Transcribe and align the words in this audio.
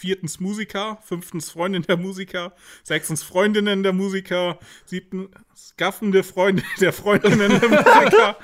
viertens 0.00 0.40
Musiker, 0.40 0.98
fünftens 1.02 1.50
Freundin 1.50 1.82
der 1.82 1.98
Musiker, 1.98 2.52
sechstens 2.82 3.22
Freundinnen 3.22 3.82
der 3.82 3.92
Musiker, 3.92 4.58
siebtens 4.86 5.28
gaffende 5.76 6.22
Freunde 6.22 6.62
der 6.80 6.92
Freundinnen 6.94 7.60
der 7.60 7.68
Musiker. 7.68 8.36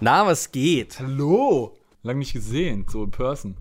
Na, 0.00 0.24
was 0.24 0.52
geht? 0.52 1.00
Hallo. 1.00 1.76
Lang 2.04 2.18
nicht 2.18 2.32
gesehen, 2.32 2.86
so 2.88 3.02
in 3.02 3.10
person. 3.10 3.56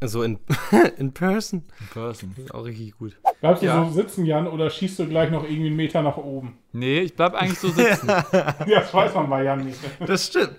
So 0.00 0.22
in, 0.22 0.38
in 0.96 1.12
person. 1.12 1.64
In 1.80 1.86
person. 1.88 2.34
Auch 2.50 2.64
richtig 2.66 2.96
gut. 2.98 3.16
Bleibst 3.40 3.62
du 3.62 3.66
Ja. 3.66 3.84
so 3.84 3.90
sitzen, 4.00 4.24
Jan, 4.24 4.46
oder 4.46 4.70
schießt 4.70 4.96
du 5.00 5.08
gleich 5.08 5.32
noch 5.32 5.42
irgendwie 5.42 5.66
einen 5.66 5.76
Meter 5.76 6.02
nach 6.02 6.16
oben? 6.18 6.56
Nee, 6.72 7.00
ich 7.00 7.14
bleib 7.16 7.34
eigentlich 7.34 7.58
so 7.58 7.68
sitzen. 7.68 8.06
Ja, 8.66 8.80
das 8.80 8.94
weiß 8.94 9.12
man 9.14 9.28
bei 9.28 9.42
Jan 9.42 9.64
nicht. 9.64 9.78
Das 10.06 10.26
stimmt. 10.28 10.54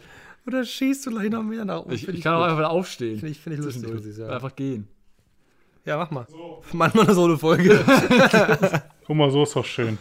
Oder 0.45 0.65
schießt 0.65 1.05
du 1.05 1.11
gleich 1.11 1.29
noch 1.29 1.43
mehr 1.43 1.63
nach 1.63 1.81
oben? 1.83 1.93
Ich, 1.93 2.05
ich 2.05 2.21
kann 2.21 2.33
auch 2.33 2.39
gut. 2.39 2.45
einfach 2.47 2.57
wieder 2.59 2.69
aufstehen. 2.69 3.19
Finde 3.19 3.31
ich, 3.31 3.39
find 3.39 3.57
ich 3.59 3.63
lustig, 3.63 3.93
muss 3.93 4.05
ich 4.05 4.15
sagen. 4.15 4.33
Einfach 4.33 4.55
gehen. 4.55 4.87
Ja, 5.85 5.97
mach 5.97 6.11
mal. 6.11 6.25
Mach 6.73 6.93
mal 6.93 7.13
so 7.13 7.25
eine 7.25 7.37
Folge. 7.37 7.83
Guck 9.07 9.15
mal, 9.15 9.31
so 9.31 9.43
ist 9.43 9.55
doch 9.55 9.65
schön. 9.65 9.97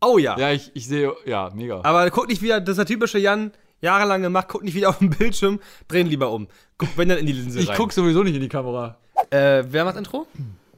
oh 0.00 0.18
ja. 0.18 0.38
Ja, 0.38 0.52
ich, 0.52 0.70
ich 0.74 0.86
sehe, 0.86 1.12
ja, 1.24 1.50
mega. 1.54 1.80
Aber 1.82 2.10
guck 2.10 2.28
nicht 2.28 2.42
wieder, 2.42 2.60
das 2.60 2.70
ist 2.70 2.78
der 2.78 2.86
typische 2.86 3.18
Jan, 3.18 3.52
jahrelang 3.80 4.22
gemacht, 4.22 4.48
guck 4.48 4.62
nicht 4.64 4.74
wieder 4.74 4.88
auf 4.90 4.98
den 4.98 5.10
Bildschirm, 5.10 5.60
drehen 5.88 6.06
lieber 6.06 6.30
um. 6.30 6.48
Guck, 6.78 6.96
wenn 6.96 7.08
dann 7.08 7.18
in 7.18 7.26
die 7.26 7.32
Linse 7.32 7.60
ich 7.60 7.68
rein. 7.68 7.76
guck 7.76 7.92
sowieso 7.92 8.22
nicht 8.22 8.34
in 8.34 8.42
die 8.42 8.48
Kamera. 8.48 8.98
Äh, 9.30 9.64
wer 9.68 9.84
macht 9.84 9.96
Intro? 9.96 10.26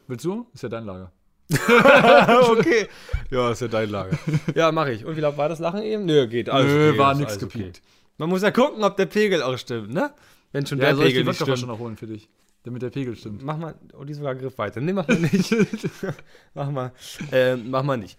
Willst 0.07 0.25
du? 0.25 0.47
Ist 0.53 0.63
ja 0.63 0.69
dein 0.69 0.85
Lager. 0.85 1.11
okay. 2.51 2.89
Ja, 3.31 3.51
ist 3.51 3.61
ja 3.61 3.69
dein 3.69 3.91
Lager. 3.91 4.19
ja, 4.55 4.73
mach 4.73 4.87
ich. 4.87 5.05
Und 5.05 5.17
wie 5.17 5.21
laut 5.21 5.37
war 5.37 5.49
das 5.49 5.59
Lachen 5.59 5.83
eben? 5.83 6.05
Nö, 6.05 6.27
geht. 6.27 6.49
Alles 6.49 6.73
Nö, 6.73 6.91
okay, 6.91 6.99
war 6.99 7.15
nix 7.15 7.33
alles 7.33 7.43
okay. 7.43 7.59
gepiekt. 7.59 7.83
Man 8.19 8.29
muss 8.29 8.43
ja 8.43 8.51
gucken, 8.51 8.85
ob 8.85 8.97
der 8.97 9.07
Pegel 9.07 9.43
auch 9.43 9.57
stimmt, 9.59 9.93
ne? 9.93 10.13
Wenn 10.53 10.67
schon 10.67 10.79
Ja, 10.79 10.87
der 10.87 10.97
soll 10.97 11.07
ich 11.07 11.13
die 11.13 11.19
Pegel 11.19 11.31
nicht 11.31 11.41
Wodka 11.41 11.45
stimmt. 11.57 11.59
schon 11.59 11.69
noch 11.69 11.79
holen 11.79 11.97
für 11.97 12.07
dich? 12.07 12.29
Damit 12.65 12.83
der 12.83 12.91
Pegel 12.91 13.17
stimmt. 13.17 13.43
Mach 13.43 13.57
mal, 13.57 13.75
oh, 13.99 14.05
die 14.05 14.13
ist 14.13 14.19
sogar 14.19 14.37
Griff 14.37 14.57
weiter. 14.59 14.81
Nee, 14.81 14.93
mach 14.93 15.09
mal 15.09 15.19
nicht. 15.19 15.55
mach 16.55 16.71
mal. 16.71 16.93
Äh, 17.33 17.57
mach 17.57 17.83
mal 17.83 17.97
nicht. 17.97 18.19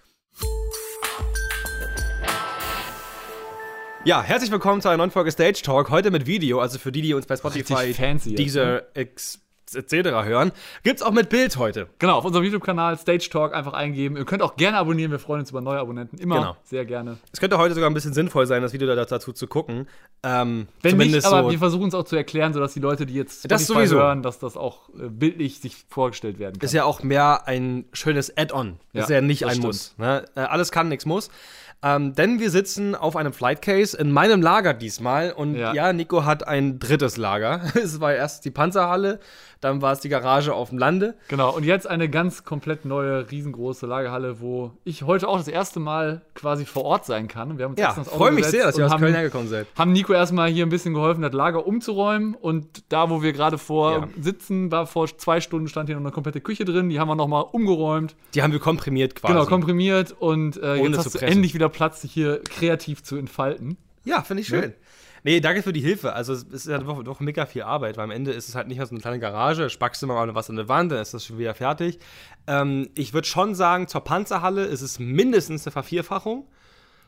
Ja, 4.06 4.22
herzlich 4.22 4.52
willkommen 4.52 4.82
zu 4.82 4.90
einer 4.90 4.98
neuen 4.98 5.12
Folge 5.12 5.32
Stage 5.32 5.62
Talk. 5.64 5.90
Heute 5.90 6.12
mit 6.12 6.26
Video, 6.28 6.60
also 6.60 6.78
für 6.78 6.92
die, 6.92 7.02
die 7.02 7.14
uns 7.14 7.26
bei 7.26 7.38
Spotify, 7.38 7.94
fancy 7.94 8.32
jetzt, 8.32 8.40
dieser 8.40 8.98
ex- 8.98 9.40
etc. 9.76 10.10
hören. 10.26 10.52
Gibt's 10.84 11.02
auch 11.02 11.12
mit 11.12 11.30
Bild 11.30 11.58
heute. 11.58 11.88
Genau, 12.00 12.18
auf 12.18 12.26
unserem 12.26 12.44
YouTube-Kanal 12.46 12.98
Stage 12.98 13.30
Talk 13.32 13.54
einfach 13.54 13.74
eingeben. 13.74 14.18
Ihr 14.18 14.26
könnt 14.26 14.42
auch 14.42 14.56
gerne 14.56 14.78
abonnieren, 14.78 15.12
wir 15.12 15.20
freuen 15.20 15.42
uns 15.42 15.50
über 15.52 15.62
neue 15.62 15.80
Abonnenten. 15.80 16.18
Immer 16.18 16.36
Genau. 16.36 16.58
sehr 16.64 16.86
gerne. 16.86 17.18
Es 17.32 17.40
könnte 17.40 17.58
heute 17.58 17.74
sogar 17.76 17.90
ein 17.90 17.94
bisschen 17.94 18.14
sinnvoll 18.14 18.46
sein, 18.48 18.62
das 18.62 18.74
Video 18.74 18.88
da- 18.88 19.06
dazu 19.06 19.34
zu 19.34 19.48
gucken. 19.48 19.88
Ähm, 20.24 20.68
Wenn 20.82 20.98
nicht, 20.98 21.26
aber 21.26 21.44
so. 21.44 21.52
wir 21.52 21.60
versuchen 21.60 21.90
es 21.90 21.94
auch 21.94 22.06
zu 22.06 22.16
erklären, 22.16 22.54
sodass 22.54 22.74
die 22.74 22.80
Leute, 22.80 23.06
die 23.06 23.14
jetzt 23.14 23.50
Das 23.52 23.68
sowieso. 23.68 23.98
hören, 23.98 24.24
dass 24.24 24.40
das 24.40 24.56
auch 24.58 24.90
äh, 24.90 25.10
bildlich 25.10 25.60
sich 25.60 25.86
vorgestellt 25.90 26.40
werden 26.40 26.60
kann. 26.60 26.66
ist 26.66 26.74
ja 26.74 26.86
auch 26.86 27.04
mehr 27.04 27.48
ein 27.48 27.86
schönes 27.94 28.36
Add-on. 28.38 28.78
Ja, 28.94 29.04
ist 29.04 29.10
ja 29.10 29.22
nicht 29.22 29.42
das 29.42 29.50
ein 29.50 29.54
stimmt. 29.56 29.66
Muss. 29.68 29.96
Ne? 29.98 30.26
Äh, 30.36 30.40
alles 30.42 30.72
kann, 30.72 30.88
nichts 30.90 31.06
muss. 31.06 31.30
Ähm, 31.84 32.16
denn 32.16 32.40
wir 32.40 32.50
sitzen 32.50 32.96
auf 32.96 33.16
einem 33.16 33.34
Flight 33.34 33.62
Case 33.62 33.96
in 33.98 34.12
meinem 34.12 34.42
Lager 34.42 34.74
diesmal. 34.74 35.32
Und 35.34 35.56
ja, 35.56 35.74
Ja. 35.74 35.92
Nico 35.94 36.24
hat 36.26 36.48
ein 36.48 36.80
drittes 36.80 37.18
Lager. 37.18 37.62
es 37.76 38.00
war 38.00 38.14
erst 38.14 38.46
die 38.46 38.52
Panzerhalle, 38.52 39.20
dann 39.60 39.82
war 39.82 39.94
es 39.94 40.00
die 40.00 40.10
Garage 40.10 40.54
auf 40.54 40.70
dem 40.70 40.78
Lande. 40.78 41.16
Genau, 41.30 41.56
und 41.56 41.64
jetzt 41.64 41.88
eine 41.90 42.10
ganz 42.10 42.44
komplett 42.44 42.84
neue, 42.86 43.30
riesengroße 43.32 43.86
Lagerhalle, 43.86 44.40
wo 44.42 44.72
ich 44.84 45.04
heute 45.04 45.28
auch 45.28 45.38
das 45.38 45.48
erste 45.48 45.80
Mal 45.80 46.22
quasi 46.36 46.66
vor 46.66 46.84
Ort 46.86 47.06
sein 47.06 47.28
kann. 47.28 47.58
Wir 47.58 47.66
haben 47.66 47.72
uns 47.72 47.80
Ja, 47.80 47.92
freue 47.94 48.32
mich 48.32 48.46
sehr, 48.46 48.66
dass 48.66 48.78
ihr 48.78 48.86
aus 48.86 48.92
haben, 48.92 49.00
Köln 49.02 49.14
hergekommen 49.14 49.48
seid. 49.48 49.68
haben 49.78 49.92
Nico 49.94 50.14
erstmal 50.14 50.50
hier 50.50 50.66
ein 50.66 50.70
bisschen 50.70 50.94
geholfen, 50.94 51.22
das 51.22 51.34
Lager 51.34 51.66
umzuräumen. 51.66 52.36
Und 52.36 52.84
da, 52.92 53.10
wo 53.10 53.22
wir 53.22 53.32
gerade 53.34 53.58
vor 53.58 53.92
Ja. 53.92 54.08
sitzen, 54.22 54.72
war 54.72 54.86
vor 54.86 55.08
zwei 55.18 55.40
Stunden 55.42 55.68
stand 55.68 55.88
hier 55.88 55.96
noch 55.96 56.04
eine 56.04 56.12
komplette 56.12 56.42
Küche 56.42 56.66
drin. 56.66 56.90
Die 56.90 57.00
haben 57.00 57.08
wir 57.08 57.16
nochmal 57.16 57.46
umgeräumt. 57.52 58.16
Die 58.36 58.44
haben 58.44 58.52
wir 58.52 58.60
komprimiert 58.60 59.16
quasi. 59.16 59.34
Genau, 59.34 59.46
komprimiert. 59.46 60.14
Und 60.20 60.62
äh, 60.62 60.76
jetzt 60.76 60.98
hast 60.98 61.16
du 61.16 61.20
endlich 61.20 61.54
wieder 61.54 61.70
Platz, 61.74 62.02
dich 62.02 62.14
hier 62.14 62.42
kreativ 62.44 63.04
zu 63.04 63.18
entfalten. 63.18 63.78
Ja, 64.06 64.22
finde 64.22 64.42
ich 64.42 64.48
schön. 64.48 64.74
Nee, 65.26 65.40
danke 65.40 65.64
für 65.64 65.72
die 65.72 65.80
Hilfe. 65.80 66.14
Also 66.14 66.34
es 66.34 66.44
ist 66.44 66.68
ja 66.68 66.78
doch, 66.78 67.02
doch 67.04 67.20
mega 67.22 67.46
viel 67.46 67.64
Arbeit, 67.64 67.96
weil 67.98 68.04
am 68.04 68.12
Ende 68.12 68.32
ist 68.32 68.50
es 68.50 68.56
halt 68.56 68.68
nicht 68.68 68.78
mehr 68.78 68.86
so 68.86 68.94
eine 68.94 69.00
kleine 69.02 69.20
Garage, 69.20 69.70
spackst 69.70 70.02
du 70.02 70.08
mal 70.08 70.36
was 70.36 70.50
an 70.50 70.58
der 70.58 70.68
Wand, 70.68 70.92
dann 70.92 71.00
ist 71.00 71.14
das 71.14 71.26
schon 71.26 71.38
wieder 71.38 71.54
fertig. 71.54 72.00
Ähm, 72.46 72.90
ich 72.96 73.14
würde 73.14 73.28
schon 73.28 73.56
sagen, 73.56 73.88
zur 73.88 74.02
Panzerhalle 74.02 74.66
ist 74.66 74.82
es 74.82 75.00
mindestens 75.00 75.66
eine 75.66 75.72
Vervierfachung 75.72 76.46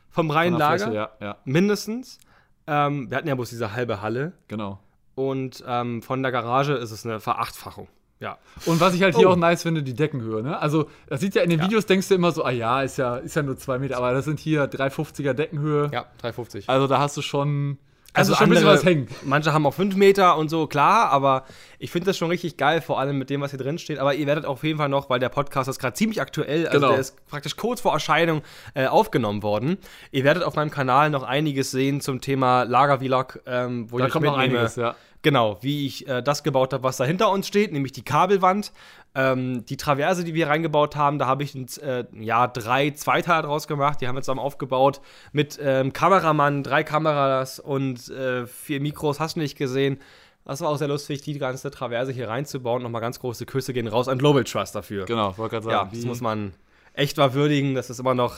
vom 0.08 0.30
reinen 0.30 0.56
Lager. 0.58 0.84
Fläche, 0.84 0.94
Ja, 0.96 1.10
ja, 1.20 1.36
Mindestens. 1.44 2.18
Ähm, 2.66 3.10
wir 3.10 3.18
hatten 3.18 3.28
ja 3.28 3.34
bloß 3.34 3.50
diese 3.50 3.72
halbe 3.72 4.00
Halle. 4.00 4.32
genau. 4.48 4.80
Und 5.14 5.64
ähm, 5.66 6.02
von 6.02 6.22
der 6.22 6.30
Garage 6.30 6.74
ist 6.74 6.90
es 6.90 7.06
eine 7.06 7.20
Verachtfachung. 7.20 7.88
Ja. 8.18 8.38
Und 8.64 8.80
was 8.80 8.94
ich 8.94 9.02
halt 9.02 9.14
hier 9.16 9.28
Oh. 9.28 9.32
auch 9.32 9.36
nice 9.36 9.62
finde, 9.62 9.82
die 9.82 9.92
Deckenhöhe. 9.94 10.42
Ne? 10.42 10.58
Also, 10.58 10.88
das 11.06 11.20
sieht 11.20 11.34
ja 11.34 11.42
in 11.42 11.50
den 11.50 11.60
Videos, 11.60 11.84
denkst 11.86 12.08
du 12.08 12.14
immer 12.14 12.32
so, 12.32 12.44
ah 12.44 12.50
ja, 12.50 12.80
ist 12.82 12.96
ja, 12.96 13.16
ist 13.16 13.36
ja 13.36 13.42
nur 13.42 13.58
zwei 13.58 13.78
Meter, 13.78 13.98
aber 13.98 14.12
das 14.12 14.24
sind 14.24 14.40
hier 14.40 14.66
350er 14.70 15.34
Deckenhöhe. 15.34 15.90
Ja, 15.92 16.06
350. 16.22 16.68
Also, 16.68 16.86
da 16.86 16.98
hast 16.98 17.14
du 17.18 17.20
schon, 17.22 17.76
Also 18.14 18.32
du 18.32 18.38
schon 18.38 18.46
ein 18.46 18.50
bisschen 18.50 18.64
andere- 18.66 18.78
was 18.78 18.84
hängen. 18.86 19.08
Manche 19.24 19.52
haben 19.52 19.66
auch 19.66 19.74
5 19.74 19.96
Meter 19.96 20.38
und 20.38 20.48
so, 20.48 20.66
klar, 20.66 21.10
aber 21.10 21.44
ich 21.78 21.90
finde 21.90 22.06
das 22.06 22.16
schon 22.16 22.30
richtig 22.30 22.56
geil, 22.56 22.80
vor 22.80 22.98
allem 22.98 23.18
mit 23.18 23.28
dem, 23.28 23.42
was 23.42 23.50
hier 23.50 23.58
drin 23.60 23.76
steht. 23.76 23.98
Aber 23.98 24.14
ihr 24.14 24.26
werdet 24.26 24.46
auf 24.46 24.64
jeden 24.64 24.78
Fall 24.78 24.88
noch, 24.88 25.10
weil 25.10 25.18
der 25.20 25.28
Podcast 25.28 25.68
ist 25.68 25.78
gerade 25.78 25.92
ziemlich 25.92 26.22
aktuell, 26.22 26.66
also 26.68 26.78
Genau. 26.80 26.92
der 26.92 27.00
ist 27.00 27.26
praktisch 27.28 27.56
kurz 27.56 27.82
vor 27.82 27.92
Erscheinung 27.92 28.40
äh, 28.72 28.86
aufgenommen 28.86 29.42
worden. 29.42 29.76
Ihr 30.10 30.24
werdet 30.24 30.42
auf 30.42 30.56
meinem 30.56 30.70
Kanal 30.70 31.10
noch 31.10 31.22
einiges 31.22 31.70
sehen 31.70 32.00
zum 32.00 32.22
Thema 32.22 32.62
Lager-Vlog, 32.62 33.40
ähm, 33.44 33.92
wo 33.92 33.98
Da 33.98 34.06
ich 34.06 34.12
kommt 34.12 34.24
noch 34.24 34.38
einiges, 34.38 34.76
ja. 34.76 34.94
Genau, 35.26 35.58
wie 35.60 35.88
ich 35.88 36.06
äh, 36.06 36.22
das 36.22 36.44
gebaut 36.44 36.72
habe, 36.72 36.84
was 36.84 36.98
da 36.98 37.04
hinter 37.04 37.32
uns 37.32 37.48
steht, 37.48 37.72
nämlich 37.72 37.90
die 37.90 38.04
Kabelwand. 38.04 38.70
Ähm, 39.16 39.64
die 39.64 39.76
Traverse, 39.76 40.22
die 40.22 40.34
wir 40.34 40.46
reingebaut 40.46 40.94
haben, 40.94 41.18
da 41.18 41.26
habe 41.26 41.42
ich 41.42 41.52
ein, 41.56 41.66
äh, 41.82 42.04
ja, 42.20 42.46
drei 42.46 42.90
Zweiteile 42.92 43.42
draus 43.42 43.66
gemacht. 43.66 44.00
Die 44.00 44.06
haben 44.06 44.14
wir 44.14 44.22
zusammen 44.22 44.38
aufgebaut 44.38 45.00
mit 45.32 45.58
ähm, 45.60 45.92
Kameramann, 45.92 46.62
drei 46.62 46.84
Kameras 46.84 47.58
und 47.58 48.08
äh, 48.08 48.46
vier 48.46 48.80
Mikros. 48.80 49.18
Hast 49.18 49.34
du 49.34 49.40
nicht 49.40 49.58
gesehen? 49.58 49.98
Das 50.44 50.60
war 50.60 50.68
auch 50.68 50.76
sehr 50.78 50.86
lustig, 50.86 51.22
die 51.22 51.36
ganze 51.40 51.72
Traverse 51.72 52.12
hier 52.12 52.28
reinzubauen. 52.28 52.80
Nochmal 52.84 53.00
ganz 53.00 53.18
große 53.18 53.46
Küsse 53.46 53.72
gehen 53.72 53.88
raus 53.88 54.06
an 54.06 54.18
Global 54.18 54.44
Trust 54.44 54.76
dafür. 54.76 55.06
Genau, 55.06 55.36
wollte 55.38 55.56
gerade 55.56 55.66
Ja, 55.72 55.78
sagen. 55.78 55.90
das 55.92 56.02
wie- 56.04 56.06
muss 56.06 56.20
man 56.20 56.52
echt 56.92 57.16
mal 57.16 57.34
würdigen. 57.34 57.74
Das 57.74 57.90
ist 57.90 57.98
immer 57.98 58.14
noch, 58.14 58.36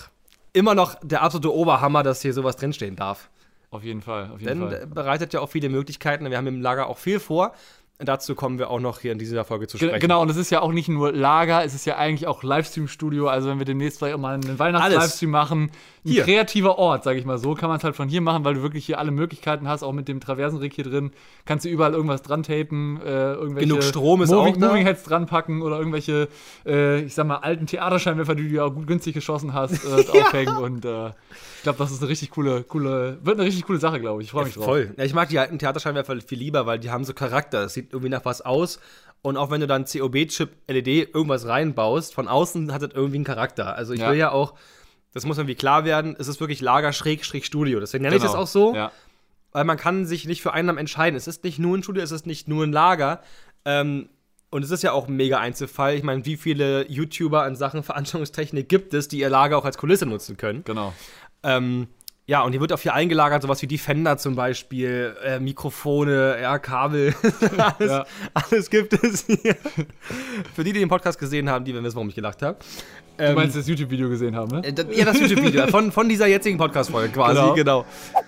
immer 0.55 0.75
noch 0.75 0.95
der 1.03 1.21
absolute 1.21 1.55
Oberhammer, 1.55 2.03
dass 2.03 2.23
hier 2.23 2.33
sowas 2.33 2.57
drinstehen 2.57 2.97
darf. 2.97 3.29
Auf 3.71 3.85
jeden 3.85 4.01
Fall, 4.01 4.31
auf 4.31 4.41
jeden 4.41 4.61
Denn 4.61 4.71
Fall. 4.71 4.87
bereitet 4.87 5.35
ja 5.35 5.41
auch 5.41 5.51
viele 5.51 5.69
Möglichkeiten. 5.69 6.29
Wir 6.29 6.37
haben 6.37 6.47
im 6.47 6.61
Lager 6.63 6.87
auch 6.89 6.99
viel 6.99 7.21
vor. 7.21 7.53
Dazu 8.01 8.37
kommen 8.37 8.61
wir 8.61 8.71
auch 8.71 8.79
noch 8.79 9.01
hier 9.01 9.11
in 9.11 9.19
dieser 9.19 9.45
Folge 9.45 9.67
zu 9.67 9.77
sprechen. 9.77 9.99
Genau, 9.99 10.23
und 10.23 10.31
es 10.31 10.37
ist 10.37 10.51
ja 10.51 10.61
auch 10.61 10.71
nicht 10.71 10.89
nur 10.89 11.11
Lager, 11.11 11.65
es 11.65 11.75
ist 11.75 11.85
ja 11.85 11.97
eigentlich 11.97 12.29
auch 12.29 12.45
Livestream-Studio. 12.45 13.27
Also, 13.27 13.49
wenn 13.49 13.59
wir 13.59 13.65
demnächst 13.65 13.99
vielleicht 13.99 14.15
auch 14.15 14.21
mal 14.21 14.35
einen 14.35 14.57
Weihnachts-Livestream 14.57 15.31
machen, 15.31 15.73
ein 16.05 16.13
Hier. 16.13 16.23
kreativer 16.23 16.79
Ort, 16.79 17.03
sage 17.03 17.19
ich 17.19 17.25
mal 17.25 17.39
so, 17.39 17.55
kann 17.55 17.69
man 17.69 17.79
es 17.79 17.85
halt 17.85 17.97
von 17.97 18.09
hier 18.09 18.21
machen, 18.21 18.45
weil 18.45 18.55
du 18.55 18.63
wirklich 18.63 18.87
hier 18.87 19.01
alle 19.01 19.11
Möglichkeiten 19.11 19.67
hast, 19.67 19.83
auch 19.83 19.93
mit 19.93 20.07
dem 20.07 20.21
Traversenrig 20.21 20.75
hier 20.75 20.85
drin. 20.85 21.11
Kannst 21.45 21.65
du 21.65 21.69
überall 21.69 21.93
irgendwas 21.93 22.23
dran 22.23 22.45
tapen, 22.45 23.01
äh, 23.01 23.33
irgendwelche 23.33 23.69
Genug 23.69 23.83
Strom 23.83 24.23
ist 24.23 24.31
Moving, 24.31 24.55
auch 24.55 24.61
da. 24.61 24.69
Moving 24.69 24.85
Heads 24.85 25.03
dran 25.03 25.27
packen 25.27 25.63
oder 25.63 25.79
irgendwelche, 25.79 26.29
äh, 26.67 27.01
ich 27.01 27.15
sag 27.15 27.27
mal, 27.27 27.39
alten 27.39 27.67
Theaterscheinwerfer, 27.67 28.37
die 28.37 28.49
du 28.49 28.55
ja 28.55 28.65
auch 28.65 28.75
gut 28.75 28.87
günstig 28.87 29.15
geschossen 29.15 29.55
hast, 29.55 29.85
äh, 29.85 30.09
aufhängen. 30.21 30.57
Und 30.57 30.85
äh, 30.85 31.09
ich 31.09 31.63
glaube, 31.65 31.79
das 31.79 31.91
ist 31.91 32.01
eine 32.01 32.09
richtig 32.09 32.31
coole, 32.31 32.63
coole, 32.63 33.19
wird 33.25 33.39
eine 33.39 33.47
richtig 33.47 33.67
coole 33.67 33.81
Sache, 33.81 34.01
glaube 34.01 34.23
ich. 34.23 34.29
Ich 34.29 34.33
freue 34.33 34.45
mich 34.45 34.55
drauf. 34.55 34.67
Voll. 34.67 34.95
Ja, 34.97 35.03
ich 35.03 35.15
mag 35.15 35.29
die 35.31 35.41
alten 35.41 35.59
Theaterscheinwerfer 35.59 36.17
viel 36.21 36.39
lieber, 36.39 36.65
weil 36.67 36.79
die 36.79 36.91
haben 36.91 37.05
so 37.05 37.13
Charakter. 37.13 37.65
Es 37.65 37.75
sieht 37.75 37.88
irgendwie 37.91 38.09
nach 38.11 38.25
was 38.25 38.41
aus. 38.41 38.81
Und 39.23 39.37
auch 39.37 39.51
wenn 39.51 39.61
du 39.61 39.67
dann 39.67 39.85
COB-Chip 39.85 40.51
LED 40.69 41.15
irgendwas 41.15 41.47
reinbaust, 41.47 42.15
von 42.15 42.29
außen 42.29 42.73
hat 42.73 42.83
das 42.83 42.91
irgendwie 42.95 43.17
einen 43.17 43.25
Charakter. 43.25 43.75
Also 43.75 43.93
ich 43.93 44.01
Ja. 44.01 44.11
will 44.11 44.17
ja 44.19 44.31
auch, 44.31 44.55
das 45.13 45.25
muss 45.27 45.39
irgendwie 45.39 45.57
klar 45.57 45.85
werden, 45.85 46.15
es 46.19 46.29
ist 46.29 46.39
wirklich 46.41 46.61
Lager 46.61 46.93
schräg 46.93 47.25
schräg 47.25 47.45
Studio. 47.45 47.81
Deswegen 47.81 48.03
nenne 48.03 48.17
ich 48.17 48.23
das 48.23 48.33
Genau. 48.33 48.43
auch 48.45 48.47
so. 48.49 48.75
Ja. 48.75 48.93
weil 49.53 49.65
man 49.65 49.79
kann 49.79 50.05
sich 50.05 50.27
nicht 50.27 50.43
für 50.43 50.53
einen 50.53 50.67
Namen 50.67 50.79
entscheiden. 50.79 51.17
Es 51.17 51.27
ist 51.27 51.43
nicht 51.43 51.59
nur 51.59 51.77
ein 51.77 51.83
Studio, 51.83 52.03
es 52.03 52.13
ist 52.13 52.27
nicht 52.27 52.49
nur 52.49 52.65
ein 52.65 52.71
Lager. 52.73 53.23
Ähm, 53.65 54.11
und 54.51 54.63
es 54.63 54.71
ist 54.71 54.83
ja 54.83 54.93
auch 54.93 55.09
ein 55.09 55.17
mega 55.17 55.39
Einzelfall. 55.39 55.95
Ich 55.95 56.03
meine, 56.03 56.27
wie 56.27 56.37
viele 56.37 56.87
YouTuber 56.89 57.47
in 57.49 57.57
Sachen 57.57 57.83
Veranstaltungstechnik 57.83 58.69
gibt 58.69 58.93
es, 58.93 59.09
die 59.09 59.19
ihr 59.21 59.31
Lager 59.31 59.57
auch 59.57 59.65
als 59.65 59.79
Kulisse 59.79 60.05
nutzen 60.05 60.37
können? 60.37 60.65
Genau. 60.65 60.93
Ähm, 61.43 61.89
ja, 62.29 62.43
und 62.43 62.53
hier 62.53 62.61
wird 62.61 62.73
auch 62.75 62.79
viel 62.79 62.91
eingelagert, 62.93 63.41
sowas 63.43 63.61
wie 63.63 63.67
Defender 63.67 64.19
zum 64.19 64.37
Beispiel, 64.37 65.17
äh, 65.25 65.41
Mikrofone, 65.41 66.39
ja, 66.41 66.59
Kabel, 66.59 67.15
alles, 67.59 67.91
Ja. 67.91 68.07
alles 68.35 68.69
gibt 68.71 68.93
es 69.03 69.25
hier. 69.27 69.57
Für 70.55 70.63
die, 70.63 70.73
die 70.75 70.79
den 70.81 70.89
Podcast 70.91 71.19
gesehen 71.19 71.49
haben, 71.51 71.65
die 71.65 71.73
werden 71.73 71.85
wissen, 71.85 71.97
warum 71.97 72.11
ich 72.11 72.15
gelacht 72.15 72.43
habe. 72.43 72.59
Du 73.19 73.35
meinst 73.35 73.57
das 73.57 73.69
YouTube-Video 73.69 74.09
gesehen 74.09 74.35
haben, 74.35 74.51
ne? 74.61 74.65
Äh, 74.65 74.75
Ja, 74.97 75.05
das 75.05 75.21
YouTube-Video 75.21 75.67
von, 75.69 75.93
von 75.93 76.09
dieser 76.09 76.27
jetzigen 76.27 76.57
Podcast-Folge 76.57 77.11
quasi, 77.11 77.35
Genau. 77.35 77.55
genau. 77.55 77.85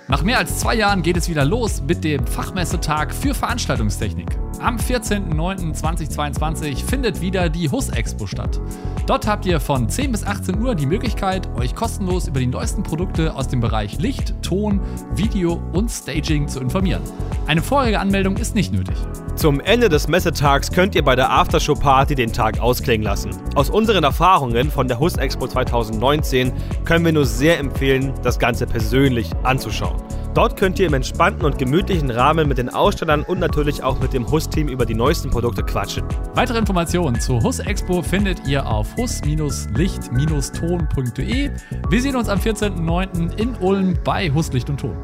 Nach 0.09 0.23
mehr 0.23 0.39
als 0.39 0.59
zwei 0.59 0.75
Jahren 0.75 1.03
geht 1.03 1.17
es 1.17 1.29
wieder 1.29 1.45
los 1.45 1.83
mit 1.87 2.03
dem 2.05 2.27
Fachmessetag 2.27 3.15
für 3.15 3.35
Veranstaltungstechnik. 3.35 4.27
Am 4.61 4.77
14.09.2022 4.77 6.85
findet 6.85 7.21
wieder 7.21 7.49
die 7.49 7.71
HUS 7.71 7.89
Expo 7.91 8.27
statt. 8.27 8.61
Dort 9.07 9.27
habt 9.27 9.47
ihr 9.47 9.61
von 9.61 9.89
10 9.89 10.13
bis 10.13 10.27
18 10.27 10.61
Uhr 10.61 10.75
die 10.75 10.87
Möglichkeit, 10.87 11.49
euch 11.57 11.75
kostenlos 11.75 12.29
über 12.29 12.41
die 12.41 12.47
neuesten 12.47 12.83
Produkte 12.83 13.35
aus 13.35 13.49
dem 13.49 13.61
Bereich 13.61 13.71
Bereich 13.71 13.99
Licht, 14.01 14.35
Ton, 14.43 14.81
Video 15.15 15.63
und 15.73 15.89
Staging 15.91 16.49
zu 16.49 16.59
informieren. 16.61 17.03
Eine 17.47 17.63
vorherige 17.63 18.01
Anmeldung 18.01 18.37
ist 18.37 18.55
nicht 18.57 18.73
nötig. 18.73 18.97
Zum 19.37 19.61
Ende 19.61 19.89
des 19.89 20.09
Messetags 20.09 20.73
könnt 20.73 20.95
ihr 20.97 21.03
bei 21.05 21.15
der 21.17 21.31
Aftershow-Party 21.31 22.15
den 22.17 22.33
Tag 22.33 22.59
ausklingen 22.61 23.05
lassen. 23.05 23.31
Aus 23.55 23.71
unseren 23.71 24.03
Erfahrungen 24.05 24.71
von 24.71 24.80
der 24.89 24.99
HUS 25.01 25.17
Expo 25.17 25.47
2019 25.47 26.53
können 26.85 27.05
wir 27.05 27.13
nur 27.13 27.27
sehr 27.27 27.59
empfehlen, 27.59 28.13
das 28.23 28.39
Ganze 28.39 28.67
persönlich 28.67 29.31
anzuschauen. 29.43 30.01
Dort 30.35 30.57
könnt 30.57 30.79
ihr 30.79 30.87
im 30.87 30.95
entspannten 30.95 31.45
und 31.45 31.59
gemütlichen 31.59 32.09
Rahmen 32.11 32.47
mit 32.49 32.59
den 32.59 32.69
Ausstellern 32.69 33.23
und 33.25 33.41
natürlich 33.41 33.83
auch 33.83 33.99
mit 34.01 34.13
dem 34.13 34.31
HUS-Team 34.31 34.69
über 34.69 34.87
die 34.87 34.95
neuesten 34.95 35.29
Produkte 35.31 35.65
quatschen. 35.65 36.05
Weitere 36.35 36.59
Informationen 36.59 37.21
zur 37.21 37.43
HUS 37.43 37.59
Expo 37.59 38.01
findet 38.01 38.47
ihr 38.47 38.65
auf 38.65 38.97
hus-licht-ton.de. 38.97 41.51
Wir 41.89 42.03
sehen 42.03 42.17
uns 42.17 42.29
am 42.29 42.39
14.09. 42.39 43.37
in 43.39 43.57
Ulm 43.57 43.99
bei 44.05 44.31
HUS 44.33 44.53
Licht 44.53 44.71
und 44.71 44.79
Ton. 44.81 44.97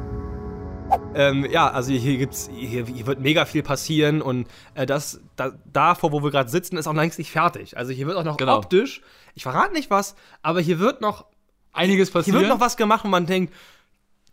Ähm, 1.14 1.46
ja, 1.50 1.68
also 1.70 1.92
hier 1.92 2.16
gibt's, 2.18 2.48
hier, 2.54 2.86
hier 2.86 3.06
wird 3.06 3.20
mega 3.20 3.44
viel 3.44 3.62
passieren 3.64 4.22
und 4.22 4.46
äh, 4.74 4.86
das, 4.86 5.20
da, 5.34 5.50
davor, 5.72 6.12
wo 6.12 6.22
wir 6.22 6.30
gerade 6.30 6.48
sitzen, 6.48 6.76
ist 6.76 6.86
auch 6.86 6.94
längst 6.94 7.18
nicht 7.18 7.32
fertig. 7.32 7.76
Also 7.76 7.90
hier 7.92 8.06
wird 8.06 8.16
auch 8.16 8.22
noch 8.24 8.36
Genau. 8.36 8.58
optisch, 8.58 9.02
ich 9.36 9.44
verrate 9.44 9.72
nicht 9.72 9.90
was, 9.90 10.16
aber 10.42 10.60
hier 10.60 10.80
wird 10.80 11.00
noch, 11.00 11.26
Einiges 11.72 12.08
hier 12.08 12.12
passiert. 12.14 12.36
wird 12.36 12.48
noch 12.48 12.58
was 12.58 12.76
gemacht 12.76 13.04
und 13.04 13.10
man 13.12 13.26
denkt, 13.26 13.52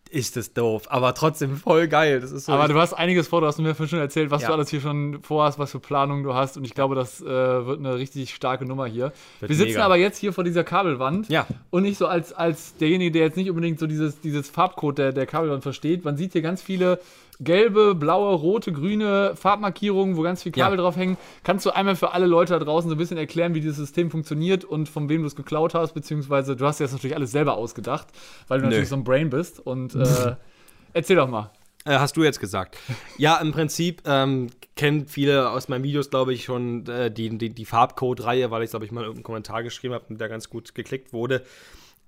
ist 0.10 0.36
das 0.38 0.54
doof, 0.54 0.84
aber 0.90 1.16
trotzdem 1.16 1.58
voll 1.58 1.88
geil. 1.88 2.20
Das 2.22 2.32
ist 2.32 2.46
so, 2.46 2.52
Aber 2.52 2.68
du 2.68 2.80
hast 2.80 2.94
einiges 2.94 3.28
vor, 3.28 3.42
du 3.42 3.48
hast 3.48 3.58
mir 3.58 3.74
schon 3.74 3.98
erzählt, 4.00 4.30
was 4.30 4.44
Ja. 4.44 4.50
du 4.50 4.54
alles 4.54 4.70
hier 4.70 4.80
schon 4.80 5.24
vorhast, 5.24 5.58
was 5.58 5.72
für 5.72 5.80
Planungen 5.80 6.24
du 6.24 6.36
hast. 6.36 6.56
Und 6.56 6.66
ich 6.66 6.76
glaube, 6.76 6.94
das 6.94 7.20
äh, 7.20 7.26
wird 7.26 7.80
eine 7.80 7.96
richtig 7.96 8.34
starke 8.36 8.64
Nummer 8.64 8.86
hier. 8.86 9.12
Wird 9.40 9.50
Wir 9.50 9.56
sitzen 9.56 9.70
mega. 9.72 9.86
aber 9.86 9.96
jetzt 9.98 10.20
hier 10.20 10.32
vor 10.32 10.44
dieser 10.44 10.64
Kabelwand. 10.64 11.30
Ja. 11.30 11.48
Und 11.72 11.82
nicht 11.84 11.98
so 11.98 12.06
als, 12.06 12.32
als 12.32 12.78
derjenige, 12.78 13.10
der 13.12 13.24
jetzt 13.24 13.38
nicht 13.38 13.50
unbedingt 13.50 13.80
so 13.80 13.88
dieses, 13.88 14.22
dieses 14.22 14.50
Farbcode 14.52 15.00
der, 15.00 15.14
der 15.14 15.26
Kabelwand 15.26 15.64
versteht. 15.64 16.06
Man 16.06 16.16
sieht 16.16 16.34
hier 16.34 16.44
ganz 16.44 16.62
viele 16.62 17.00
gelbe, 17.40 17.96
blaue, 17.96 18.34
rote, 18.36 18.72
grüne 18.72 19.36
Farbmarkierungen, 19.36 20.18
wo 20.18 20.22
ganz 20.22 20.44
viel 20.44 20.52
Kabel 20.52 20.78
Ja. 20.78 20.84
drauf 20.84 20.96
hängen. 20.96 21.18
Kannst 21.44 21.66
du 21.66 21.72
einmal 21.72 21.96
für 21.96 22.12
alle 22.14 22.26
Leute 22.26 22.54
da 22.54 22.60
draußen 22.64 22.90
so 22.90 22.96
ein 22.96 22.98
bisschen 22.98 23.18
erklären, 23.18 23.54
wie 23.56 23.62
dieses 23.62 23.78
System 23.78 24.12
funktioniert 24.12 24.64
und 24.66 24.90
von 24.90 25.10
wem 25.10 25.22
du 25.22 25.28
es 25.28 25.36
geklaut 25.36 25.74
hast, 25.74 25.94
beziehungsweise 25.94 26.56
du 26.56 26.66
hast 26.66 26.80
dir 26.80 26.84
das 26.86 26.94
natürlich 26.94 27.16
alles 27.16 27.32
selber 27.32 27.56
ausgedacht, 27.58 28.08
weil 28.48 28.60
du 28.60 28.64
Nö. 28.66 28.70
natürlich 28.70 28.90
so 28.90 28.96
ein 28.96 29.04
Brain 29.04 29.30
bist. 29.30 29.60
Und 29.60 29.96
äh, 29.96 30.36
erzähl 30.94 31.16
doch 31.16 31.28
mal. 31.28 31.52
Äh, 31.86 31.98
hast 32.00 32.16
du 32.16 32.24
jetzt 32.24 32.40
gesagt. 32.40 32.78
Ja, 33.18 33.38
im 33.38 33.52
Prinzip 33.52 34.04
ähm, 34.06 34.48
kennen 34.78 35.06
viele 35.08 35.50
aus 35.50 35.68
meinen 35.68 35.84
Videos, 35.84 36.10
glaube 36.10 36.34
ich, 36.34 36.46
schon 36.46 36.88
äh, 36.88 37.12
die, 37.12 37.38
die, 37.38 37.50
die 37.50 37.66
Farbcode-Reihe, 37.66 38.52
weil 38.52 38.64
ich, 38.64 38.70
glaube 38.70 38.86
ich, 38.86 38.92
mal 38.92 39.02
irgendeinen 39.02 39.24
Kommentar 39.24 39.64
geschrieben 39.64 39.94
habe 39.94 40.06
und 40.08 40.22
der 40.22 40.30
ganz 40.30 40.50
gut 40.50 40.74
geklickt 40.76 41.12
wurde. 41.12 41.44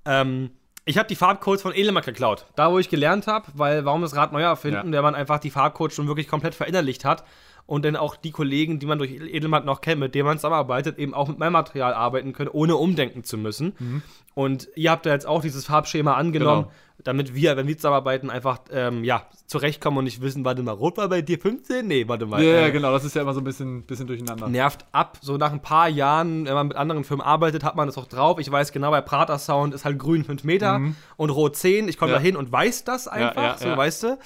Ähm, 0.05 0.51
ich 0.85 0.97
habe 0.97 1.07
die 1.07 1.15
Farbcodes 1.15 1.61
von 1.63 1.73
Elemak 1.73 2.05
geklaut. 2.05 2.45
Da, 2.55 2.71
wo 2.71 2.77
ich 2.79 2.89
gelernt 2.89 3.27
habe, 3.27 3.45
weil 3.55 3.85
warum 3.85 4.01
das 4.01 4.15
Rad 4.15 4.31
neu 4.31 4.41
erfinden, 4.43 4.87
Ja. 4.93 4.97
wenn 4.97 5.03
man 5.03 5.15
einfach 5.15 5.39
die 5.39 5.49
Farbcodes 5.51 5.95
schon 5.95 6.07
wirklich 6.07 6.27
komplett 6.27 6.53
verinnerlicht 6.55 7.03
hat 7.05 7.23
und 7.67 7.83
dann 7.85 7.95
auch 7.95 8.15
die 8.15 8.31
Kollegen, 8.31 8.79
die 8.79 8.85
man 8.85 8.97
durch 8.99 9.11
Edelmann 9.11 9.65
noch 9.65 9.81
kennt, 9.81 9.99
mit 9.99 10.13
denen 10.15 10.25
man 10.27 10.37
zusammenarbeitet, 10.37 10.99
eben 10.99 11.13
auch 11.13 11.27
mit 11.27 11.39
meinem 11.39 11.53
Material 11.53 11.93
arbeiten 11.93 12.33
können, 12.33 12.49
ohne 12.51 12.75
umdenken 12.75 13.23
zu 13.23 13.37
müssen. 13.37 13.73
Mhm. 13.79 14.01
Und 14.35 14.67
ihr 14.75 14.91
habt 14.91 15.05
da 15.05 15.11
jetzt 15.11 15.25
auch 15.27 15.41
dieses 15.41 15.65
Farbschema 15.65 16.13
angenommen, 16.15 16.63
Genau. 16.63 16.73
damit 17.05 17.33
wir, 17.35 17.55
wenn 17.57 17.67
wir 17.67 17.77
zusammenarbeiten, 17.77 18.29
einfach 18.29 18.59
ähm, 18.69 19.03
ja, 19.05 19.23
zurechtkommen 19.47 19.97
und 19.99 20.03
nicht 20.03 20.21
wissen, 20.21 20.43
warte 20.45 20.61
mal, 20.61 20.73
rot 20.73 20.97
war 20.97 21.07
bei 21.09 21.21
dir 21.21 21.39
15? 21.39 21.87
Nee, 21.87 22.07
warte 22.07 22.25
mal. 22.25 22.43
Ja, 22.43 22.67
äh, 22.67 22.71
genau, 22.71 22.91
das 22.91 23.05
ist 23.05 23.15
ja 23.15 23.21
immer 23.21 23.33
so 23.33 23.39
ein 23.41 23.43
bisschen, 23.45 23.83
bisschen 23.83 24.07
durcheinander. 24.07 24.47
nervt 24.49 24.85
ab. 24.91 25.17
So 25.21 25.37
nach 25.37 25.51
ein 25.53 25.61
paar 25.61 25.87
Jahren, 25.87 26.45
wenn 26.45 26.53
man 26.53 26.67
mit 26.67 26.77
anderen 26.77 27.03
Firmen 27.05 27.25
arbeitet, 27.25 27.63
hat 27.63 27.75
man 27.77 27.87
das 27.87 27.97
auch 27.97 28.07
drauf. 28.07 28.37
Ich 28.39 28.51
weiß 28.51 28.71
genau, 28.73 28.91
bei 28.91 29.01
Prater 29.01 29.39
Sound 29.39 29.73
ist 29.73 29.85
halt 29.85 29.97
grün 29.97 30.23
5 30.25 30.43
Meter 30.43 30.81
und 31.17 31.29
rot 31.29 31.55
10. 31.55 31.87
Ich 31.87 31.97
komme 31.97 32.11
Ja. 32.11 32.17
da 32.17 32.21
hin 32.23 32.35
und 32.35 32.51
weiß 32.51 32.83
das 32.83 33.07
einfach, 33.07 33.35
ja, 33.41 33.57
so 33.57 33.69
ja. 33.69 33.77
weißt 33.77 34.03
du. 34.03 34.17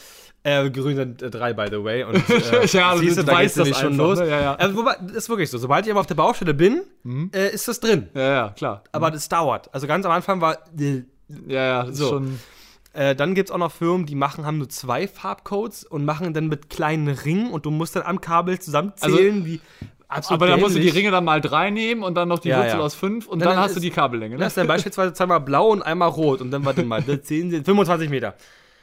Äh, 0.44 0.70
grün 0.70 0.96
sind 0.96 1.22
äh, 1.22 1.30
drei, 1.30 1.54
by 1.54 1.66
the 1.70 1.84
way. 1.84 2.04
Und, 2.06 2.16
äh, 2.30 2.66
Ja, 2.68 2.92
also 2.92 3.04
siehst 3.04 3.18
du, 3.18 3.24
da 3.24 3.34
weißt 3.34 3.58
das 3.58 3.68
schon 3.78 3.92
einfach, 3.94 3.98
los. 3.98 4.20
ne? 4.20 4.30
Ja, 4.30 4.42
ja. 4.42 4.56
Also, 4.56 4.76
wobei, 4.78 4.96
das 5.02 5.12
ist 5.18 5.30
wirklich 5.30 5.50
so. 5.50 5.58
Sobald 5.58 5.86
ich 5.86 5.92
aber 5.92 6.00
auf 6.00 6.08
der 6.08 6.16
Baustelle 6.16 6.54
bin, 6.54 6.82
äh, 7.34 7.50
ist 7.54 7.68
das 7.68 7.80
drin. 7.80 8.08
Ja, 8.14 8.22
ja, 8.22 8.50
klar. 8.50 8.84
Aber 8.94 9.12
das 9.12 9.28
dauert. 9.28 9.70
Also 9.74 9.86
ganz 9.88 10.06
am 10.06 10.12
Anfang 10.14 10.40
war. 10.42 10.58
Äh, 10.80 11.04
Ja, 11.48 11.64
ja, 11.64 11.84
das 11.84 11.98
So. 11.98 12.04
ist 12.06 12.10
schon. 12.12 12.40
äh, 12.94 13.16
dann 13.16 13.36
gibt 13.36 13.50
es 13.50 13.54
auch 13.54 13.60
noch 13.60 13.72
Firmen, 13.72 14.06
die 14.06 14.16
machen, 14.16 14.46
haben 14.46 14.58
nur 14.60 14.70
zwei 14.70 15.08
Farbcodes 15.08 15.84
und 15.84 16.06
machen 16.06 16.34
dann 16.34 16.48
mit 16.48 16.70
kleinen 16.70 17.08
Ringen 17.10 17.52
und 17.52 17.66
du 17.66 17.72
musst 17.72 17.96
dann 17.96 18.04
am 18.04 18.20
Kabel 18.22 18.58
zusammenzählen, 18.60 19.46
wie 19.46 19.60
absolut 20.08 20.42
Aber 20.42 20.50
dann 20.50 20.60
musst 20.62 20.76
du 20.76 20.80
die. 20.80 20.90
Ringe 20.90 21.12
dann 21.12 21.26
mal 21.26 21.40
drei 21.42 21.70
nehmen 21.70 22.02
und 22.02 22.16
dann 22.16 22.30
noch 22.30 22.40
die 22.40 22.50
Ja, 22.50 22.60
Wurzel 22.64 22.80
ja. 22.80 22.84
aus 22.84 22.96
fünf 22.96 23.28
und 23.28 23.40
Dann 23.40 23.50
dann, 23.50 23.58
hast 23.60 23.72
ist- 23.72 23.76
du 23.76 23.82
die 23.82 23.92
Kabellänge. 23.92 24.38
Das 24.38 24.40
Ne? 24.40 24.48
ist 24.48 24.58
dann 24.58 24.68
beispielsweise 24.68 25.14
zweimal 25.14 25.40
blau 25.42 25.68
und 25.70 25.84
einmal 25.84 26.10
rot 26.10 26.42
und 26.42 26.50
dann 26.50 26.64
warte 26.66 26.84
mal, 26.84 27.04
das 27.06 27.24
10, 27.24 27.64
25 27.66 28.10
Meter. 28.10 28.34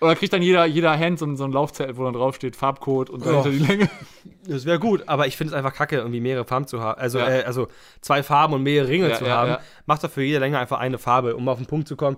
Oder 0.01 0.15
kriegt 0.15 0.33
dann 0.33 0.43
jeder, 0.43 0.67
jeder 0.67 0.99
Hand 0.99 1.19
so, 1.19 1.25
ein- 1.27 1.37
so 1.37 1.45
ein 1.45 1.53
Laufzettel, 1.53 1.97
wo 1.97 2.05
dann 2.05 2.13
draufsteht 2.13 2.55
Farbcode 2.57 3.09
und 3.11 3.25
dahinter 3.25 3.51
Ja. 3.51 3.59
die 3.59 3.65
Länge. 3.65 3.91
Das 4.49 4.65
wäre 4.65 4.79
gut, 4.79 5.05
aber 5.09 5.27
ich 5.27 5.37
finde 5.37 5.53
es 5.55 5.57
einfach 5.59 5.75
kacke, 5.75 5.97
irgendwie 5.97 6.21
mehrere 6.21 6.45
Farben 6.45 6.69
zu 6.69 6.81
haben. 6.81 7.01
Also, 7.01 7.19
Ja. 7.19 7.29
äh, 7.29 7.43
also 7.45 7.67
zwei 8.01 8.23
Farben 8.23 8.55
und 8.55 8.63
mehrere 8.63 8.89
Ringe 8.89 9.09
Ja, 9.09 9.17
zu 9.17 9.25
ja, 9.25 9.37
haben. 9.37 9.57
Macht 9.87 10.05
doch 10.05 10.11
für 10.11 10.23
jede 10.23 10.39
Länge 10.39 10.59
einfach 10.59 10.79
eine 10.79 10.99
Farbe, 10.99 11.35
um 11.35 11.49
auf 11.49 11.59
den 11.59 11.67
Punkt 11.67 11.89
zu 11.89 11.97
kommen. 11.97 12.17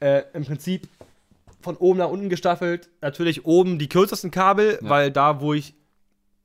Äh, 0.00 0.22
Im 0.32 0.44
Prinzip 0.46 0.88
von 1.60 1.76
oben 1.76 1.98
nach 1.98 2.08
unten 2.08 2.28
gestaffelt. 2.30 2.88
Natürlich 3.02 3.44
oben 3.44 3.78
die 3.78 3.88
kürzesten 3.90 4.30
Kabel, 4.30 4.78
weil 4.80 5.10
da, 5.10 5.40
wo 5.42 5.52
ich 5.52 5.74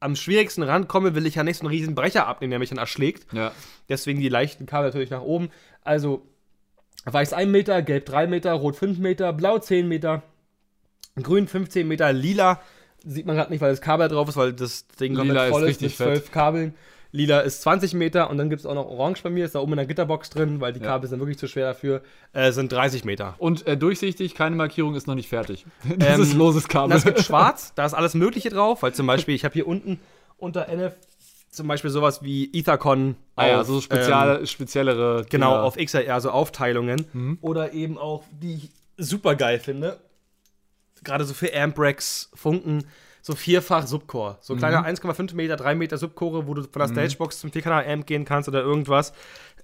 am 0.02 0.18
schwierigsten 0.18 0.64
rankomme, 0.64 1.16
will 1.16 1.25
ich 1.25 1.36
ja 1.36 1.44
nicht 1.44 1.58
so 1.58 1.62
einen 1.66 1.70
riesen 1.74 1.96
Brecher 1.96 2.28
abnehmen, 2.28 2.50
der 2.52 2.60
mich 2.60 2.70
dann 2.70 2.78
erschlägt. 2.80 3.25
Deswegen 3.88 4.20
die 4.20 4.28
leichten 4.30 4.66
Kabel 4.66 4.88
natürlich 4.90 5.10
nach 5.12 5.22
oben. 5.22 5.50
Also 5.84 6.25
weiß 7.06 7.31
1 7.31 7.50
Meter, 7.52 7.81
gelb 7.81 8.06
3 8.08 8.28
Meter, 8.28 8.52
rot 8.54 8.75
5 8.75 8.98
Meter, 9.00 9.31
blau 9.31 9.60
10 9.60 9.88
Meter, 9.88 10.24
grün 11.21 11.48
15 11.48 11.88
Meter, 11.88 12.12
lila 12.12 12.60
sieht 13.06 13.25
man 13.25 13.36
gerade 13.36 13.51
nicht, 13.51 13.62
weil 13.62 13.71
das 13.71 13.81
Kabel 13.81 14.07
drauf 14.07 14.30
ist, 14.30 14.38
weil 14.38 14.54
das 14.54 14.88
Ding 14.88 15.15
komplett 15.15 15.50
voll 15.50 15.68
ist 15.69 15.81
mit 15.81 15.95
12 15.95 16.31
Kabeln. 16.31 16.74
Lila 17.12 17.42
ist 17.42 17.62
20 17.62 17.94
Meter 17.94 18.30
und 18.31 18.39
dann 18.39 18.50
gibt 18.50 18.62
es 18.62 18.65
auch 18.65 18.74
noch 18.74 18.88
Orange 18.88 19.21
bei 19.21 19.30
mir, 19.30 19.45
ist 19.45 19.54
da 19.54 19.60
oben 19.60 19.74
in 19.74 19.77
der 19.77 19.86
Gitterbox 19.86 20.31
drin, 20.31 20.60
weil 20.62 20.74
die 20.74 20.80
Ja. 20.80 20.88
Kabel 20.88 21.07
sind 21.07 21.19
wirklich 21.19 21.38
zu 21.38 21.48
schwer 21.48 21.68
dafür, 21.68 22.01
äh, 22.31 22.51
sind 22.51 22.71
30 22.71 23.06
Meter. 23.06 23.36
Und 23.38 23.68
äh, 23.68 23.77
durchsichtig, 23.77 24.33
keine 24.33 24.56
Markierung 24.56 24.95
ist 24.95 25.06
noch 25.06 25.13
nicht 25.13 25.30
fertig. 25.30 25.65
Das 25.98 26.15
Ähm, 26.15 26.21
ist 26.24 26.33
loses 26.33 26.68
Kabel. 26.68 26.98
es 26.98 27.04
gibt 27.04 27.19
schwarz, 27.24 27.74
da 27.75 27.86
ist 27.86 27.94
alles 27.94 28.15
Mögliche 28.15 28.50
drauf, 28.50 28.81
weil 28.81 28.94
zum 28.94 29.06
Beispiel, 29.06 29.36
ich 29.36 29.45
habe 29.45 29.54
hier 29.54 29.68
unten 29.68 30.00
unter 30.38 30.68
NF 30.69 30.94
zum 31.51 31.68
Beispiel 31.68 31.92
sowas 31.92 32.24
wie 32.24 32.50
Ethercon. 32.51 33.15
ah 33.36 33.45
ja, 33.48 33.62
auf, 33.62 33.68
so 33.68 33.75
ähm, 33.75 33.81
spezial, 33.81 34.48
speziellere. 34.48 35.24
Genau, 35.30 35.51
Dinger. 35.51 35.63
auf 35.65 35.75
XLR, 35.75 36.19
so 36.19 36.31
Aufteilungen. 36.31 37.06
Mhm. 37.13 37.38
Oder 37.42 37.74
eben 37.74 38.00
auch, 38.00 38.24
die 38.42 38.56
ich 38.56 38.69
super 38.98 39.36
geil 39.36 39.60
finde. 39.60 40.00
Gerade 41.04 41.26
so 41.26 41.34
für 41.34 41.54
Amprex, 41.54 42.30
Funken, 42.34 42.86
so 43.22 43.36
vierfach 43.36 43.88
Subcore. 43.88 44.38
So 44.42 44.56
kleine 44.56 44.80
Mhm. 44.80 44.86
1,5 44.86 45.34
Meter, 45.34 45.56
3 45.56 45.76
Meter 45.76 45.98
Subcore, 45.98 46.46
wo 46.48 46.54
du 46.54 46.64
von 46.64 46.80
der 46.82 46.88
Stagebox 46.90 47.40
zum 47.40 47.52
4-Kanal-Amp 47.52 48.06
gehen 48.06 48.26
kannst 48.26 48.50
oder 48.50 48.62
irgendwas. 48.62 49.14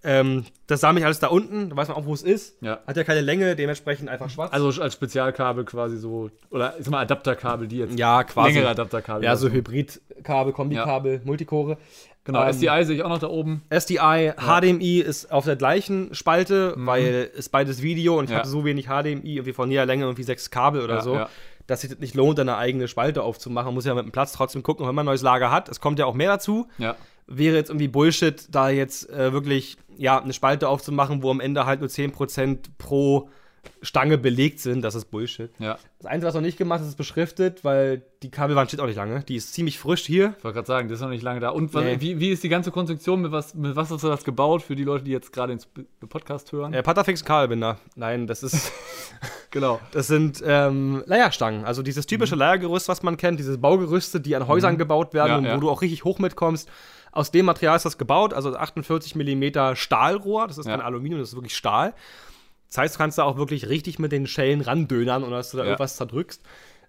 Ähm, 0.04 0.46
das 0.68 0.80
sammle 0.82 1.02
ich 1.02 1.06
alles 1.06 1.20
da 1.20 1.28
unten, 1.28 1.70
da 1.70 1.76
weiß 1.76 1.90
man 1.90 1.98
auch, 1.98 2.06
wo 2.06 2.14
es 2.14 2.24
ist. 2.24 2.62
Ja. 2.62 2.80
Hat 2.88 2.96
ja 2.96 3.04
keine 3.04 3.22
Länge, 3.22 3.56
dementsprechend 3.56 4.08
einfach 4.10 4.30
schwarz. 4.30 4.54
Also 4.54 4.82
als 4.82 4.94
Spezialkabel 4.94 5.66
quasi 5.66 5.98
so. 5.98 6.30
Oder 6.50 6.76
ich 6.78 6.86
sag 6.86 6.92
mal 6.92 7.02
Adapterkabel, 7.02 7.68
die 7.68 7.80
jetzt. 7.80 8.00
ja, 8.00 8.24
quasi. 8.24 8.54
Längere 8.54 8.70
Adapterkabel. 8.70 9.24
Ja, 9.24 9.36
so 9.36 9.48
Also. 9.48 9.56
Hybridkabel, 9.58 10.54
Kombikabel, 10.54 11.22
Multicore. 11.26 11.78
Genau, 12.26 12.44
ähm, 12.44 12.50
SDI 12.54 12.84
sehe 12.84 12.96
ich 12.98 13.04
auch 13.04 13.10
noch 13.10 13.20
da 13.20 13.28
oben. 13.28 13.64
SDI, 13.70 14.34
HDMI 14.38 15.00
ist 15.00 15.32
auf 15.32 15.46
der 15.46 15.56
gleichen 15.56 16.14
Spalte, 16.14 16.74
weil 16.78 17.32
es 17.36 17.50
beides 17.50 17.82
Video 17.82 18.20
und 18.20 18.26
ich 18.26 18.30
Mhm. 18.30 18.34
Ja. 18.34 18.40
hatte 18.40 18.50
so 18.50 18.66
wenig 18.66 18.86
HDMI, 18.88 19.22
irgendwie 19.36 19.54
von 19.54 19.72
jeder 19.72 19.86
Länge 19.86 20.04
irgendwie 20.04 20.24
sechs 20.24 20.52
Kabel 20.52 20.82
oder 20.84 20.96
Ja, 20.96 21.02
so, 21.02 21.16
ja. 21.16 21.30
Dass 21.70 21.82
sich 21.82 21.90
das 21.92 22.00
nicht 22.00 22.16
lohnt, 22.16 22.40
eine 22.40 22.58
eigene 22.58 22.88
Spalte 22.88 23.22
aufzumachen. 23.22 23.68
Man 23.68 23.76
muss 23.76 23.86
ja 23.86 23.94
mit 23.94 24.04
dem 24.04 24.12
Platz 24.12 24.34
trotzdem 24.34 24.64
gucken, 24.64 24.88
wenn 24.88 24.96
man 24.96 25.04
ein 25.04 25.12
neues 25.12 25.22
Lager 25.22 25.52
hat. 25.52 25.70
Es 25.70 25.80
kommt 25.80 26.00
ja 26.00 26.06
auch 26.06 26.16
mehr 26.16 26.30
dazu. 26.30 26.68
Ja. 26.80 26.96
Wäre 27.28 27.56
jetzt 27.56 27.70
irgendwie 27.70 27.88
Bullshit, 27.88 28.48
da 28.50 28.70
jetzt 28.70 29.08
äh, 29.12 29.32
wirklich 29.34 29.78
ja, 29.96 30.20
eine 30.20 30.34
Spalte 30.34 30.68
aufzumachen, 30.68 31.22
wo 31.22 31.30
am 31.30 31.40
Ende 31.40 31.68
halt 31.68 31.82
nur 31.82 31.90
10% 31.90 32.58
pro 32.80 33.30
Stange 33.82 34.18
belegt 34.18 34.60
sind. 34.60 34.82
Das 34.82 34.96
ist 34.96 35.06
Bullshit. 35.06 35.50
Ja. 35.60 35.78
Das 36.00 36.06
Einzige, 36.06 36.28
was 36.28 36.36
noch 36.36 36.42
nicht 36.42 36.58
gemacht 36.58 36.82
ist, 36.82 36.88
ist 36.88 36.96
beschriftet, 36.96 37.64
weil 37.64 38.02
die 38.24 38.30
Kabelwand 38.32 38.70
steht 38.70 38.80
auch 38.82 38.86
nicht 38.88 38.96
lange. 38.98 39.22
Die 39.24 39.36
ist 39.36 39.54
ziemlich 39.54 39.80
frisch 39.80 40.06
hier. 40.06 40.34
Ich 40.38 40.44
wollte 40.44 40.56
gerade 40.56 40.68
sagen, 40.68 40.90
das 40.90 40.98
ist 40.98 41.02
noch 41.02 41.10
nicht 41.10 41.24
lange 41.24 41.40
da. 41.40 41.50
Und 41.50 41.74
was, 41.74 41.84
Nee. 41.84 41.98
wie, 42.00 42.20
wie 42.20 42.30
ist 42.30 42.44
die 42.44 42.50
ganze 42.50 42.72
Konstruktion? 42.72 43.22
Mit 43.22 43.32
was, 43.32 43.54
mit 43.56 43.76
was 43.76 43.90
hast 43.90 44.04
du 44.04 44.08
das 44.08 44.24
gebaut 44.24 44.62
für 44.62 44.76
die 44.76 44.84
Leute, 44.84 45.04
die 45.06 45.12
jetzt 45.12 45.32
gerade 45.34 45.54
ins 45.54 45.66
B- 45.66 45.84
Podcast 46.08 46.52
hören? 46.52 46.74
Äh, 46.74 46.84
Patafix 46.84 47.24
Kabelbinder. 47.24 47.78
Nein, 47.96 48.28
das 48.28 48.44
ist. 48.44 48.72
Genau. 49.52 49.80
Das 49.94 50.06
sind 50.06 50.44
ähm, 50.46 51.02
Leierstangen, 51.08 51.66
also 51.66 51.82
dieses 51.82 52.06
typische 52.06 52.36
Leiergerüst, 52.36 52.88
was 52.88 53.02
man 53.02 53.18
kennt, 53.18 53.40
diese 53.40 53.58
Baugerüste, 53.58 54.22
die 54.22 54.36
an 54.36 54.48
Häusern 54.48 54.78
gebaut 54.78 55.12
werden 55.16 55.30
Ja, 55.30 55.38
und 55.40 55.46
ja. 55.46 55.56
wo 55.56 55.60
du 55.62 55.70
auch 55.72 55.82
richtig 55.82 56.04
hoch 56.04 56.20
mitkommst. 56.20 56.70
Aus 57.12 57.32
dem 57.32 57.48
Material 57.48 57.76
ist 57.76 57.84
das 57.84 57.98
gebaut, 57.98 58.32
also 58.36 58.56
48 58.56 59.16
mm 59.16 59.74
Stahlrohr, 59.74 60.46
das 60.48 60.60
ist 60.60 60.68
Ja. 60.68 60.74
kein 60.78 60.86
Aluminium, 60.86 61.20
das 61.20 61.30
ist 61.30 61.36
wirklich 61.36 61.56
Stahl. 61.58 61.96
Das 62.70 62.78
heißt, 62.78 62.96
du 62.96 62.98
kannst 63.00 63.18
da 63.18 63.24
auch 63.24 63.38
wirklich 63.38 63.68
richtig 63.68 64.00
mit 64.00 64.12
den 64.12 64.28
Schellen 64.28 64.62
randönern 64.62 65.24
und 65.24 65.32
dass 65.32 65.52
du 65.52 65.58
da 65.58 65.64
Ja. 65.64 65.70
irgendwas 65.72 65.96
zerdrückst. 65.98 66.42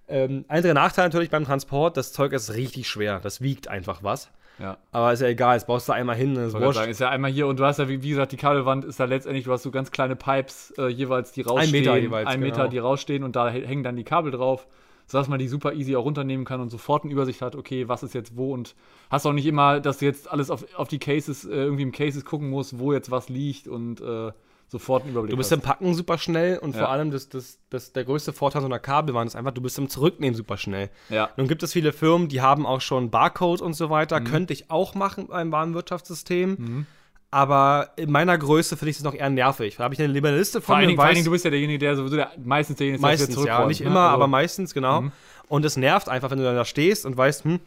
Ähm, 0.09 0.45
einziger 0.49 0.75
Nachteil 0.75 1.07
natürlich 1.07 1.31
beim 1.31 1.45
Transport, 1.45 1.97
das 1.97 2.13
Zeug 2.13 2.33
ist 2.33 2.55
richtig 2.55 2.89
schwer, 2.89 3.21
das 3.21 3.41
wiegt 3.41 3.69
einfach 3.69 4.03
was. 4.03 4.31
Ja. 4.59 4.77
Aber 4.93 5.13
ist 5.13 5.21
ja 5.23 5.29
egal, 5.29 5.55
jetzt 5.55 5.67
baust 5.69 5.89
du 5.89 5.93
einmal 5.93 6.17
hin, 6.17 6.35
das 6.35 6.53
sagen, 6.53 6.91
ist 6.91 7.01
ja 7.01 7.09
einmal 7.09 7.31
hier 7.31 7.47
und 7.47 7.59
du 7.59 7.65
hast 7.65 7.79
ja, 7.79 7.89
wie, 7.89 8.03
wie 8.03 8.11
gesagt, 8.11 8.33
die 8.33 8.37
Kabelwand 8.37 8.85
ist 8.85 9.01
da 9.01 9.05
letztendlich, 9.07 9.45
du 9.45 9.53
hast 9.53 9.63
so 9.63 9.71
ganz 9.71 9.91
kleine 9.91 10.17
Pipes 10.17 10.75
äh, 10.77 10.89
jeweils, 10.89 11.33
die 11.33 11.41
rausstehen. 11.43 11.71
Meter 11.73 11.97
jeweils, 11.97 12.29
Ein 12.29 12.41
Meter, 12.41 12.57
genau. 12.59 12.69
die 12.71 12.79
rausstehen 12.79 13.23
und 13.25 13.37
da 13.37 13.49
hä- 13.49 13.65
hängen 13.65 13.83
dann 13.85 13.97
die 13.97 14.05
Kabel 14.05 14.33
drauf, 14.33 14.67
sodass 15.07 15.29
man 15.29 15.39
die 15.39 15.49
super 15.49 15.73
easy 15.73 15.97
auch 15.97 16.05
runternehmen 16.05 16.45
kann 16.45 16.61
und 16.61 16.69
sofort 16.69 17.05
eine 17.05 17.13
Übersicht 17.13 17.41
hat, 17.41 17.57
okay, 17.57 17.89
was 17.89 18.03
ist 18.03 18.13
jetzt 18.13 18.37
wo 18.37 18.53
und 18.53 18.75
hast 19.09 19.25
auch 19.25 19.33
nicht 19.33 19.47
immer, 19.47 19.81
dass 19.81 19.99
du 19.99 20.05
jetzt 20.05 20.31
alles 20.31 20.51
auf, 20.51 20.67
auf 20.77 20.89
die 20.89 20.99
Cases, 20.99 21.47
äh, 21.47 21.51
irgendwie 21.55 21.85
im 21.85 21.93
Cases 21.93 22.23
gucken 22.27 22.51
musst, 22.51 22.79
wo 22.79 22.93
jetzt 22.93 23.11
was 23.11 23.31
liegt 23.31 23.67
und 23.67 24.03
äh, 24.03 24.31
sofort 24.71 25.03
einen 25.03 25.12
Überblick 25.12 25.31
Du 25.33 25.37
bist 25.37 25.50
hast. 25.50 25.59
im 25.59 25.62
Packen 25.62 25.95
super 25.95 26.17
schnell 26.17 26.59
und 26.59 26.75
Ja. 26.75 26.81
vor 26.83 26.89
allem 26.91 27.11
das, 27.11 27.29
das, 27.29 27.59
das, 27.71 27.93
der 27.93 28.05
größte 28.05 28.33
Vorteil 28.33 28.62
so 28.62 28.67
einer 28.67 28.79
Kabelwand 28.79 29.29
ist 29.29 29.35
einfach, 29.37 29.53
du 29.53 29.61
bist 29.61 29.77
im 29.79 29.89
Zurücknehmen 29.89 30.35
super 30.37 30.57
schnell. 30.57 30.91
Ja. 31.09 31.31
Nun 31.37 31.49
gibt 31.49 31.62
es 31.62 31.73
viele 31.73 31.93
Firmen, 31.93 32.29
die 32.29 32.41
haben 32.41 32.67
auch 32.67 32.81
schon 32.81 33.11
Barcode 33.11 33.61
und 33.62 33.75
so 33.75 33.91
weiter. 33.91 34.21
Mhm. 34.21 34.25
Könnte 34.25 34.53
ich 34.53 34.71
auch 34.71 34.95
machen 34.95 35.27
beim 35.29 35.50
Warenwirtschaftssystem. 35.53 36.87
Aber 37.33 37.91
in 37.97 38.11
meiner 38.11 38.37
Größe 38.37 38.77
finde 38.77 38.91
ich 38.91 38.97
es 38.97 39.05
noch 39.05 39.15
eher 39.15 39.31
nervig. 39.31 39.77
Da 39.77 39.85
habe 39.85 39.95
ich 39.95 40.00
eine 40.03 40.12
lieber 40.12 40.29
eine 40.29 40.39
Liste 40.39 40.61
Vor 40.61 40.67
von 40.67 40.75
allen, 40.77 40.83
mir 40.83 40.89
Dingen, 40.89 40.93
und 40.95 40.97
vor 40.97 41.05
allen 41.05 41.12
weiß- 41.12 41.15
Dingen, 41.15 41.25
du 41.27 41.31
bist 41.31 41.45
ja 41.45 41.50
derjenige, 41.50 41.79
der 41.79 41.97
sowieso 41.97 42.17
der, 42.17 42.31
meistens 42.45 42.77
derjenige 42.79 42.97
ist, 42.97 43.03
der 43.03 43.29
Meistens, 43.29 43.45
ja. 43.47 43.67
Nicht 43.67 43.81
ne? 43.83 43.87
immer, 43.87 44.00
Also- 44.00 44.15
aber 44.15 44.27
meistens, 44.27 44.75
genau. 44.75 45.05
Und 45.47 45.65
es 45.65 45.77
nervt 45.77 46.09
einfach, 46.09 46.31
wenn 46.31 46.39
du 46.39 46.45
dann 46.45 46.57
da 46.57 46.65
stehst 46.65 47.07
und 47.07 47.17
weißt, 47.17 47.45
hm, 47.45 47.61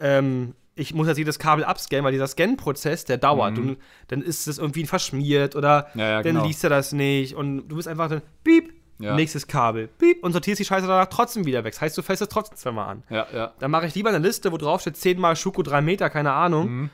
ähm, 0.00 0.54
ich 0.74 0.94
muss 0.94 1.06
jetzt 1.06 1.18
jedes 1.18 1.38
Kabel 1.38 1.64
abscannen, 1.64 2.04
weil 2.04 2.12
dieser 2.12 2.26
Scan-Prozess, 2.26 3.04
der 3.04 3.18
dauert. 3.18 3.58
Und 3.58 3.76
dann 4.08 4.22
ist 4.22 4.46
es 4.48 4.58
irgendwie 4.58 4.86
verschmiert 4.86 5.54
oder 5.54 5.88
Ja, 5.94 6.00
ja, 6.02 6.22
dann 6.22 6.34
genau. 6.34 6.46
liest 6.46 6.64
er 6.64 6.70
das 6.70 6.92
nicht. 6.92 7.34
Und 7.34 7.68
du 7.68 7.76
bist 7.76 7.88
einfach 7.88 8.08
dann, 8.08 8.22
piep, 8.42 8.72
Ja. 8.98 9.14
nächstes 9.14 9.46
Kabel, 9.46 9.88
piep, 9.88 10.22
und 10.24 10.32
sortierst 10.32 10.60
die 10.60 10.64
Scheiße 10.64 10.86
danach 10.86 11.08
trotzdem 11.08 11.44
wieder 11.44 11.64
weg. 11.64 11.72
Das 11.74 11.80
heißt, 11.82 11.98
du 11.98 12.02
fällst 12.02 12.22
es 12.22 12.28
trotzdem 12.28 12.56
zweimal 12.56 12.88
an. 12.88 13.02
Ja, 13.10 13.26
ja. 13.34 13.52
Dann 13.58 13.70
mache 13.70 13.86
ich 13.86 13.94
lieber 13.94 14.08
eine 14.10 14.18
Liste, 14.18 14.52
wo 14.52 14.56
drauf 14.56 14.80
steht 14.80 14.96
10 14.96 15.18
mal 15.18 15.36
Schuko 15.36 15.62
3 15.62 15.80
Meter, 15.82 16.08
keine 16.08 16.32
Ahnung. 16.32 16.90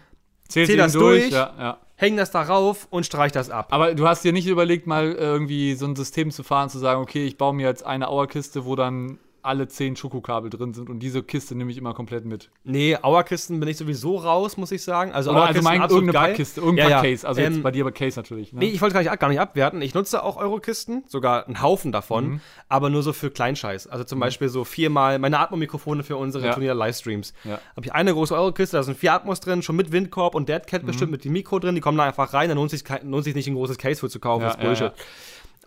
Zählst 0.49 0.69
Zähl 0.71 0.77
du 0.77 0.83
das 0.83 0.93
durch? 0.95 1.31
durch. 1.31 1.75
Häng 1.97 2.17
das 2.17 2.31
da 2.31 2.43
rauf 2.43 2.87
und 2.91 3.05
streich 3.05 3.33
das 3.33 3.51
ab. 3.51 3.69
Aber 3.71 3.95
du 3.95 4.07
hast 4.09 4.25
dir 4.25 4.33
nicht 4.33 4.47
überlegt, 4.47 4.87
mal 4.87 5.13
irgendwie 5.13 5.75
so 5.75 5.85
ein 5.87 5.95
System 5.97 6.31
zu 6.31 6.43
fahren, 6.45 6.71
zu 6.71 6.79
sagen, 6.79 7.01
okay, 7.03 7.27
ich 7.27 7.37
baue 7.37 7.53
mir 7.55 7.67
jetzt 7.67 7.85
eine 7.85 8.09
Auerkiste, 8.09 8.65
wo 8.65 8.75
dann 8.77 9.19
alle 9.49 9.67
zehn 9.67 9.97
Schokokabel 9.97 10.50
drin 10.50 10.73
sind 10.75 10.88
und 10.88 11.00
diese 11.00 11.23
Kiste 11.25 11.55
nehme 11.57 11.71
ich 11.73 11.76
immer 11.78 11.95
komplett 11.95 12.25
mit. 12.25 12.50
Nee, 12.64 12.97
Auerkisten 13.02 13.59
bin 13.59 13.69
ich 13.69 13.76
sowieso 13.76 14.17
raus, 14.17 14.57
muss 14.57 14.71
ich 14.71 14.83
sagen. 14.85 15.11
Also 15.12 15.31
Oder 15.31 15.47
allgemein 15.47 15.81
absolut 15.83 16.02
irgendeine 16.05 16.25
geil. 16.26 16.33
Packkiste, 16.35 16.61
irgendein 16.61 16.90
Ja, 16.90 16.97
ja. 16.97 17.02
Case. 17.02 17.26
Also 17.26 17.40
jetzt 17.40 17.57
Ähm, 17.57 17.62
bei 17.62 17.71
dir 17.73 17.83
aber 17.85 17.93
Case 17.93 18.19
natürlich. 18.19 18.52
Ne? 18.52 18.61
Nee, 18.61 18.67
ich 18.69 18.81
wollte 18.81 18.93
gar 18.95 19.02
nicht, 19.02 19.19
gar 19.19 19.28
nicht 19.28 19.40
abwerten. 19.40 19.83
Ich 19.83 19.95
nutze 19.95 20.23
auch 20.23 20.37
Eurokisten, 20.37 21.02
sogar 21.09 21.47
einen 21.47 21.61
Haufen 21.62 21.90
davon, 21.90 22.28
Mhm. 22.28 22.40
aber 22.69 22.90
nur 22.90 23.02
so 23.02 23.12
für 23.12 23.31
Kleinscheiß. 23.31 23.87
Also 23.88 24.05
zum 24.05 24.21
Beispiel 24.21 24.49
so 24.49 24.64
viermal 24.64 25.19
meine 25.19 25.38
Atmo-Mikrofone 25.40 26.05
für 26.05 26.17
unsere 26.17 26.47
Ja. 26.47 26.52
Turnier-Livestreams. 26.52 27.33
Ja. 27.45 27.59
Habe 27.76 27.87
ich 27.87 27.93
eine 27.93 28.12
große 28.12 28.35
Eurokiste, 28.35 28.76
da 28.76 28.83
sind 28.83 28.97
vier 28.99 29.14
Atmos 29.14 29.40
drin, 29.40 29.62
schon 29.62 29.76
mit 29.76 29.90
Windkorb 29.90 30.35
und 30.35 30.43
Mhm. 30.43 30.47
Deadcat 30.47 30.87
bestimmt 30.87 31.11
mit 31.11 31.25
dem 31.25 31.33
Mikro 31.33 31.59
drin. 31.59 31.75
Die 31.75 31.81
kommen 31.81 31.99
da 31.99 32.05
einfach 32.05 32.33
rein, 32.35 32.49
dann 32.49 32.59
lohnt 32.59 32.71
sich, 32.71 32.85
lohnt 33.02 33.25
sich 33.25 33.35
nicht 33.35 33.47
ein 33.47 33.55
großes 33.55 33.78
Case 33.78 34.00
für 34.00 34.09
zu 34.11 34.21
kaufen. 34.21 34.43
Das 34.43 34.55
ist 34.57 34.61
Bullshit. 34.61 34.93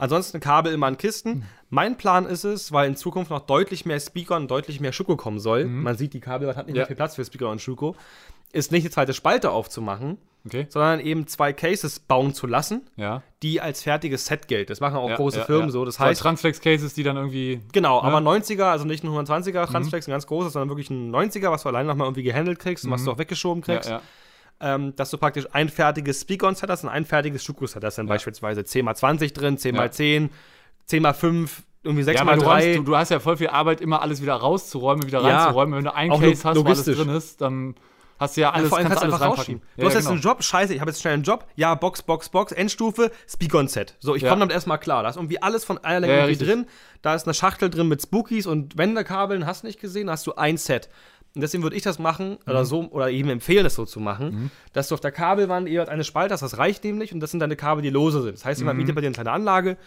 Ansonsten 0.01 0.39
Kabel 0.39 0.74
immer 0.74 0.88
in 0.88 0.98
Kisten. 0.98 1.43
Mein 1.70 1.96
Plan 1.96 2.25
ist 2.25 2.43
es, 2.43 2.72
weil 2.72 2.88
in 2.88 2.96
Zukunft 2.96 3.29
noch 3.29 3.41
deutlich 3.46 3.86
mehr 3.86 4.00
Speaker 4.00 4.36
und 4.36 4.50
deutlich 4.50 4.79
mehr 4.79 4.91
Schuko 4.93 5.15
kommen 5.15 5.39
soll. 5.39 5.65
Man 5.65 5.96
sieht, 5.96 6.13
die 6.13 6.20
Kabel 6.20 6.48
hat 6.55 6.65
nicht 6.65 6.70
Mhm. 6.74 6.75
Ja. 6.75 6.79
mehr 6.81 6.88
viel 6.88 6.96
Platz 6.96 7.15
für 7.15 7.24
Speaker 7.24 7.50
und 7.51 7.62
Schuko. 7.62 7.96
Ist 8.51 8.72
nicht 8.72 8.84
eine 8.84 8.89
zweite 8.91 9.13
Spalte 9.13 9.51
aufzumachen, 9.51 10.17
okay. 10.46 10.65
sondern 10.70 11.00
eben 11.00 11.27
zwei 11.27 11.53
Cases 11.53 12.00
bauen 12.00 12.34
zu 12.34 12.48
lassen 12.48 12.81
Ja. 12.98 13.22
die 13.43 13.62
als 13.62 13.84
fertiges 13.84 14.25
Set 14.25 14.48
gilt. 14.48 14.70
Das 14.72 14.79
machen 14.81 14.96
auch 14.98 15.08
ja, 15.08 15.15
große 15.17 15.41
Firmen 15.46 15.70
so. 15.70 15.86
Das 15.86 15.96
So 15.96 16.03
heißt, 16.03 16.20
Transflex-Cases, 16.22 16.93
die 16.96 17.03
dann 17.03 17.15
irgendwie. 17.15 17.62
genau, 17.72 18.00
Ja. 18.01 18.08
aber 18.08 18.17
90er, 18.20 18.65
also 18.72 18.86
nicht 18.86 19.03
ein 19.03 19.10
120er 19.12 19.67
Transflex, 19.67 20.08
ein 20.08 20.12
ganz 20.12 20.25
großes, 20.25 20.51
sondern 20.53 20.67
wirklich 20.70 20.89
ein 20.89 21.12
90er, 21.12 21.51
was 21.51 21.62
du 21.63 21.70
alleine 21.70 21.88
nochmal 21.88 22.08
irgendwie 22.08 22.24
gehandelt 22.24 22.58
kriegst 22.60 22.84
und 22.86 22.91
was 22.91 23.05
du 23.05 23.12
auch 23.12 23.20
weggeschoben 23.20 23.62
kriegst. 23.62 23.89
Ja. 24.62 24.75
Ähm, 24.75 24.96
dass 24.96 25.10
du 25.12 25.18
praktisch 25.18 25.48
ein 25.53 25.70
fertiges 25.70 26.22
Speak-On-Set 26.22 26.70
hast 26.70 26.84
und 26.84 26.89
ein 26.89 27.06
fertiges 27.06 27.44
Schuko-Set. 27.44 27.82
Da 27.84 27.88
ist 27.89 27.98
dann 27.98 28.08
beispielsweise 28.08 28.62
10x20 28.62 29.34
drin, 29.34 29.58
10x10, 29.58 30.30
10x5, 30.89 31.50
irgendwie 31.84 32.12
Ja, 32.12 32.22
aber 32.22 32.36
du, 32.36 32.41
räumst, 32.44 32.65
6x3. 32.68 32.75
du, 32.75 32.84
du 32.84 32.98
hast 32.98 33.10
ja 33.10 33.20
voll 33.20 33.38
viel 33.38 33.48
Arbeit, 33.48 33.82
immer 33.82 34.01
alles 34.01 34.22
wieder 34.22 34.36
rauszuräumen, 34.36 35.06
wieder 35.08 35.22
Ja. 35.22 35.46
reinzuräumen. 35.46 35.75
Wenn 35.77 35.84
du 35.86 35.96
ein 35.96 36.12
Auch 36.12 36.20
Case 36.22 36.44
hast, 36.48 36.58
wo 36.58 36.63
alles 36.63 36.86
drin 36.86 37.10
ist, 37.10 37.41
dann 37.41 37.75
hast 38.20 38.38
du 38.38 38.41
ja 38.41 38.50
Ja, 38.50 38.53
alles, 38.53 38.70
vor 38.70 38.77
allem 38.77 38.88
kannst 38.88 39.01
kannst 39.01 39.12
du 39.13 39.15
alles 39.15 39.22
einfach 39.25 39.39
rausschieben. 39.39 39.62
Ja, 39.77 39.82
Du 39.82 39.86
hast 39.88 39.94
ja, 39.94 40.00
jetzt 40.00 40.06
genau. 40.08 40.13
einen 40.13 40.22
Job, 40.22 40.44
scheiße, 40.44 40.74
ich 40.75 40.80
habe 40.80 40.91
jetzt 40.91 41.01
schnell 41.01 41.13
einen 41.15 41.24
Job. 41.24 41.48
Ja, 41.56 41.74
Box, 41.75 42.03
Box, 42.03 42.30
Box, 42.30 42.51
Endstufe, 42.51 43.12
Speak-On-Set. 43.27 43.96
So, 44.00 44.15
ich 44.15 44.22
Ja. 44.22 44.30
komme 44.30 44.41
damit 44.41 44.53
erstmal 44.53 44.77
klar. 44.80 45.01
Da 45.03 45.10
ist 45.10 45.15
irgendwie 45.15 45.41
alles 45.41 45.65
von 45.65 45.80
einer 45.80 46.01
Länge 46.01 46.18
Ja, 46.20 46.27
ja, 46.27 46.36
drin. 46.36 46.68
Da 47.01 47.15
ist 47.15 47.25
eine 47.25 47.34
Schachtel 47.34 47.70
drin 47.72 47.88
mit 47.88 48.01
Spookies 48.03 48.46
und 48.46 48.77
Wendekabeln, 48.77 49.46
hast 49.48 49.63
du 49.63 49.68
nicht 49.68 49.80
gesehen, 49.82 50.08
da 50.08 50.13
hast 50.13 50.27
du 50.27 50.36
ein 50.36 50.58
Set. 50.58 50.89
Und 51.33 51.41
deswegen 51.41 51.63
würde 51.63 51.75
ich 51.77 51.81
das 51.83 51.97
machen, 51.97 52.31
Mhm. 52.31 52.38
oder 52.51 52.65
so, 52.65 52.89
oder 52.91 53.09
eben 53.09 53.29
empfehlen, 53.29 53.63
das 53.63 53.75
so 53.75 53.85
zu 53.85 54.00
machen, 54.01 54.51
dass 54.73 54.89
du 54.89 54.95
auf 54.95 55.00
der 55.01 55.11
Kabelwand 55.11 55.69
eher 55.69 55.88
eine 55.88 56.03
Spalte 56.03 56.33
hast, 56.33 56.41
das 56.41 56.57
reicht 56.57 56.83
nämlich, 56.83 57.13
und 57.13 57.19
das 57.21 57.31
sind 57.31 57.39
deine 57.39 57.55
Kabel, 57.55 57.81
die 57.81 57.89
lose 57.89 58.21
sind. 58.21 58.33
Das 58.35 58.43
heißt, 58.45 58.59
Mhm. 58.59 58.63
jemand 58.65 58.79
mietet 58.79 58.95
bei 58.95 59.01
dir 59.01 59.07
eine 59.07 59.13
kleine 59.13 59.31
Anlage, 59.31 59.77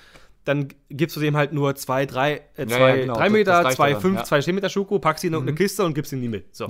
dann 0.47 0.69
gibst 0.91 1.17
du 1.17 1.21
dem 1.21 1.37
halt 1.37 1.53
nur 1.53 1.75
zwei, 1.75 2.07
drei, 2.07 2.33
äh, 2.57 2.63
Ja, 2.63 2.67
zwei, 2.69 2.89
ja, 2.89 2.97
genau. 2.97 3.15
drei 3.15 3.31
Meter, 3.31 3.71
zwei, 3.71 3.89
ja 3.89 3.93
dann, 3.95 4.03
fünf, 4.03 4.15
ja. 4.17 4.21
Mhm. 4.23 4.43
zwei 4.43 4.53
Meter 4.53 4.69
Schuko, 4.71 4.99
packst 4.99 5.23
sie 5.23 5.27
in 5.29 5.33
irgendeine 5.35 5.57
Kiste 5.57 5.85
und 5.85 5.95
gibst 5.95 6.13
ihn 6.13 6.21
nie 6.21 6.29
mit. 6.29 6.55
So. 6.55 6.67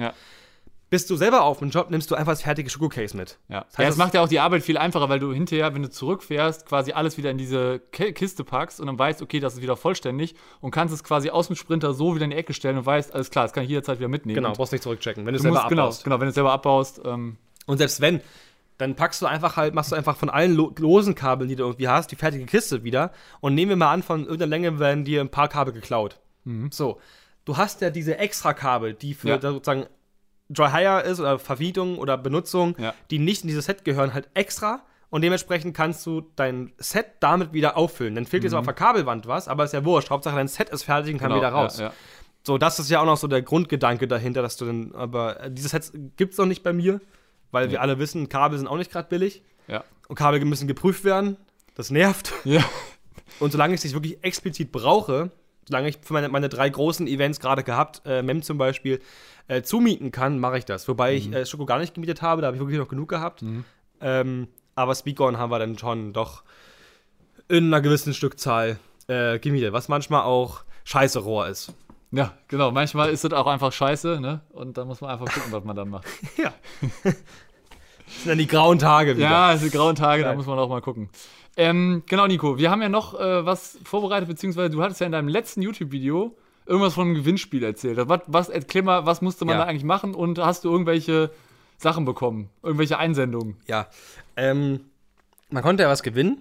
Bist 0.91 1.11
du 1.11 1.17
selber 1.17 1.43
auf 1.43 1.59
dem 1.59 1.71
Job, 1.71 1.91
nimmst 1.91 2.11
du 2.11 2.15
einfach 2.15 2.33
das 2.33 2.43
fertige 2.43 2.71
Schuko-Case 2.71 3.17
mit. 3.17 3.39
Ja, 3.49 3.61
Das 3.63 3.69
heißt, 3.71 3.79
ja 3.81 3.87
das- 3.87 3.97
macht 3.97 4.15
ja 4.15 4.23
auch 4.23 4.29
die 4.29 4.39
Arbeit 4.39 4.63
viel 4.63 4.77
einfacher, 4.79 5.09
weil 5.09 5.19
du 5.19 5.33
hinterher, 5.33 5.75
wenn 5.75 5.83
du 5.83 5.91
zurückfährst, 5.91 6.67
quasi 6.67 6.93
alles 6.93 7.17
wieder 7.17 7.31
in 7.31 7.39
diese 7.39 7.81
Ki- 7.91 8.13
Kiste 8.13 8.45
packst 8.45 8.81
und 8.81 8.87
dann 8.87 8.99
weißt, 8.99 9.21
okay, 9.23 9.41
das 9.41 9.55
ist 9.55 9.63
wieder 9.63 9.77
vollständig 9.77 10.35
und 10.61 10.71
kannst 10.71 10.95
es 10.95 11.03
quasi 11.03 11.31
aus 11.31 11.49
dem 11.49 11.57
Sprinter 11.57 11.95
so 11.95 12.15
wieder 12.15 12.25
in 12.27 12.31
die 12.31 12.37
Ecke 12.37 12.53
stellen 12.55 12.77
und 12.79 12.87
weißt, 12.87 13.13
alles 13.15 13.31
klar, 13.31 13.45
das 13.47 13.53
kann 13.53 13.65
ich 13.65 13.71
jederzeit 13.71 13.99
wieder 13.99 14.09
mitnehmen. 14.09 14.37
Genau, 14.37 14.53
brauchst 14.53 14.73
nicht 14.73 14.83
zurückchecken, 14.83 15.27
wenn 15.27 15.33
du 15.33 15.37
es 15.37 15.43
selber 15.43 15.59
musst, 15.59 15.69
genau, 15.71 15.83
abbaust. 15.85 16.05
genau, 16.05 16.15
wenn 16.21 16.27
du 16.27 16.29
es 16.29 16.35
selber 16.35 16.53
abbaust. 16.53 17.01
Ähm, 17.05 17.39
Und 17.67 17.79
selbst 17.79 18.01
wenn, 18.01 18.21
dann 18.77 18.95
packst 18.95 19.23
du 19.23 19.27
einfach 19.27 19.57
halt, 19.57 19.75
machst 19.75 19.91
du 19.93 19.97
einfach 19.97 20.17
von 20.17 20.29
allen 20.29 20.55
lo 20.55 20.73
losen 20.79 21.15
Kabeln, 21.15 21.49
die 21.49 21.57
du 21.57 21.63
irgendwie 21.65 21.89
hast, 21.89 22.13
die 22.13 22.17
fertige 22.17 22.45
Kiste 22.45 22.85
wieder. 22.85 23.11
Und 23.41 23.55
nehmen 23.55 23.71
wir 23.71 23.77
mal 23.77 23.91
an, 23.93 24.03
von 24.03 24.21
irgendeiner 24.23 24.51
Länge 24.51 24.79
werden 24.81 25.05
dir 25.05 25.21
ein 25.23 25.31
paar 25.31 25.49
Kabel 25.49 25.73
geklaut. 25.73 26.21
So, 26.71 27.01
du 27.47 27.57
hast 27.57 27.81
ja 27.81 27.91
diese 27.91 28.19
extra 28.19 28.53
Kabel, 28.53 28.93
die 28.95 29.15
für 29.15 29.29
Ja. 29.29 29.41
sozusagen 29.41 29.87
Dry 30.51 30.71
Hire 30.71 31.01
ist 31.03 31.21
oder 31.21 31.39
Vermietung 31.39 31.99
oder 31.99 32.19
Benutzung, 32.19 32.77
Ja. 32.79 32.95
die 33.11 33.19
nicht 33.19 33.43
in 33.43 33.49
dieses 33.49 33.67
Set 33.67 33.85
gehören, 33.85 34.13
halt 34.15 34.29
extra. 34.35 34.83
Und 35.11 35.23
dementsprechend 35.23 35.77
kannst 35.77 36.05
du 36.07 36.23
dein 36.37 36.73
Set 36.79 37.07
damit 37.21 37.53
wieder 37.53 37.77
auffüllen. 37.77 38.15
Dann 38.17 38.27
fehlt 38.27 38.43
jetzt 38.43 38.53
auf 38.55 38.65
der 38.65 38.75
Kabelwand 38.75 39.27
was, 39.29 39.47
aber 39.49 39.65
ist 39.65 39.73
ja 39.73 39.85
wurscht. 39.85 40.11
Hauptsache 40.11 40.35
dein 40.35 40.49
Set 40.49 40.71
ist 40.71 40.83
fertig 40.83 41.13
und 41.15 41.21
kann 41.21 41.29
genau, 41.29 41.41
wieder 41.41 41.51
raus. 41.51 41.79
Ja, 41.79 41.87
ja. 41.87 41.93
So, 42.43 42.59
das 42.59 42.79
ist 42.79 42.91
ja 42.91 43.01
auch 43.01 43.07
noch 43.07 43.17
so 43.17 43.27
der 43.29 43.41
Grundgedanke 43.41 44.07
dahinter, 44.09 44.43
dass 44.43 44.57
du 44.57 44.67
dann, 44.67 44.93
aber 44.95 45.41
äh, 45.41 45.51
dieses 45.51 45.71
Set 45.71 45.93
gibt's 46.17 46.37
noch 46.37 46.47
nicht 46.47 46.63
bei 46.65 46.73
mir, 46.73 47.01
weil 47.53 47.71
wir 47.71 47.81
alle 47.81 47.99
wissen, 48.01 48.29
Kabel 48.29 48.59
sind 48.59 48.67
auch 48.67 48.77
nicht 48.77 48.91
gerade 48.91 49.09
billig 49.09 49.43
Ja. 49.69 49.85
und 50.09 50.17
Kabel 50.17 50.45
müssen 50.45 50.67
geprüft 50.69 51.05
werden. 51.05 51.37
Das 51.77 51.91
nervt. 51.91 52.33
Ja. 52.45 52.63
Und 53.41 53.51
solange 53.53 53.75
ich 53.75 53.85
es 53.85 53.93
wirklich 53.95 54.23
explizit 54.23 54.73
brauche, 54.73 55.31
solange 55.69 55.89
ich 55.89 55.99
für 56.03 56.13
meine, 56.13 56.29
meine 56.29 56.49
drei 56.49 56.69
großen 56.69 57.07
Events 57.07 57.41
gerade 57.41 57.63
gehabt, 57.63 58.03
äh, 58.05 58.23
MEM 58.23 58.43
zum 58.43 58.59
Beispiel, 58.59 59.01
äh, 59.49 59.63
zumieten 59.63 60.11
kann, 60.11 60.39
mache 60.39 60.59
ich 60.59 60.65
das. 60.65 60.89
Wobei 60.89 61.15
ich 61.15 61.33
äh, 61.33 61.45
Schoko 61.47 61.67
gar 61.67 61.79
nicht 61.79 61.95
gemietet 61.95 62.23
habe, 62.23 62.41
da 62.43 62.47
habe 62.47 62.57
ich 62.57 62.61
wirklich 62.61 62.79
noch 62.79 62.89
genug 62.89 63.09
gehabt. 63.09 63.45
Ähm, 64.01 64.49
aber 64.75 64.95
Speakon 64.95 65.39
haben 65.39 65.51
wir 65.51 65.59
dann 65.59 65.79
schon 65.79 66.13
doch 66.13 66.43
in 67.49 67.67
einer 67.67 67.81
gewissen 67.81 68.15
Stückzahl 68.15 68.79
äh, 69.07 69.39
gemietet, 69.39 69.73
was 69.73 69.89
manchmal 69.89 70.23
auch 70.23 70.65
scheiße 70.85 71.19
Rohr 71.21 71.47
ist. 71.49 71.73
ja, 72.11 72.33
genau. 72.49 72.71
Manchmal 72.71 73.11
ist 73.11 73.25
es 73.25 73.33
auch 73.33 73.47
einfach 73.47 73.73
scheiße, 73.73 74.21
ne? 74.21 74.41
Und 74.53 74.77
dann 74.79 74.87
muss 74.87 75.01
man 75.01 75.11
einfach 75.11 75.27
gucken, 75.33 75.53
was 75.53 75.65
man 75.65 75.77
dann 75.77 75.89
macht. 75.91 76.07
Ja. 76.37 76.53
Das 78.07 78.17
sind 78.23 78.29
dann 78.29 78.39
die 78.39 78.47
grauen 78.47 78.79
Tage 78.79 79.17
wieder. 79.17 79.29
Ja, 79.31 79.53
es 79.55 79.61
sind 79.61 79.73
grauen 79.73 79.95
Tage, 79.97 80.23
da 80.23 80.29
Geil. 80.29 80.37
muss 80.37 80.47
man 80.47 80.59
auch 80.59 80.69
mal 80.69 80.81
gucken. 80.83 81.09
Ähm, 81.57 82.03
genau, 82.07 82.27
Nico, 82.27 82.59
wir 82.59 82.71
haben 82.71 82.83
ja 82.83 82.89
noch 82.89 83.19
äh, 83.19 83.47
was 83.47 83.79
vorbereitet, 83.85 84.29
beziehungsweise 84.29 84.71
du 84.71 84.83
hattest 84.83 85.01
ja 85.01 85.07
in 85.07 85.13
deinem 85.13 85.29
letzten 85.29 85.63
YouTube-Video 85.63 86.37
irgendwas 86.67 86.95
von 86.95 87.07
einem 87.07 87.15
Gewinnspiel 87.15 87.63
erzählt. 87.63 87.99
Was, 88.09 88.21
was, 88.27 88.49
erklär 88.49 88.83
mal, 88.83 89.07
was 89.07 89.23
musste 89.23 89.45
man 89.45 89.57
Ja. 89.57 89.65
da 89.65 89.69
eigentlich 89.71 89.85
machen 89.85 90.15
und 90.15 90.39
hast 90.39 90.65
du 90.65 90.71
irgendwelche 90.71 91.31
Sachen 91.79 92.05
bekommen? 92.05 92.49
Irgendwelche 92.63 92.99
Einsendungen? 92.99 93.57
Ja. 93.69 93.89
Ähm, 94.37 94.81
man 95.51 95.63
konnte 95.63 95.83
ja 95.85 95.89
was 95.89 96.03
gewinnen. 96.03 96.39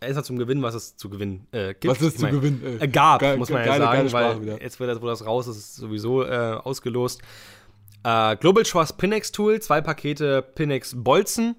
Er 0.00 0.08
ist 0.08 0.16
ja 0.16 0.22
zum 0.22 0.38
Gewinnen, 0.38 0.62
was 0.62 0.74
es 0.74 0.96
zu 0.96 1.08
gewinnen 1.08 1.46
äh, 1.52 1.68
gibt. 1.74 1.86
Was 1.86 2.00
ist 2.02 2.14
Ich 2.14 2.16
zu 2.18 2.22
mein, 2.24 2.34
gewinnen? 2.34 2.78
Äh, 2.80 2.88
gab, 2.88 3.20
Geil- 3.20 3.36
muss 3.38 3.48
man 3.50 3.60
ja 3.60 3.66
geile- 3.66 3.84
sagen, 3.84 3.96
geile 3.96 4.08
Sprache 4.08 4.24
weil 4.36 4.42
wieder. 4.42 4.62
jetzt, 4.62 4.80
wird 4.80 4.90
das, 4.90 5.00
wo 5.00 5.06
das 5.06 5.24
raus 5.24 5.46
ist, 5.46 5.56
ist 5.56 5.64
es 5.70 5.76
sowieso 5.76 6.24
äh, 6.24 6.58
ausgelost. 6.62 7.22
Äh, 8.02 8.36
Global 8.36 8.64
Trust 8.64 8.98
Pinex 8.98 9.30
Tool, 9.32 9.60
zwei 9.60 9.80
Pakete 9.80 10.42
Pinex 10.42 10.94
Bolzen, 10.96 11.54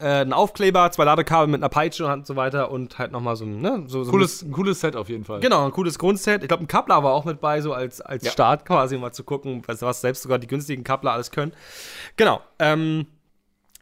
äh, 0.00 0.22
ein 0.22 0.32
Aufkleber, 0.32 0.90
zwei 0.90 1.04
Ladekabel 1.04 1.46
mit 1.46 1.60
einer 1.60 1.68
Peitsche 1.68 2.06
und 2.06 2.26
so 2.26 2.36
weiter 2.36 2.70
und 2.70 2.98
halt 2.98 3.12
nochmal 3.12 3.36
so 3.36 3.44
ein, 3.44 3.60
ne, 3.60 3.84
so, 3.86 4.02
so 4.04 4.10
Cooles, 4.10 4.42
ein 4.42 4.52
cooles 4.52 4.80
Set 4.80 4.96
auf 4.96 5.08
jeden 5.08 5.24
Fall. 5.24 5.40
Genau, 5.40 5.64
ein 5.64 5.70
cooles 5.70 5.98
Grundset. 5.98 6.42
Ich 6.42 6.48
glaube, 6.48 6.64
ein 6.64 6.68
Kappler 6.68 7.02
war 7.04 7.12
auch 7.12 7.24
mit 7.24 7.40
bei, 7.40 7.60
so 7.60 7.72
als, 7.72 8.00
als 8.00 8.24
Ja. 8.24 8.30
Start 8.32 8.66
quasi, 8.66 8.96
um 8.96 9.02
mal 9.02 9.12
zu 9.12 9.22
gucken, 9.24 9.62
was, 9.66 9.82
was 9.82 10.00
selbst 10.00 10.22
sogar 10.22 10.38
die 10.38 10.46
günstigen 10.48 10.82
Kappler 10.84 11.12
alles 11.12 11.30
können. 11.30 11.52
Genau. 12.16 12.40
Ähm, 12.58 13.06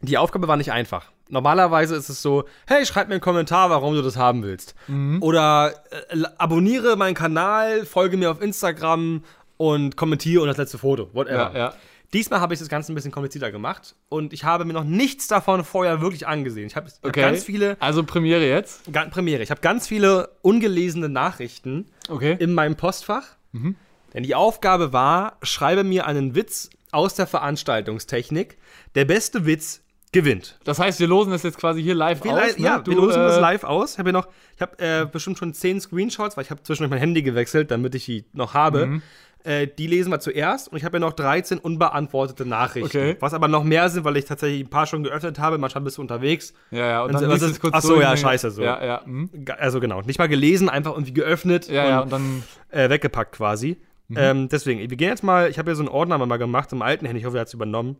die 0.01 0.17
Aufgabe 0.17 0.47
war 0.47 0.57
nicht 0.57 0.71
einfach. 0.71 1.05
Normalerweise 1.29 1.95
ist 1.95 2.09
es 2.09 2.21
so, 2.21 2.43
hey, 2.67 2.85
schreib 2.85 3.07
mir 3.07 3.15
einen 3.15 3.21
Kommentar, 3.21 3.69
warum 3.71 3.95
du 3.95 4.01
das 4.03 4.17
haben 4.17 4.43
willst. 4.43 4.75
Oder 5.21 5.73
äh, 6.09 6.21
abonniere 6.37 6.95
meinen 6.95 7.15
Kanal, 7.15 7.85
folge 7.85 8.17
mir 8.17 8.29
auf 8.29 8.41
Instagram 8.41 9.23
und 9.57 9.95
kommentiere 9.95 10.41
und 10.41 10.47
das 10.47 10.57
letzte 10.57 10.77
Foto, 10.77 11.09
whatever. 11.13 11.51
Ja, 11.53 11.57
ja. 11.57 11.73
Diesmal 12.13 12.39
habe 12.41 12.53
ich 12.53 12.59
das 12.59 12.69
Ganze 12.69 12.91
ein 12.91 12.95
bisschen 12.95 13.11
komplizierter 13.11 13.51
gemacht 13.51 13.95
und 14.09 14.33
ich 14.33 14.43
habe 14.43 14.65
mir 14.65 14.73
noch 14.73 14.83
nichts 14.83 15.27
davon 15.27 15.63
vorher 15.63 15.99
wirklich 16.01 16.27
angesehen. 16.27 16.67
Ich 16.67 16.75
habe 16.75 16.87
ich 16.87 16.93
hab 16.95 17.05
Okay. 17.09 17.21
ganz 17.21 17.43
viele, 17.43 17.75
Also 17.79 18.03
Premiere 18.03 18.47
jetzt. 18.47 18.91
ga- 18.91 19.05
Premiere, 19.05 19.41
ich 19.43 19.49
habe 19.51 19.61
ganz 19.61 19.87
viele 19.87 20.29
ungelesene 20.43 21.09
Nachrichten 21.09 21.87
Okay. 22.09 22.35
in 22.39 22.53
meinem 22.53 22.75
Postfach. 22.75 23.23
Denn 23.53 24.23
die 24.23 24.35
Aufgabe 24.35 24.93
war, 24.93 25.37
schreibe 25.41 25.83
mir 25.83 26.05
einen 26.07 26.35
Witz 26.35 26.69
aus 26.91 27.15
der 27.15 27.25
Veranstaltungstechnik. 27.27 28.57
Der 28.95 29.05
beste 29.05 29.45
Witz 29.45 29.81
gewinnt. 30.11 30.59
Das 30.63 30.77
heißt, 30.77 30.99
wir 30.99 31.07
losen 31.07 31.31
das 31.31 31.41
jetzt 31.41 31.57
quasi 31.57 31.81
hier 31.81 31.95
live 31.95 32.23
Wir, 32.23 32.33
aus. 32.33 32.57
ne? 32.57 32.63
ja, 32.63 32.79
Du, 32.79 32.91
wir 32.91 32.97
losen 32.97 33.19
das 33.19 33.37
äh, 33.37 33.39
live 33.39 33.63
aus. 33.63 33.93
Ich 33.93 33.99
habe 33.99 34.13
noch, 34.13 34.27
ich 34.55 34.61
habe 34.61 34.77
äh, 34.77 35.05
bestimmt 35.11 35.39
schon 35.39 35.53
zehn 35.55 35.81
Screenshots, 35.81 36.37
weil 36.37 36.43
ich 36.43 36.51
habe 36.51 36.61
zwischendurch 36.61 36.91
mein 36.91 36.99
Handy 36.99 37.23
gewechselt, 37.23 37.71
damit 37.71 37.95
ich 37.95 38.05
die 38.05 38.25
noch 38.33 38.53
habe. 38.53 38.85
Mhm. 38.85 39.01
Äh, 39.45 39.67
die 39.67 39.87
lesen 39.87 40.09
wir 40.09 40.19
zuerst 40.21 40.69
und 40.69 40.77
ich 40.77 40.85
habe 40.85 40.95
ja 40.95 40.99
noch 41.01 41.11
13 41.13 41.57
unbeantwortete 41.59 42.45
Nachrichten. 42.45 42.85
Okay. 42.97 43.17
Was 43.19 43.33
aber 43.33 43.49
noch 43.49 43.63
mehr 43.65 43.89
sind, 43.89 44.05
weil 44.05 44.15
ich 44.15 44.23
tatsächlich 44.25 44.61
ein 44.65 44.69
paar 44.69 44.87
schon 44.87 45.03
geöffnet 45.03 45.37
habe. 45.37 45.57
Manchmal 45.57 45.83
bist 45.83 45.97
du 45.97 46.01
unterwegs. 46.01 46.53
Ja, 46.71 46.87
ja, 46.87 47.01
und 47.03 47.13
Und 47.13 47.21
dann 47.21 47.29
was 47.29 47.41
ist- 47.41 47.51
es 47.51 47.59
kurz 47.59 47.73
ach 47.75 47.81
so, 47.81 47.93
ja, 47.95 47.97
und 47.97 48.03
dann- 48.03 48.17
scheiße, 48.17 48.51
so. 48.51 48.61
Ja, 48.63 48.83
ja. 48.83 49.01
Ga- 49.43 49.55
Also 49.55 49.79
genau, 49.81 50.01
nicht 50.01 50.17
mal 50.17 50.29
gelesen, 50.29 50.69
einfach 50.69 50.93
irgendwie 50.93 51.13
geöffnet 51.13 51.67
ja, 51.67 51.87
ja, 51.89 51.99
und 52.01 52.11
dann 52.11 52.43
äh, 52.69 52.89
weggepackt 52.89 53.35
quasi. 53.35 53.77
Mhm. 54.07 54.17
Ähm, 54.17 54.49
deswegen, 54.49 54.79
wir 54.89 54.95
gehen 54.97 55.09
jetzt 55.09 55.23
mal, 55.23 55.49
ich 55.49 55.57
habe 55.59 55.71
ja 55.71 55.75
so 55.75 55.81
einen 55.81 55.89
Ordner 55.89 56.17
mal 56.17 56.37
gemacht 56.37 56.71
im 56.71 56.81
alten 56.81 57.05
Handy, 57.05 57.19
ich 57.19 57.25
hoffe, 57.25 57.37
er 57.37 57.41
hat 57.41 57.47
es 57.49 57.53
übernommen. 57.53 57.97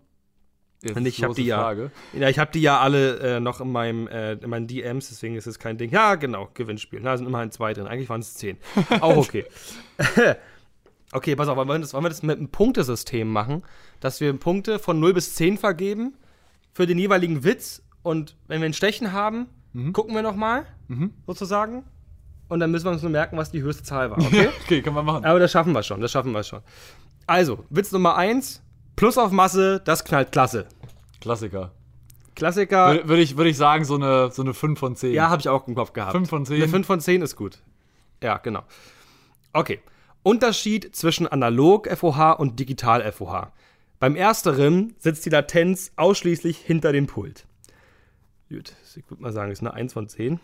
jetzt 0.82 0.96
Und 0.96 1.06
ich 1.06 1.16
die 1.18 1.22
hab 1.24 1.30
große 1.30 1.42
die 1.42 1.48
ja. 1.48 1.58
Frage. 1.58 1.92
Ja, 2.14 2.30
ich 2.30 2.40
habe 2.40 2.52
die 2.54 2.62
ja 2.62 2.80
alle 2.80 3.20
äh, 3.20 3.40
noch 3.42 3.60
in, 3.60 3.70
meinem, 3.72 4.08
äh, 4.08 4.34
in 4.34 4.50
meinen 4.50 4.68
DMs, 4.68 5.10
deswegen 5.10 5.36
ist 5.36 5.48
es 5.48 5.60
kein 5.60 5.78
Ding. 5.78 5.92
Ja, 5.92 6.16
genau, 6.16 6.50
Gewinnspiel. 6.54 7.02
Da 7.02 7.18
sind 7.18 7.26
immerhin 7.28 7.52
zwei 7.52 7.74
drin. 7.74 7.88
Eigentlich 7.88 8.10
waren 8.10 8.22
es 8.22 8.34
zehn. 8.36 8.58
Auch 9.02 9.18
okay. 9.18 9.46
okay, 11.14 11.36
pass 11.36 11.48
auf, 11.48 11.58
wollen 11.58 11.68
wir, 11.68 11.80
das, 11.80 11.94
wollen 11.94 12.06
wir 12.06 12.10
das 12.10 12.24
mit 12.24 12.38
einem 12.38 12.50
Punktesystem 12.50 13.28
machen, 13.30 13.64
dass 14.00 14.20
wir 14.22 14.34
Punkte 14.34 14.80
von 14.80 15.00
0 15.00 15.14
bis 15.14 15.36
10 15.36 15.58
vergeben 15.58 16.16
für 16.74 16.86
den 16.86 16.98
jeweiligen 16.98 17.44
Witz 17.44 17.82
und 18.02 18.36
wenn 18.48 18.62
wir 18.62 18.68
ein 18.68 18.74
Stechen 18.74 19.14
haben, 19.14 19.48
gucken 19.94 20.14
wir 20.14 20.22
nochmal, 20.22 20.66
sozusagen. 21.26 21.84
Und 22.50 22.60
dann 22.60 22.70
müssen 22.72 22.86
wir 22.86 22.92
uns 22.92 23.02
nur 23.02 23.10
merken, 23.12 23.38
was 23.38 23.52
die 23.52 23.62
höchste 23.62 23.84
Zahl 23.84 24.12
war. 24.12 24.18
Okay? 24.24 24.50
Okay, 24.64 24.82
können 24.82 24.96
wir 24.96 25.04
machen. 25.04 25.26
Aber 25.26 25.40
das 25.40 25.52
schaffen 25.52 25.74
wir 25.74 25.82
schon, 25.82 26.02
das 26.02 26.12
schaffen 26.12 26.32
wir 26.34 26.44
schon. 26.44 26.62
Also, 27.26 27.64
Witz 27.70 27.92
Nummer 27.92 28.16
1, 28.18 28.62
Plus 28.96 29.18
auf 29.18 29.32
Masse, 29.32 29.82
das 29.84 30.04
knallt 30.04 30.32
klasse. 30.32 30.68
Klassiker. 31.20 31.72
Klassiker. 32.36 32.92
Würde 32.92 33.10
würd 33.10 33.20
ich, 33.20 33.38
würd 33.38 33.48
ich 33.48 33.58
sagen, 33.58 33.86
so 33.86 33.96
eine, 33.96 34.32
so 34.32 34.42
eine 34.42 34.54
5 34.54 34.80
von 34.80 34.96
10. 34.96 35.14
Ja, 35.14 35.30
habe 35.30 35.40
ich 35.40 35.50
auch 35.50 35.68
im 35.68 35.76
Kopf 35.76 35.94
gehabt. 35.94 36.12
5 36.12 36.30
von 36.30 36.46
10. 36.46 36.56
Eine 36.56 36.68
5 36.68 36.86
von 36.86 37.00
10 37.00 37.22
ist 37.22 37.36
gut. 37.36 37.60
Ja, 38.22 38.38
genau. 38.38 38.64
Okay. 39.52 39.80
Unterschied 40.24 40.96
zwischen 40.96 41.28
analog 41.28 41.88
FOH 41.96 42.34
und 42.40 42.60
digital 42.60 43.10
FOH. 43.12 43.52
Beim 44.00 44.16
ersteren 44.16 44.96
sitzt 45.00 45.26
die 45.26 45.30
Latenz 45.30 45.92
ausschließlich 45.96 46.58
hinter 46.58 46.92
dem 46.92 47.08
Pult. 47.08 47.46
Gut, 48.50 48.74
ich 48.96 49.10
würde 49.10 49.22
mal 49.22 49.32
sagen, 49.34 49.52
ist 49.52 49.62
eine 49.62 49.74
1 49.74 49.94
von 49.94 50.08
10. 50.08 50.40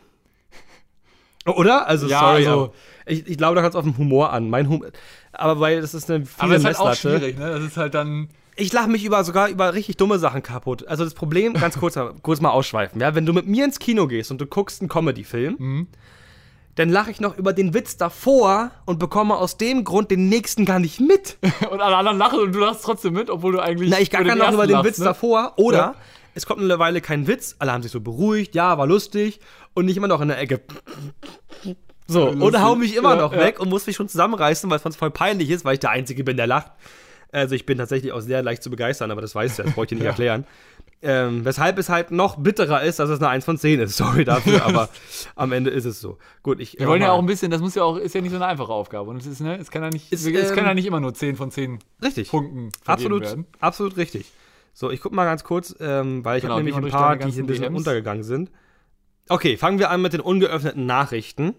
Oder? 1.45 1.87
Also, 1.87 2.07
Ja, 2.07 2.19
sorry. 2.19 2.45
also- 2.47 2.73
ich, 3.05 3.27
ich 3.27 3.37
glaube, 3.37 3.55
da 3.55 3.61
kommt 3.61 3.73
es 3.73 3.75
auf 3.77 3.85
den 3.85 3.97
Humor 3.97 4.31
an. 4.33 4.49
Mein 4.49 4.67
Humor. 4.69 4.87
Aber 5.31 5.59
weil 5.59 5.81
das 5.81 5.93
ist 5.93 6.09
eine 6.11 6.25
viele 6.25 6.43
Aber 6.43 6.53
es 6.55 6.59
ist 6.61 6.65
halt 6.65 6.79
auch 6.79 6.93
schwierig, 6.95 7.37
ne? 7.39 7.49
Das 7.49 7.63
ist 7.63 7.77
halt 7.77 7.93
dann. 7.93 8.29
Ich 8.55 8.73
lache 8.73 8.89
mich 8.89 9.05
über 9.05 9.23
sogar 9.23 9.47
über 9.47 9.73
richtig 9.73 9.95
dumme 9.97 10.19
Sachen 10.19 10.43
kaputt. 10.43 10.85
Also 10.87 11.05
das 11.05 11.13
Problem, 11.13 11.53
ganz 11.53 11.77
kurz, 11.79 11.97
kurz 12.21 12.41
mal 12.41 12.49
ausschweifen, 12.49 12.99
ja, 12.99 13.15
wenn 13.15 13.25
du 13.25 13.33
mit 13.33 13.47
mir 13.47 13.63
ins 13.65 13.79
Kino 13.79 14.05
gehst 14.07 14.31
und 14.31 14.41
du 14.41 14.45
guckst 14.45 14.81
einen 14.81 14.89
Comedy-Film, 14.89 15.55
Mhm. 15.57 15.87
Dann 16.79 16.87
lache 16.89 17.11
ich 17.11 17.19
noch 17.19 17.37
über 17.37 17.51
den 17.51 17.73
Witz 17.73 17.97
davor 17.97 18.71
und 18.85 18.99
bekomme 18.99 19.35
aus 19.35 19.57
dem 19.57 19.83
Grund 19.83 20.11
den 20.11 20.29
nächsten 20.29 20.63
gar 20.63 20.79
nicht 20.79 21.01
mit. 21.01 21.37
Und 21.69 21.81
alle 21.81 21.97
anderen 21.97 22.17
lachen 22.17 22.39
und 22.39 22.53
du 22.55 22.59
lachst 22.59 22.83
trotzdem 22.85 23.13
mit, 23.13 23.29
obwohl 23.29 23.51
du 23.51 23.59
eigentlich. 23.59 23.89
Na, 23.89 23.99
ich 23.99 24.09
gacker 24.09 24.23
über 24.33 24.35
noch 24.35 24.53
über 24.53 24.65
den 24.65 24.73
lachst, 24.75 24.85
Witz 24.85 24.97
ne? 24.99 25.03
davor. 25.05 25.53
Oder 25.57 25.77
Ja. 25.77 25.95
es 26.35 26.45
kommt 26.45 26.61
eine 26.61 26.79
Weile 26.79 27.01
kein 27.01 27.27
Witz, 27.27 27.57
alle 27.59 27.73
haben 27.73 27.83
sich 27.83 27.91
so 27.91 27.99
beruhigt, 27.99 28.55
ja, 28.55 28.77
war 28.77 28.87
lustig 28.87 29.41
und 29.73 29.85
nicht 29.87 29.97
immer 29.97 30.07
noch 30.07 30.21
in 30.21 30.29
der 30.29 30.39
Ecke. 30.39 30.61
So, 32.07 32.29
und 32.29 32.39
Lustig. 32.39 32.61
hau 32.61 32.75
mich 32.75 32.95
immer 32.95 33.15
Ja, 33.15 33.21
noch 33.23 33.33
ja. 33.33 33.39
weg 33.39 33.59
und 33.59 33.67
muss 33.69 33.85
mich 33.85 33.95
schon 33.97 34.07
zusammenreißen, 34.07 34.69
weil 34.69 34.79
es 34.83 34.95
voll 34.95 35.11
peinlich 35.11 35.49
ist, 35.49 35.65
weil 35.65 35.73
ich 35.73 35.79
der 35.81 35.91
Einzige 35.91 36.23
bin, 36.23 36.37
der 36.37 36.47
lacht. 36.47 36.71
Also 37.31 37.53
ich 37.53 37.65
bin 37.65 37.77
tatsächlich 37.77 38.11
auch 38.13 38.21
sehr 38.21 38.41
leicht 38.41 38.63
zu 38.63 38.71
begeistern, 38.71 39.11
aber 39.11 39.21
das 39.21 39.35
weißt 39.35 39.59
du, 39.59 39.63
das 39.63 39.73
brauche 39.73 39.83
ich 39.85 39.89
dir 39.89 39.95
nicht 39.95 40.05
erklären. 40.07 40.45
Ähm, 41.01 41.45
weshalb 41.45 41.77
es 41.77 41.87
halt 41.87 42.11
noch 42.11 42.35
bitterer 42.35 42.83
ist, 42.83 42.99
dass 42.99 43.09
es 43.09 43.19
eine 43.19 43.29
1 43.29 43.45
von 43.45 43.57
10 43.57 43.79
ist. 43.79 43.95
Sorry 43.97 44.25
dafür, 44.25 44.65
aber 44.65 44.89
am 45.35 45.53
Ende 45.53 45.69
ist 45.69 45.85
es 45.85 46.01
so. 46.01 46.17
Gut, 46.43 46.59
ich. 46.59 46.77
Wir 46.77 46.87
wollen 46.87 47.01
ja 47.01 47.11
auch 47.11 47.19
ein 47.19 47.25
bisschen, 47.25 47.51
das 47.51 47.61
muss 47.61 47.75
ja 47.75 47.83
auch, 47.83 47.95
ist 47.97 48.13
ja 48.15 48.21
nicht 48.21 48.31
so 48.31 48.35
eine 48.37 48.47
einfache 48.47 48.73
Aufgabe. 48.73 49.09
Und 49.09 49.17
es 49.17 49.25
ist, 49.25 49.39
ne, 49.39 49.57
es 49.57 49.71
kann 49.71 49.81
ja 49.81 49.89
nicht, 49.89 50.11
Ist, 50.11 50.25
es 50.27 50.49
kann 50.49 50.59
ähm, 50.59 50.65
ja 50.65 50.73
nicht 50.73 50.85
immer 50.85 50.99
nur 50.99 51.13
10 51.13 51.37
von 51.37 51.51
10 51.51 51.79
Richtig. 52.03 52.29
Punkten 52.29 52.69
Absolut, 52.85 53.21
werden. 53.23 53.45
absolut 53.61 53.95
richtig. 53.95 54.25
So, 54.73 54.91
ich 54.91 54.99
guck 55.01 55.13
mal 55.13 55.25
ganz 55.25 55.43
kurz, 55.45 55.73
ähm, 55.79 56.23
weil 56.25 56.37
ich 56.37 56.41
Genau, 56.41 56.55
habe 56.55 56.63
nämlich 56.63 56.83
ein 56.83 56.89
paar, 56.91 57.15
die 57.15 57.31
hier 57.31 57.43
ein 57.43 57.47
bisschen 57.47 57.63
DMs. 57.63 57.77
untergegangen 57.77 58.23
sind. 58.23 58.51
Okay, 59.29 59.57
fangen 59.57 59.79
wir 59.79 59.89
an 59.91 60.01
mit 60.01 60.13
den 60.13 60.21
ungeöffneten 60.21 60.85
Nachrichten. 60.85 61.53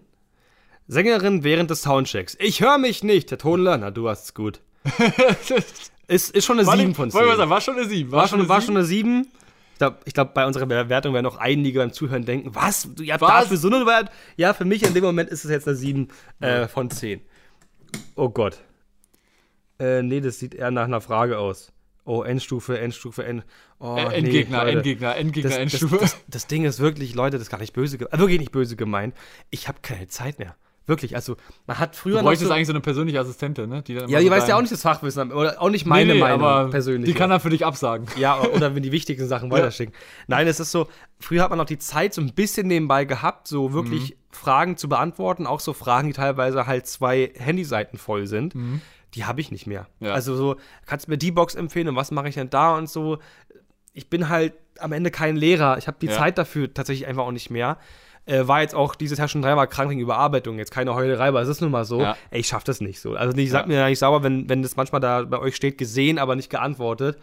Sängerin 0.87 1.43
während 1.43 1.69
des 1.71 1.81
Soundchecks. 1.83 2.35
Ich 2.39 2.61
höre 2.61 2.77
mich 2.77 3.03
nicht. 3.03 3.31
Der 3.31 3.37
Tonler, 3.37 3.77
na, 3.77 3.91
du 3.91 4.09
hast 4.09 4.25
es 4.25 4.33
gut. 4.33 4.59
ist, 6.11 6.29
ist 6.35 6.45
schon 6.45 6.59
eine 6.59 6.67
War 6.67 6.75
7 6.77 6.89
nicht- 6.89 6.97
von 6.97 7.09
10. 7.11 7.19
wollen 7.19 7.29
wir 7.29 7.35
sagen, 7.37 7.49
war 7.49 7.61
schon 7.61 7.75
eine 7.77 7.85
7. 7.87 8.11
war, 8.11 8.27
schon, 8.27 8.47
war 8.49 8.61
schon 8.61 8.75
eine 8.77 8.85
7. 8.85 9.27
Ich 9.73 9.77
glaube, 9.79 9.97
ich 10.05 10.13
glaub, 10.13 10.33
bei 10.35 10.45
unserer 10.45 10.67
Bewertung 10.67 11.13
werden 11.15 11.25
auch 11.25 11.37
einige 11.37 11.79
beim 11.79 11.91
Zuhören 11.91 12.23
denken, 12.23 12.53
was? 12.53 12.87
Du, 12.95 13.01
ihr 13.03 13.13
habt 13.13 13.21
Was? 13.21 13.43
dafür 13.43 13.57
so 13.57 13.67
eine 13.67 13.79
Bewertung? 13.79 14.13
Ja, 14.37 14.53
für 14.53 14.65
mich 14.65 14.83
in 14.85 14.93
dem 14.93 15.03
Moment 15.03 15.29
ist 15.31 15.43
es 15.43 15.49
jetzt 15.49 15.67
eine 15.67 15.75
7 15.75 16.07
äh, 16.39 16.67
von 16.67 16.91
10. 16.91 17.21
Oh 18.15 18.29
Gott. 18.29 18.59
Äh, 19.79 20.03
nee, 20.03 20.21
das 20.21 20.37
sieht 20.39 20.53
eher 20.53 20.69
nach 20.71 20.83
einer 20.83 21.01
Frage 21.01 21.39
aus. 21.39 21.71
Oh, 22.03 22.23
Endstufe, 22.23 22.79
Endstufe, 22.79 23.23
End. 23.25 23.43
Oh, 23.79 23.95
Äh, 23.97 24.07
nee, 24.09 24.15
Endgegner. 24.17 24.65
Endgegner, 24.67 25.15
Endgegner, 25.15 25.49
Das, 25.49 25.57
das, 25.57 25.61
Endstufe. 25.81 25.97
das, 25.99 26.17
das 26.27 26.47
Ding 26.47 26.65
ist 26.65 26.79
wirklich, 26.79 27.15
Leute, 27.15 27.37
das 27.37 27.43
ist 27.47 27.49
gar 27.51 27.59
nicht 27.59 27.73
böse, 27.73 27.97
ge- 27.97 28.07
äh, 28.11 28.17
wirklich 28.19 28.39
nicht 28.39 28.51
böse 28.51 28.75
gemeint. 28.75 29.15
Ich 29.49 29.67
habe 29.67 29.79
keine 29.81 30.07
Zeit 30.07 30.37
mehr. 30.39 30.55
Wirklich, 30.91 31.15
also 31.15 31.37
man 31.67 31.79
hat 31.79 31.95
früher 31.95 32.17
Du 32.17 32.23
bräuchtest 32.23 32.49
so, 32.49 32.53
eigentlich 32.53 32.67
so 32.67 32.73
eine 32.73 32.81
persönliche 32.81 33.17
Assistentin, 33.17 33.69
ne? 33.69 33.81
Die 33.81 33.95
dann 33.95 34.09
Ja, 34.09 34.19
die 34.19 34.29
weiß 34.29 34.45
ja 34.49 34.57
auch 34.57 34.61
nicht 34.61 34.73
das 34.73 34.81
Fachwissen, 34.81 35.31
oder 35.31 35.61
auch 35.61 35.69
nicht 35.69 35.85
meine 35.85 36.07
nee, 36.07 36.13
nee, 36.15 36.19
Meinung 36.19 36.43
aber 36.43 36.69
persönlich. 36.69 37.09
Die 37.09 37.17
kann 37.17 37.31
er 37.31 37.39
für 37.39 37.49
dich 37.49 37.65
absagen. 37.65 38.07
Ja, 38.17 38.41
oder 38.41 38.75
wenn 38.75 38.83
die 38.83 38.91
wichtigen 38.91 39.25
Sachen 39.25 39.49
weiterschicken. 39.51 39.95
Nein, 40.27 40.47
es 40.47 40.59
ist 40.59 40.71
so, 40.71 40.89
früher 41.17 41.43
hat 41.43 41.49
man 41.49 41.57
noch 41.59 41.65
die 41.65 41.77
Zeit 41.77 42.13
so 42.13 42.19
ein 42.21 42.33
bisschen 42.33 42.67
nebenbei 42.67 43.05
gehabt, 43.05 43.47
so 43.47 43.71
wirklich 43.71 44.17
Fragen 44.31 44.75
zu 44.75 44.89
beantworten, 44.89 45.47
auch 45.47 45.61
so 45.61 45.71
Fragen, 45.71 46.09
die 46.09 46.13
teilweise 46.13 46.67
halt 46.67 46.87
zwei 46.87 47.31
Handyseiten 47.37 47.97
voll 47.97 48.27
sind. 48.27 48.53
Die 49.13 49.23
habe 49.25 49.39
ich 49.39 49.49
nicht 49.49 49.67
mehr. 49.67 49.87
Ja. 50.01 50.11
Also 50.11 50.35
so, 50.35 50.57
kannst 50.85 51.07
du 51.07 51.11
mir 51.11 51.17
die 51.17 51.31
Box 51.31 51.55
empfehlen 51.55 51.87
und 51.87 51.95
was 51.95 52.11
mache 52.11 52.27
ich 52.27 52.35
denn 52.35 52.49
da 52.49 52.75
und 52.75 52.89
so. 52.89 53.19
Ich 53.93 54.09
bin 54.09 54.27
halt 54.27 54.53
am 54.79 54.91
Ende 54.91 55.11
kein 55.11 55.35
Lehrer. 55.35 55.77
Ich 55.77 55.87
habe 55.87 55.97
die 56.01 56.07
Ja. 56.07 56.13
Zeit 56.13 56.37
dafür 56.37 56.73
tatsächlich 56.73 57.07
einfach 57.07 57.23
auch 57.23 57.31
nicht 57.31 57.49
mehr. 57.49 57.77
Äh, 58.27 58.47
war 58.47 58.61
jetzt 58.61 58.75
auch 58.75 58.93
dieses 58.95 59.17
Jahr 59.17 59.27
schon 59.27 59.41
dreimal 59.41 59.67
krank 59.67 59.89
wegen 59.89 59.99
Überarbeitung. 59.99 60.57
Jetzt 60.59 60.71
keine 60.71 60.93
Heulerei, 60.93 61.29
aber 61.29 61.41
es 61.41 61.49
ist 61.49 61.59
nun 61.61 61.71
mal 61.71 61.85
so. 61.85 62.01
Ja. 62.01 62.15
Ey, 62.29 62.41
ich 62.41 62.47
schaff 62.47 62.63
das 62.63 62.79
nicht 62.79 62.99
so. 63.01 63.15
Also, 63.15 63.35
ich 63.37 63.49
sag 63.49 63.61
Ja. 63.61 63.67
mir 63.67 63.79
ja 63.79 63.87
nicht 63.89 63.99
sauer, 63.99 64.21
wenn, 64.23 64.47
wenn 64.47 64.61
das 64.61 64.75
manchmal 64.75 65.01
da 65.01 65.23
bei 65.23 65.39
euch 65.39 65.55
steht, 65.55 65.77
gesehen, 65.77 66.19
aber 66.19 66.35
nicht 66.35 66.49
geantwortet. 66.49 67.17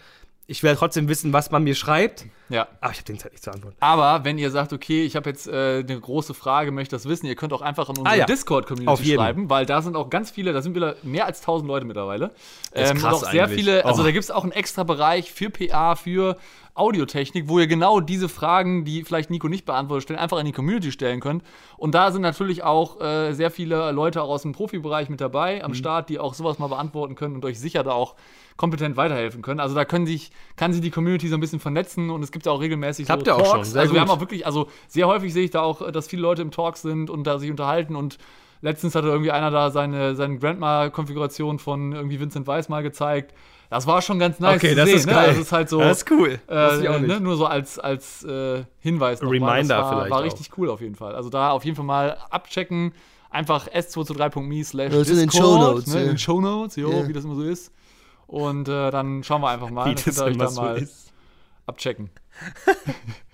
Ich 0.51 0.63
will 0.63 0.75
trotzdem 0.77 1.09
wissen, 1.11 1.35
was 1.35 1.51
man 1.51 1.63
mir 1.63 1.75
schreibt, 1.75 2.25
Ja. 2.49 2.67
aber 2.81 2.91
ich 2.93 2.97
habe 2.99 3.05
den 3.05 3.19
Zeit 3.19 3.33
nicht 3.33 3.45
zu 3.45 3.51
antworten. 3.53 3.77
Aber 3.81 4.25
wenn 4.25 4.39
ihr 4.39 4.51
sagt, 4.51 4.73
okay, 4.73 5.05
ich 5.05 5.15
habe 5.15 5.29
jetzt 5.29 5.47
äh, 5.47 5.85
eine 5.87 6.01
große 6.01 6.33
Frage, 6.33 6.73
möchte 6.73 6.97
das 6.97 7.07
wissen, 7.07 7.27
ihr 7.27 7.35
könnt 7.37 7.53
auch 7.53 7.61
einfach 7.61 7.91
in 7.91 7.99
unsere 7.99 8.09
Ah, 8.09 8.19
ja. 8.19 8.25
Discord-Community 8.25 9.15
schreiben, 9.15 9.51
weil 9.51 9.67
da 9.67 9.83
sind 9.83 9.95
auch 9.95 10.09
ganz 10.09 10.31
viele, 10.31 10.55
da 10.55 10.63
sind 10.63 10.75
wieder 10.75 10.97
mehr 11.03 11.27
als 11.27 11.41
1000 11.43 11.69
Leute 11.69 11.85
mittlerweile. 11.85 12.31
Das 12.73 12.85
ist 12.85 12.91
Ähm, 12.93 12.97
krass 12.99 13.23
auch 13.25 13.31
sehr 13.31 13.45
eigentlich. 13.45 13.59
viele, 13.61 13.85
also 13.85 14.01
Oh. 14.01 14.05
da 14.07 14.11
gibt 14.11 14.25
es 14.25 14.31
auch 14.31 14.43
einen 14.43 14.53
extra 14.53 14.85
Bereich 14.85 15.31
für 15.33 15.51
PA, 15.51 15.95
für 15.97 16.39
Audiotechnik, 16.79 17.49
wo 17.49 17.59
ihr 17.59 17.67
genau 17.67 18.01
diese 18.01 18.29
Fragen, 18.29 18.85
die 18.85 19.05
vielleicht 19.05 19.31
Nico 19.31 19.49
nicht 19.49 19.65
beantwortet, 19.67 20.05
stellen, 20.05 20.19
einfach 20.19 20.39
in 20.39 20.47
die 20.47 20.53
Community 20.53 20.93
stellen 20.93 21.21
könnt. 21.21 21.43
Und 21.77 21.95
da 21.95 22.11
sind 22.13 22.23
natürlich 22.23 22.63
auch 22.65 23.01
äh, 23.01 23.33
sehr 23.33 23.51
viele 23.51 23.91
Leute 23.93 24.23
auch 24.23 24.29
aus 24.31 24.43
dem 24.43 24.53
Profibereich 24.53 25.09
mit 25.09 25.21
dabei 25.21 25.57
Mhm. 25.57 25.63
am 25.65 25.75
Start, 25.75 26.09
die 26.09 26.19
auch 26.19 26.35
sowas 26.35 26.59
mal 26.59 26.69
beantworten 26.69 27.15
können 27.15 27.35
und 27.35 27.45
euch 27.45 27.59
sicher 27.59 27.83
da 27.83 27.93
auch 27.93 28.15
kompetent 28.57 28.97
weiterhelfen 28.97 29.41
können. 29.43 29.61
Also 29.61 29.75
da 29.75 29.85
können 29.85 30.07
sich, 30.07 30.33
kann 30.57 30.73
sich 30.73 30.83
die 30.83 30.91
Community 30.91 31.29
so 31.29 31.37
ein 31.37 31.41
bisschen 31.41 31.61
vernetzen 31.61 32.11
und 32.11 32.23
es 32.25 32.33
gibt 32.33 32.45
ja 32.47 32.53
auch 32.53 32.61
regelmäßig 32.61 33.07
Klappt 33.07 33.25
so 33.27 33.31
ja 33.31 33.37
auch 33.37 33.45
schon, 33.45 33.51
Talks. 33.57 33.71
sehr 33.73 33.83
also 33.83 33.95
wir 33.95 34.01
gut. 34.01 34.09
haben 34.09 34.17
auch 34.17 34.21
wirklich, 34.21 34.47
also 34.47 34.67
sehr 34.89 35.07
häufig 35.07 35.33
sehe 35.33 35.45
ich 35.45 35.51
da 35.51 35.63
auch, 35.63 35.91
dass 35.93 36.09
viele 36.09 36.23
Leute 36.23 36.43
im 36.43 36.51
Talk 36.51 36.77
sind 36.77 37.09
und 37.09 37.25
da 37.25 37.39
sich 37.39 37.51
unterhalten 37.51 37.95
und 37.95 38.19
letztens 38.61 38.97
hatte 38.97 39.07
irgendwie 39.07 39.31
einer 39.31 39.53
da 39.53 39.71
seine, 39.71 40.17
seine 40.17 40.39
Grandma-Konfiguration 40.39 41.59
von 41.61 41.93
irgendwie 41.93 42.19
Vincent 42.19 42.47
Weiss 42.49 42.69
mal 42.69 42.83
gezeigt. 42.83 43.33
Das 43.71 43.87
war 43.87 44.01
schon 44.01 44.19
ganz 44.19 44.41
nice 44.41 44.57
Okay, 44.57 44.71
zu 44.71 44.77
das 44.77 44.87
sehen, 44.89 44.97
ist 44.99 45.07
ne? 45.07 45.13
geil. 45.13 45.29
Also 45.29 45.41
es 45.41 45.47
ist 45.47 45.53
halt 45.53 45.69
so, 45.69 45.79
Das 45.81 45.99
ist 45.99 46.11
cool. 46.11 46.41
Auch 46.47 46.53
äh, 46.55 46.99
nicht. 47.01 47.09
ne? 47.09 47.21
nur 47.21 47.37
so 47.37 47.45
als, 47.47 47.79
als 47.79 48.25
äh, 48.25 48.65
Hinweis. 48.81 49.21
noch 49.21 49.29
mal. 49.31 49.35
Reminder 49.51 49.77
das 49.77 49.85
war, 49.85 49.91
vielleicht 49.93 50.11
War 50.11 50.19
auch. 50.21 50.25
richtig 50.25 50.51
cool 50.59 50.71
auf 50.71 50.81
jeden 50.81 50.95
Fall. 50.95 51.15
Also 51.15 51.29
da 51.29 51.51
auf 51.51 51.65
jeden 51.65 51.77
Fall 51.77 51.85
mal 51.85 52.17
abchecken. 52.31 52.93
Einfach 53.31 53.69
s223.me 53.69 54.65
slash 54.65 54.91
Das 54.91 55.07
sind 55.07 55.17
in 55.17 55.21
den 55.25 55.29
Discord, 55.29 55.45
Shownotes, 55.61 55.87
ne? 55.89 55.95
ja. 55.97 56.01
In 56.01 56.07
den 56.09 56.19
Shownotes, 56.19 56.77
jo, 56.77 56.91
Ja. 56.91 57.09
wie 57.09 57.13
das 57.13 57.25
immer 57.25 57.35
so 57.35 57.43
ist. 57.43 57.73
Und 58.27 58.69
äh, 58.69 58.91
dann 58.91 59.23
schauen 59.23 59.43
wir 59.43 59.51
einfach 59.51 59.69
mal. 59.71 59.85
Wie 59.91 59.95
Dann 59.95 60.05
das 60.07 60.19
euch 60.21 60.35
immer 60.35 60.49
so 60.49 60.63
mal 60.63 60.79
ist. 60.79 61.13
abchecken. 61.67 62.09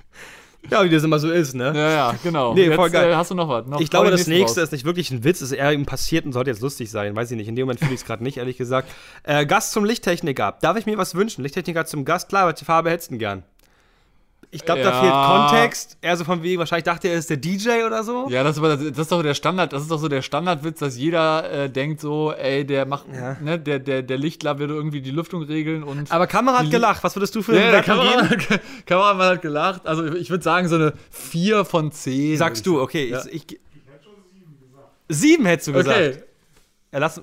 Ja, 0.70 0.82
wie 0.84 0.88
das 0.88 1.04
immer 1.04 1.18
so 1.18 1.30
ist, 1.30 1.54
ne? 1.54 1.72
Ja, 1.74 1.90
ja, 1.90 2.14
genau. 2.22 2.54
Nee, 2.54 2.64
Jetzt, 2.66 2.74
voll 2.76 2.90
geil. 2.90 3.10
Äh, 3.10 3.14
hast 3.14 3.30
du 3.30 3.34
noch 3.34 3.48
was? 3.48 3.66
Noch 3.66 3.80
Ich 3.80 3.90
glaube, 3.90 4.10
das 4.10 4.26
nächste 4.26 4.60
raus. 4.60 4.68
ist 4.68 4.72
nicht 4.72 4.84
wirklich 4.84 5.10
ein 5.10 5.22
Witz, 5.24 5.40
ist 5.42 5.52
eher 5.52 5.72
ihm 5.72 5.86
passiert 5.86 6.24
und 6.24 6.32
sollte 6.32 6.50
jetzt 6.50 6.60
lustig 6.62 6.90
sein. 6.90 7.14
Weiß 7.14 7.30
ich 7.30 7.36
nicht. 7.36 7.48
In 7.48 7.56
dem 7.56 7.66
Moment 7.66 7.80
fühle 7.80 7.94
ich 7.94 8.00
es 8.00 8.06
gerade 8.06 8.22
nicht, 8.22 8.38
ehrlich 8.38 8.56
gesagt. 8.56 8.88
Äh, 9.22 9.46
Gast 9.46 9.72
zum 9.72 9.84
Lichttechniker. 9.84 10.56
Darf 10.60 10.76
ich 10.76 10.86
mir 10.86 10.96
was 10.98 11.14
wünschen? 11.14 11.42
Lichttechniker 11.42 11.84
zum 11.86 12.04
Gast? 12.04 12.28
Klar, 12.28 12.46
welche 12.46 12.64
Farbe 12.64 12.90
hättest 12.90 13.10
du 13.10 13.12
denn 13.12 13.18
gern? 13.18 13.42
Ich 14.54 14.64
glaube, 14.64 14.82
da 14.82 14.90
Ja. 14.90 15.00
fehlt 15.00 15.50
Kontext. 15.50 15.98
Eher 16.00 16.16
so 16.16 16.24
von 16.24 16.42
wegen, 16.44 16.60
wahrscheinlich 16.60 16.84
dachte 16.84 17.08
er, 17.08 17.18
ist 17.18 17.28
der 17.28 17.36
DJ 17.38 17.84
oder 17.86 18.04
so. 18.04 18.28
Ja, 18.30 18.44
das 18.44 18.52
ist, 18.52 18.58
aber, 18.58 18.76
das 18.76 18.98
ist 18.98 19.10
doch 19.10 19.22
der 19.22 19.34
Standard, 19.34 19.72
das 19.72 19.82
ist 19.82 19.90
doch 19.90 19.98
so 19.98 20.06
der 20.06 20.22
Standardwitz, 20.22 20.78
dass 20.78 20.96
jeder 20.96 21.50
äh, 21.50 21.68
denkt 21.68 22.00
so, 22.00 22.32
ey, 22.32 22.64
der 22.64 22.86
macht, 22.86 23.06
Ja. 23.12 23.36
ne, 23.40 23.58
der, 23.58 23.80
der, 23.80 24.02
der 24.02 24.16
Lichtler 24.16 24.58
würde 24.60 24.74
irgendwie 24.74 25.00
die 25.00 25.10
Lüftung 25.10 25.42
regeln 25.42 25.82
und. 25.82 26.12
Aber 26.12 26.28
Kamera 26.28 26.60
hat 26.60 26.70
gelacht. 26.70 27.02
Was 27.02 27.16
würdest 27.16 27.34
du 27.34 27.42
für 27.42 27.54
ja, 27.56 27.62
eine 27.68 27.82
der 27.82 27.86
Wertung 27.86 28.28
geben? 28.38 28.60
Kameramann, 28.86 29.26
hat 29.28 29.42
gelacht. 29.42 29.86
Also 29.86 30.04
ich 30.14 30.30
würde 30.30 30.44
sagen, 30.44 30.68
so 30.68 30.76
eine 30.76 30.92
4 31.10 31.64
von 31.64 31.90
10. 31.90 32.36
Sagst 32.38 32.64
du, 32.64 32.80
okay. 32.80 33.08
Ja. 33.10 33.22
Ich, 33.32 33.50
ich, 33.50 33.60
sieben 35.08 35.46
hättest 35.46 35.68
du 35.68 35.72
gesagt. 35.72 35.98
Okay, 35.98 36.22
Ja, 36.92 36.98
lass, 37.00 37.14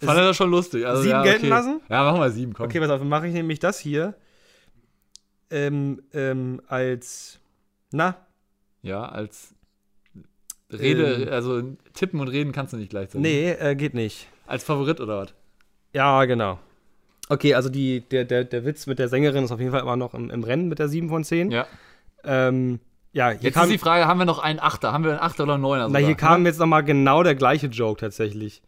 fand 0.00 0.18
er 0.18 0.24
das 0.26 0.36
schon 0.36 0.50
lustig. 0.50 0.86
Also, 0.86 1.02
Sieben 1.02 1.12
ja, 1.14 1.22
gelten 1.22 1.46
okay. 1.46 1.48
lassen? 1.48 1.80
Ja, 1.88 2.04
machen 2.04 2.20
wir 2.20 2.30
sieben, 2.30 2.52
komm. 2.52 2.66
okay, 2.66 2.78
pass 2.80 2.90
auf, 2.90 2.98
dann 3.00 3.08
mache 3.08 3.26
ich 3.26 3.32
nämlich 3.32 3.58
das 3.58 3.78
hier 3.78 4.14
ähm, 5.50 6.02
ähm, 6.12 6.60
als, 6.68 7.38
na, 7.92 8.16
Ja, 8.82 9.04
als 9.06 9.54
Rede, 10.72 11.22
Ähm. 11.24 11.32
also 11.32 11.62
tippen 11.94 12.20
und 12.20 12.28
reden 12.28 12.52
kannst 12.52 12.72
du 12.72 12.76
nicht 12.76 12.90
gleichzeitig. 12.90 13.22
nee, 13.22 13.50
äh, 13.52 13.74
geht 13.74 13.94
nicht. 13.94 14.28
Als 14.46 14.64
Favorit 14.64 15.00
oder 15.00 15.18
was? 15.22 15.34
Ja, 15.94 16.24
genau. 16.26 16.58
Okay, 17.30 17.54
also 17.54 17.68
die, 17.68 18.00
der, 18.00 18.24
der, 18.24 18.44
der 18.44 18.64
Witz 18.64 18.86
mit 18.86 18.98
der 18.98 19.08
Sängerin 19.08 19.44
ist 19.44 19.52
auf 19.52 19.60
jeden 19.60 19.72
Fall 19.72 19.80
immer 19.82 19.96
noch 19.96 20.14
im, 20.14 20.30
im 20.30 20.44
Rennen 20.44 20.68
mit 20.68 20.78
der 20.78 20.88
7 20.88 21.08
von 21.08 21.24
10. 21.24 21.50
Ja. 21.50 21.66
Ähm, 22.24 22.80
ja, 23.12 23.30
hier 23.30 23.40
Jetzt 23.42 23.54
kam, 23.54 23.64
ist 23.64 23.72
die 23.72 23.78
Frage, 23.78 24.06
haben 24.06 24.18
wir 24.18 24.24
noch 24.26 24.38
einen 24.38 24.58
Achter? 24.60 24.92
Haben 24.92 25.04
wir 25.04 25.12
einen 25.12 25.20
Achter 25.20 25.44
oder 25.44 25.54
einen 25.54 25.62
Neuner? 25.62 25.88
na, 25.90 25.98
hier 25.98 26.14
kam 26.14 26.44
jetzt 26.46 26.58
nochmal 26.58 26.84
genau 26.84 27.22
der 27.22 27.34
gleiche 27.34 27.66
Joke 27.68 28.00
tatsächlich. 28.00 28.62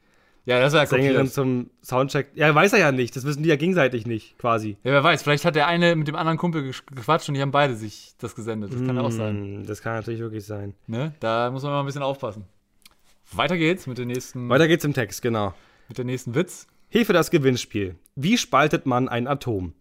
Ja, 0.46 0.58
das 0.58 0.72
wäre 0.72 0.86
Sängerin 0.86 1.28
zum 1.28 1.70
Soundcheck. 1.82 2.30
Ja, 2.34 2.52
weiß 2.54 2.72
er 2.72 2.78
ja 2.78 2.92
nicht. 2.92 3.14
Das 3.14 3.24
wissen 3.24 3.42
die 3.42 3.48
ja 3.50 3.56
gegenseitig 3.56 4.06
nicht, 4.06 4.38
quasi. 4.38 4.78
Ja, 4.82 4.92
wer 4.92 5.04
weiß, 5.04 5.22
vielleicht 5.22 5.44
hat 5.44 5.54
der 5.54 5.66
eine 5.66 5.94
mit 5.96 6.08
dem 6.08 6.16
anderen 6.16 6.38
Kumpel 6.38 6.62
gequatscht 6.62 7.28
und 7.28 7.34
die 7.34 7.42
haben 7.42 7.50
beide 7.50 7.76
sich 7.76 8.14
das 8.18 8.34
gesendet. 8.34 8.72
Das 8.72 8.84
kann 8.84 8.96
ja 8.96 9.02
auch 9.02 9.10
sein. 9.10 9.36
Hm, 9.36 9.66
Das 9.66 9.82
kann 9.82 9.94
natürlich 9.94 10.20
wirklich 10.20 10.44
sein. 10.44 10.74
Ne? 10.86 11.14
Da 11.20 11.50
muss 11.50 11.62
man 11.62 11.72
mal 11.72 11.80
ein 11.80 11.86
bisschen 11.86 12.02
aufpassen. 12.02 12.46
Weiter 13.32 13.56
geht's 13.56 13.86
mit, 13.86 13.98
den 13.98 14.08
nächsten, 14.08 14.48
Weiter 14.48 14.66
geht's 14.66 14.84
im 14.84 14.94
Text, 14.94 15.22
genau. 15.22 15.54
mit 15.88 15.98
der 15.98 16.04
nächsten 16.04 16.34
Witz. 16.34 16.66
Hilfe 16.88 17.12
das 17.12 17.30
Gewinnspiel. 17.30 17.94
Wie 18.16 18.36
spaltet 18.36 18.86
man 18.86 19.08
ein 19.08 19.28
Atom? 19.28 19.74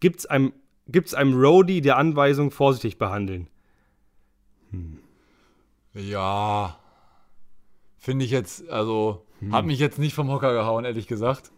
Gibt's 0.00 0.24
einem, 0.24 0.54
gibt's 0.88 1.12
einem 1.12 1.34
Roadie 1.38 1.82
der 1.82 1.98
Anweisung 1.98 2.50
vorsichtig 2.50 2.96
behandeln? 2.98 3.48
Ja. 5.92 6.78
Finde 7.98 8.24
ich 8.24 8.30
jetzt, 8.30 8.68
also, 8.68 9.24
Hm. 9.46 9.52
hat 9.52 9.66
mich 9.66 9.78
jetzt 9.78 9.98
nicht 9.98 10.14
vom 10.14 10.30
Hocker 10.30 10.52
gehauen, 10.52 10.84
ehrlich 10.84 11.06
gesagt. 11.06 11.50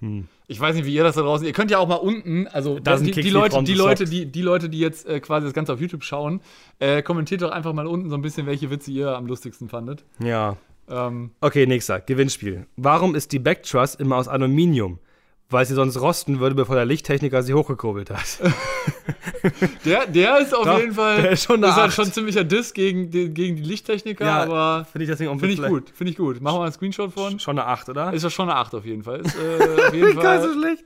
Ich 0.47 0.61
weiß 0.61 0.77
nicht, 0.77 0.87
wie 0.87 0.95
ihr 0.95 1.03
das 1.03 1.17
da 1.17 1.23
draußen. 1.23 1.47
Ihr 1.47 1.53
könnt 1.53 1.71
ja 1.71 1.79
auch 1.79 1.89
mal 1.89 1.97
unten, 1.97 2.47
also 2.49 2.79
die, 2.79 3.11
die, 3.11 3.31
Leute, 3.31 3.63
die 3.63 3.75
Leute, 3.75 4.05
die, 4.05 4.27
die 4.27 4.43
Leute, 4.43 4.69
die 4.69 4.79
jetzt 4.79 5.07
äh, 5.07 5.21
quasi 5.21 5.47
das 5.47 5.55
Ganze 5.55 5.73
auf 5.73 5.81
YouTube 5.81 6.05
schauen, 6.05 6.41
äh, 6.79 7.03
kommentiert 7.03 7.43
doch 7.43 7.51
einfach 7.51 7.73
mal 7.73 7.87
unten 7.87 8.09
so 8.09 8.15
ein 8.17 8.23
bisschen, 8.23 8.47
welche 8.47 8.71
Witze 8.71 8.91
ihr 8.91 9.17
am 9.17 9.27
lustigsten 9.27 9.69
fandet. 9.69 10.05
Ja. 10.19 10.57
Ähm, 10.89 11.31
Okay, 11.41 11.67
nächster. 11.67 12.01
Gewinnspiel. 12.01 12.67
Warum 12.77 13.15
ist 13.15 13.33
die 13.33 13.39
Backtruss 13.39 13.95
immer 13.95 14.17
aus 14.17 14.29
Aluminium? 14.29 14.99
Weil 15.49 15.65
sie 15.65 15.75
sonst 15.75 16.01
rosten 16.01 16.41
würde, 16.41 16.57
bevor 16.57 16.75
der 16.75 16.85
Lichttechniker 16.85 17.41
sie 17.45 17.55
hochgekurbelt 17.55 18.11
hat. 18.11 18.39
der, 19.85 20.07
der 20.07 20.39
ist 20.39 20.53
auf 20.55 20.65
Doch, 20.65 20.79
jeden 20.79 20.93
Fall. 20.95 21.23
der 21.23 21.31
ist 21.33 21.45
schon 21.45 21.63
eine 21.63 21.69
ist 21.73 21.77
halt 21.77 21.93
schon 21.93 22.13
ziemlicher 22.13 22.43
Diss 22.43 22.75
gegen, 22.75 23.11
die- 23.11 23.29
gegen 23.31 23.55
die 23.57 23.63
Lichttechniker, 23.63 24.27
aber 24.29 24.87
finde 24.91 25.05
ich 25.05 25.11
deswegen 25.11 25.31
auch 25.31 25.39
finde 25.39 25.55
ich 25.55 25.63
gut, 25.63 25.91
finde 25.95 26.11
ich 26.11 26.17
gut. 26.19 26.41
Machen 26.41 26.59
wir 26.59 26.63
einen 26.65 26.73
Screenshot 26.73 27.13
von. 27.13 27.39
Schon 27.39 27.59
eine 27.59 27.69
8, 27.69 27.89
oder? 27.91 28.13
Ist 28.13 28.23
ja 28.25 28.31
schon 28.31 28.49
eine 28.51 28.59
8 28.59 28.75
auf 28.75 28.85
jeden 28.85 29.05
Fall. 29.05 29.21
Ist, 29.21 29.37
äh, 29.37 29.81
auf 29.89 29.95
jeden 29.95 30.19
Gar 30.21 30.43
so 30.43 30.49
Fall. 30.49 30.59
schlecht. 30.59 30.85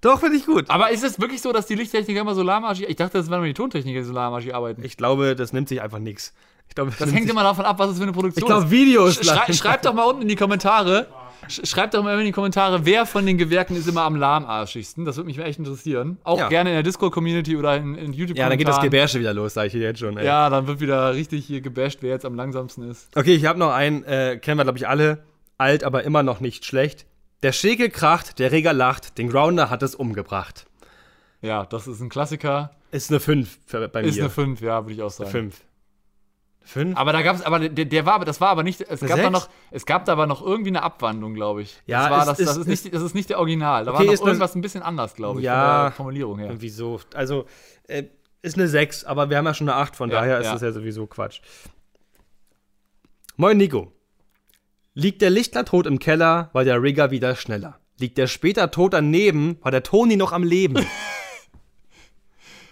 Doch, 0.00 0.20
finde 0.20 0.36
ich 0.36 0.46
gut. 0.46 0.66
Aber 0.70 0.90
ist 0.90 1.02
es 1.02 1.18
wirklich 1.20 1.42
so, 1.42 1.50
dass 1.52 1.66
die 1.66 1.74
Lichttechniker 1.74 2.20
immer 2.20 2.34
Solarmagie. 2.36 2.84
Ich 2.84 2.96
dachte, 2.96 3.18
das 3.18 3.28
wären 3.30 3.40
nur 3.40 3.48
die 3.48 3.54
Tontechniker, 3.54 3.98
die 3.98 4.04
Solarmagie 4.06 4.52
arbeiten. 4.52 4.84
Ich 4.84 4.96
glaube, 4.96 5.34
das 5.34 5.52
nimmt 5.52 5.68
sich 5.68 5.80
einfach 5.82 5.98
nichts. 5.98 6.32
Ich 6.68 6.74
glaube, 6.76 6.92
das 6.96 7.12
hängt 7.12 7.28
immer 7.28 7.42
davon 7.42 7.64
ab, 7.64 7.78
was 7.80 7.90
es 7.90 7.96
für 7.96 8.02
eine 8.02 8.10
Ich 8.12 8.16
Produktion 8.16 8.46
glaube, 8.46 8.64
ist. 8.66 8.70
Videos. 8.70 9.14
Schrei 9.24 9.52
schreibt 9.52 9.86
doch 9.86 9.94
mal 9.94 10.04
unten 10.04 10.22
in 10.22 10.28
die 10.28 10.36
Kommentare. 10.36 11.08
Sch- 11.48 11.66
Schreibt 11.66 11.94
doch 11.94 12.02
mal 12.02 12.18
in 12.18 12.24
die 12.26 12.32
Kommentare, 12.32 12.84
wer 12.86 13.06
von 13.06 13.24
den 13.26 13.38
Gewerken 13.38 13.76
ist 13.76 13.88
immer 13.88 14.02
am 14.02 14.16
lahmarschigsten. 14.16 15.04
Das 15.04 15.16
würde 15.16 15.26
mich 15.28 15.38
echt 15.38 15.58
interessieren. 15.58 16.18
Auch 16.24 16.38
Ja. 16.38 16.48
gerne 16.48 16.70
in 16.70 16.74
der 16.76 16.82
Discord-Community 16.82 17.56
oder 17.56 17.76
in, 17.76 17.94
in 17.94 18.12
YouTube-Kommentaren. 18.12 18.36
ja, 18.36 18.48
dann 18.48 18.58
geht 18.58 18.68
das 18.68 18.80
Gebärsche 18.80 19.20
wieder 19.20 19.34
los, 19.34 19.54
sage 19.54 19.68
ich 19.68 19.72
dir 19.72 19.80
jetzt 19.82 20.00
schon. 20.00 20.16
Ey. 20.16 20.24
Ja, 20.26 20.48
dann 20.50 20.66
wird 20.66 20.80
wieder 20.80 21.14
richtig 21.14 21.44
hier 21.46 21.60
gebasht, 21.60 21.98
wer 22.02 22.10
jetzt 22.10 22.24
am 22.24 22.34
langsamsten 22.34 22.88
ist. 22.90 23.08
Okay, 23.16 23.34
ich 23.34 23.46
habe 23.46 23.58
noch 23.58 23.72
einen, 23.72 24.04
äh, 24.04 24.38
kennen 24.40 24.58
wir, 24.58 24.64
glaube 24.64 24.78
ich, 24.78 24.88
alle. 24.88 25.24
Alt, 25.58 25.84
aber 25.84 26.04
immer 26.04 26.22
noch 26.22 26.40
nicht 26.40 26.64
schlecht. 26.66 27.06
Der 27.42 27.52
Schäkel 27.52 27.88
kracht, 27.90 28.38
der 28.38 28.52
Reger 28.52 28.72
lacht, 28.72 29.16
den 29.18 29.28
Grounder 29.30 29.70
hat 29.70 29.82
es 29.82 29.94
umgebracht. 29.94 30.66
Ja, 31.42 31.64
das 31.66 31.86
ist 31.86 32.00
ein 32.00 32.08
Klassiker. 32.08 32.72
Ist 32.90 33.10
eine 33.10 33.20
5 33.20 33.58
für, 33.66 33.88
bei 33.88 34.02
Ist 34.02 34.16
mir. 34.16 34.22
eine 34.24 34.30
5, 34.30 34.60
ja, 34.60 34.84
würde 34.84 34.94
ich 34.94 35.02
auch 35.02 35.10
sagen. 35.10 35.30
5. 35.30 35.60
5? 36.66 36.96
Aber 36.96 37.12
da 37.12 37.22
gab's, 37.22 37.42
aber 37.42 37.60
der, 37.68 37.84
der 37.86 38.06
war, 38.06 38.14
aber 38.14 38.24
das 38.24 38.40
war 38.40 38.48
aber 38.50 38.62
nicht, 38.62 38.80
es 38.80 39.00
gab 39.00 39.10
Sechs? 39.10 39.22
da 39.22 39.30
noch, 39.30 39.48
es 39.70 39.86
gab 39.86 40.04
da 40.04 40.12
aber 40.12 40.26
noch 40.26 40.42
irgendwie 40.44 40.70
eine 40.70 40.82
Abwandlung, 40.82 41.34
glaube 41.34 41.62
ich. 41.62 41.80
Ja, 41.86 42.02
das 42.02 42.10
war 42.10 42.20
es 42.20 42.26
das, 42.26 42.36
das 42.38 42.48
ist- 42.48 42.56
ist, 42.68 42.84
nicht, 42.84 42.94
das 42.94 43.02
ist 43.02 43.14
nicht 43.14 43.30
der 43.30 43.38
Original. 43.38 43.84
Da 43.84 43.92
Okay, 43.92 43.98
war 44.00 44.06
noch 44.06 44.12
ist 44.12 44.20
eine- 44.20 44.30
irgendwas 44.30 44.54
ein 44.54 44.60
bisschen 44.60 44.82
anders, 44.82 45.14
glaube 45.14 45.40
ich, 45.40 45.46
Ja. 45.46 45.76
von 45.76 45.84
der 45.84 45.92
Formulierung 45.92 46.38
her. 46.38 46.48
Irgendwie 46.48 46.68
so. 46.68 47.00
Also, 47.14 47.46
äh, 47.88 48.04
ist 48.42 48.56
eine 48.58 48.68
6, 48.68 49.04
aber 49.04 49.30
wir 49.30 49.36
haben 49.38 49.46
ja 49.46 49.54
schon 49.54 49.68
eine 49.68 49.78
8, 49.78 49.96
von 49.96 50.10
Ja, 50.10 50.20
daher 50.20 50.38
ist 50.40 50.46
ja. 50.46 50.52
das 50.52 50.62
ja 50.62 50.72
sowieso 50.72 51.06
Quatsch. 51.06 51.40
Moin 53.36 53.56
Nico. 53.56 53.92
Liegt 54.94 55.20
der 55.22 55.30
Lichtler 55.30 55.64
tot 55.64 55.86
im 55.86 55.98
Keller, 55.98 56.50
war 56.52 56.64
der 56.64 56.82
Rigger 56.82 57.10
wieder 57.10 57.36
schneller. 57.36 57.78
Liegt 57.98 58.18
der 58.18 58.26
später 58.26 58.70
tot 58.70 58.92
daneben, 58.94 59.58
war 59.62 59.70
der 59.70 59.82
Toni 59.82 60.16
noch 60.16 60.32
am 60.32 60.42
Leben. 60.42 60.76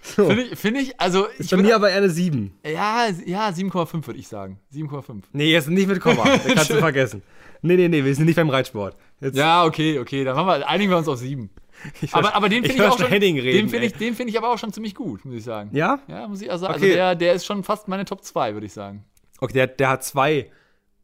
so. 0.04 0.26
Finde 0.26 0.42
ich, 0.44 0.58
finde 0.58 0.80
ich, 0.80 1.00
also 1.00 1.26
ich 1.34 1.40
Ist 1.40 1.50
bei 1.50 1.56
würd- 1.56 1.62
mir 1.62 1.74
aber 1.76 1.90
eher 1.90 1.96
eine 1.98 2.10
7. 2.10 2.52
ja, 2.64 3.06
ja, 3.26 3.48
7,5 3.48 4.06
würde 4.06 4.18
ich 4.20 4.28
sagen. 4.28 4.58
7,5. 4.72 5.22
Nee, 5.32 5.50
jetzt 5.50 5.68
nicht 5.68 5.88
mit 5.88 6.00
Komma. 6.00 6.24
Das 6.44 6.46
kannst 6.46 6.70
du 6.70 6.74
vergessen. 6.78 7.22
Nee, 7.62 7.76
nee, 7.76 7.88
nee, 7.88 8.04
wir 8.04 8.14
sind 8.14 8.26
nicht 8.26 8.36
beim 8.36 8.50
Reitsport. 8.50 8.96
Jetzt, 9.20 9.36
Ja, 9.36 9.64
okay, 9.64 9.98
okay, 9.98 10.22
dann 10.24 10.36
wir, 10.36 10.68
einigen 10.68 10.90
wir 10.90 10.98
uns 10.98 11.08
auf 11.08 11.18
7. 11.18 11.48
ich 12.02 12.14
Aber, 12.14 12.34
aber 12.34 12.48
den 12.48 12.62
ich 12.64 12.72
finde 12.72 12.84
ich, 12.84 12.88
hör 12.88 12.92
auch 12.94 12.98
schon, 12.98 13.06
reden, 13.06 13.36
den 13.36 13.68
finde 13.68 13.78
ey. 13.78 13.86
ich, 13.86 13.94
den 13.94 14.14
finde 14.14 14.30
ich 14.30 14.38
aber 14.38 14.52
auch 14.52 14.58
schon 14.58 14.72
ziemlich 14.72 14.94
gut, 14.94 15.24
muss 15.24 15.34
ich 15.34 15.44
sagen. 15.44 15.70
Ja? 15.72 15.98
Ja, 16.06 16.28
muss 16.28 16.40
ich 16.42 16.50
also 16.50 16.66
sagen. 16.66 16.74
Okay. 16.76 16.84
Also 16.90 16.94
der, 16.96 17.14
der 17.16 17.32
ist 17.34 17.46
schon 17.46 17.64
fast 17.64 17.88
meine 17.88 18.04
Top 18.04 18.22
2, 18.22 18.52
würde 18.54 18.66
ich 18.66 18.72
sagen. 18.72 19.04
Okay, 19.40 19.54
der, 19.54 19.66
der 19.68 19.88
hat 19.88 20.04
zwei 20.04 20.50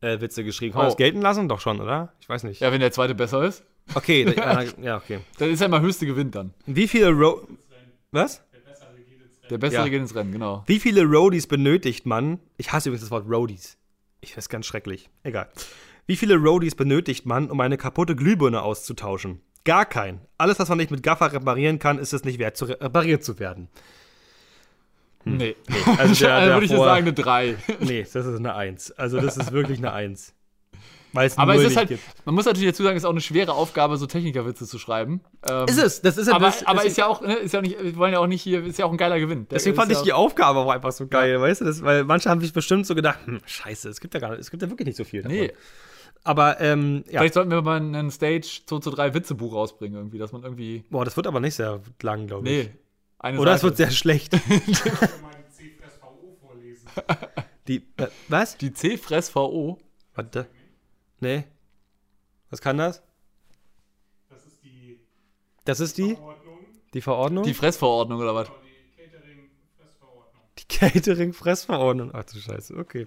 äh, 0.03 0.21
Witze 0.21 0.45
geschrieben. 0.45 0.73
Kann 0.73 0.81
man 0.81 0.87
Oh. 0.87 0.91
das 0.91 0.97
gelten 0.99 1.21
lassen? 1.23 1.49
Doch 1.49 1.61
schon, 1.61 1.81
oder? 1.81 2.13
Ich 2.21 2.29
weiß 2.29 2.45
nicht. 2.45 2.61
Ja, 2.61 2.71
wenn 2.73 2.81
der 2.81 2.93
zweite 2.93 3.15
besser 3.15 3.43
ist, 3.45 3.65
Okay, 3.95 4.25
da, 4.37 4.63
ja, 4.83 4.97
okay. 4.99 5.19
dann 5.39 5.51
ist 5.51 5.61
ja 5.61 5.67
immer 5.67 5.81
höchste 5.81 6.07
Gewinn 6.07 6.31
dann. 6.31 6.55
Wie 6.67 6.87
viele 6.87 7.11
Ro 7.11 7.41
Was? 8.13 8.43
Der 9.51 9.59
bessere 9.59 9.83
Ja. 9.83 9.89
geht 9.89 10.01
ins 10.01 10.15
Rennen, 10.15 10.33
genau. 10.33 10.63
Wie 10.67 10.79
viele 10.79 11.05
Roadies 11.05 11.47
benötigt 11.47 12.07
man? 12.07 12.39
Ich 12.57 12.73
hasse 12.73 12.89
übrigens 12.89 13.03
das 13.03 13.11
Wort 13.11 13.29
Roadies. 13.29 13.77
Ich 14.21 14.37
weiß 14.37 14.49
ganz 14.49 14.67
schrecklich. 14.67 15.11
Egal. 15.23 15.49
Wie 16.07 16.17
viele 16.17 16.37
Roadies 16.37 16.75
benötigt 16.75 17.27
man, 17.27 17.51
um 17.51 17.61
eine 17.61 17.77
kaputte 17.77 18.17
Glühbirne 18.17 18.63
auszutauschen? 18.63 19.41
Gar 19.65 19.85
kein. 19.87 20.21
Alles, 20.39 20.59
was 20.59 20.69
man 20.69 20.79
nicht 20.79 20.91
mit 20.91 21.03
Gaffer 21.03 21.33
reparieren 21.33 21.79
kann, 21.79 21.99
ist 21.99 22.13
es 22.13 22.25
nicht 22.25 22.39
wert, 22.39 22.57
zu 22.57 22.65
re 22.65 22.79
repariert 22.81 23.23
zu 23.23 23.39
werden. 23.39 23.69
Nee. 25.25 25.55
Also 25.99 26.25
der, 26.25 26.35
also 26.35 26.47
der 26.47 26.55
würde 26.55 26.65
ich 26.65 26.71
jetzt 26.73 26.81
sagen, 26.81 27.03
eine 27.07 27.13
3. 27.13 27.57
Nee, 27.81 28.03
das 28.03 28.27
ist 28.27 28.37
eine 28.39 28.55
Eins. 28.55 28.91
Also 28.93 29.21
das 29.21 29.37
ist 29.37 29.53
wirklich 29.53 29.79
eine 29.79 29.93
Eins. 29.93 30.35
Weil 31.13 31.27
es 31.27 31.39
Aber 31.39 31.55
es 31.57 31.63
ist 31.65 31.77
halt, 31.77 31.89
gibt. 31.89 32.03
man 32.25 32.35
muss 32.35 32.45
natürlich 32.45 32.69
dazu 32.71 32.83
sagen, 32.83 32.97
es 32.97 33.03
ist 33.03 33.07
auch 33.07 33.11
eine 33.11 33.21
schwere 33.21 33.53
Aufgabe, 33.53 33.97
so 33.97 34.07
Technikerwitze 34.07 34.67
zu 34.67 34.79
schreiben. 34.79 35.21
Ähm, 35.49 35.67
Ist 35.67 35.79
es. 35.79 36.03
Das 36.03 36.17
ist 36.17 36.29
ja 36.29 36.35
aber, 36.35 36.47
das, 36.47 36.65
aber 36.67 36.85
ist 36.85 36.97
ja 36.97 37.07
auch, 37.07 37.21
ne, 37.21 37.35
ist 37.35 37.53
ja 37.53 37.59
auch 37.61 37.65
nicht, 37.65 37.83
wir 37.83 37.97
wollen 37.97 38.13
ja 38.13 38.21
auch 38.21 38.27
nicht 38.27 38.43
hier, 38.43 38.65
ist 38.65 38.79
ja 38.79 38.85
auch 38.85 38.93
ein 38.93 38.97
geiler 38.97 39.19
Gewinn. 39.19 39.49
Der 39.49 39.59
Deswegen 39.59 39.77
fand 39.77 39.91
ja 39.91 39.99
ich 39.99 40.05
die 40.05 40.13
Aufgabe 40.13 40.61
auch 40.61 40.71
einfach 40.71 40.93
so 40.93 41.07
geil, 41.09 41.41
weißt 41.41 41.63
du? 41.63 41.65
Das, 41.65 41.83
weil 41.83 42.05
manche 42.05 42.31
haben 42.31 42.41
sich 42.41 42.53
bestimmt 42.53 42.87
so 42.87 42.95
gedacht, 42.95 43.19
hm, 43.25 43.41
scheiße, 43.45 43.89
es 43.89 44.01
gibt 44.01 44.15
ja 44.15 44.21
gar 44.21 44.31
nicht, 44.31 44.41
es 44.41 44.51
gibt 44.51 44.63
ja 44.63 44.71
wirklich 44.71 44.87
nicht 44.87 44.97
so 44.97 45.05
viel. 45.05 45.23
davon. 45.23 45.37
Nee, 45.37 45.53
Aber, 46.23 46.61
ähm, 46.61 47.05
ja. 47.07 47.21
vielleicht 47.21 47.35
sollten 47.35 47.51
wir 47.51 47.63
mal 47.63 47.79
einen 47.79 48.11
Stage 48.11 48.61
2 48.67 48.79
zu 48.79 48.91
3 48.91 49.15
Witzebuch 49.15 49.53
rausbringen, 49.55 49.97
irgendwie, 49.97 50.19
dass 50.19 50.33
man 50.33 50.43
irgendwie. 50.45 50.85
Boah, 50.91 51.05
das 51.05 51.17
wird 51.17 51.27
aber 51.27 51.41
nicht 51.41 51.55
sehr 51.55 51.81
lang, 52.03 52.27
glaube 52.27 52.49
ich. 52.49 52.67
Nee. 52.67 52.71
Eine 53.19 53.39
Oder 53.39 53.55
es 53.55 53.63
wird 53.63 53.77
sehr 53.77 53.91
schlecht. 53.91 54.33
mal 54.33 54.41
die 54.49 55.77
CFSVO 55.77 56.37
vorlesen. 56.41 56.89
Die, 57.69 57.77
äh, 57.99 58.07
was? 58.29 58.57
Die 58.57 58.73
C-Fress-VO. 58.73 59.79
Warte. 60.15 60.47
Nee. 61.21 61.45
Was 62.51 62.61
kann 62.61 62.79
das? 62.79 63.03
Das 64.29 64.45
ist 64.47 64.63
die 64.65 64.99
Das 65.65 65.81
ist 65.81 65.99
die? 65.99 66.15
Verordnung, 66.15 66.59
Die 66.95 67.01
Verordnung? 67.01 67.45
Die 67.45 67.55
Fressverordnung 67.55 68.21
oder 68.21 68.35
was? 68.35 68.49
die 68.49 69.03
Catering-Fressverordnung. 69.03 70.43
Die 70.59 70.65
Catering-Fressverordnung. 70.69 72.11
Ach 72.15 72.25
du 72.25 72.39
Scheiße, 72.39 72.77
okay. 72.77 73.07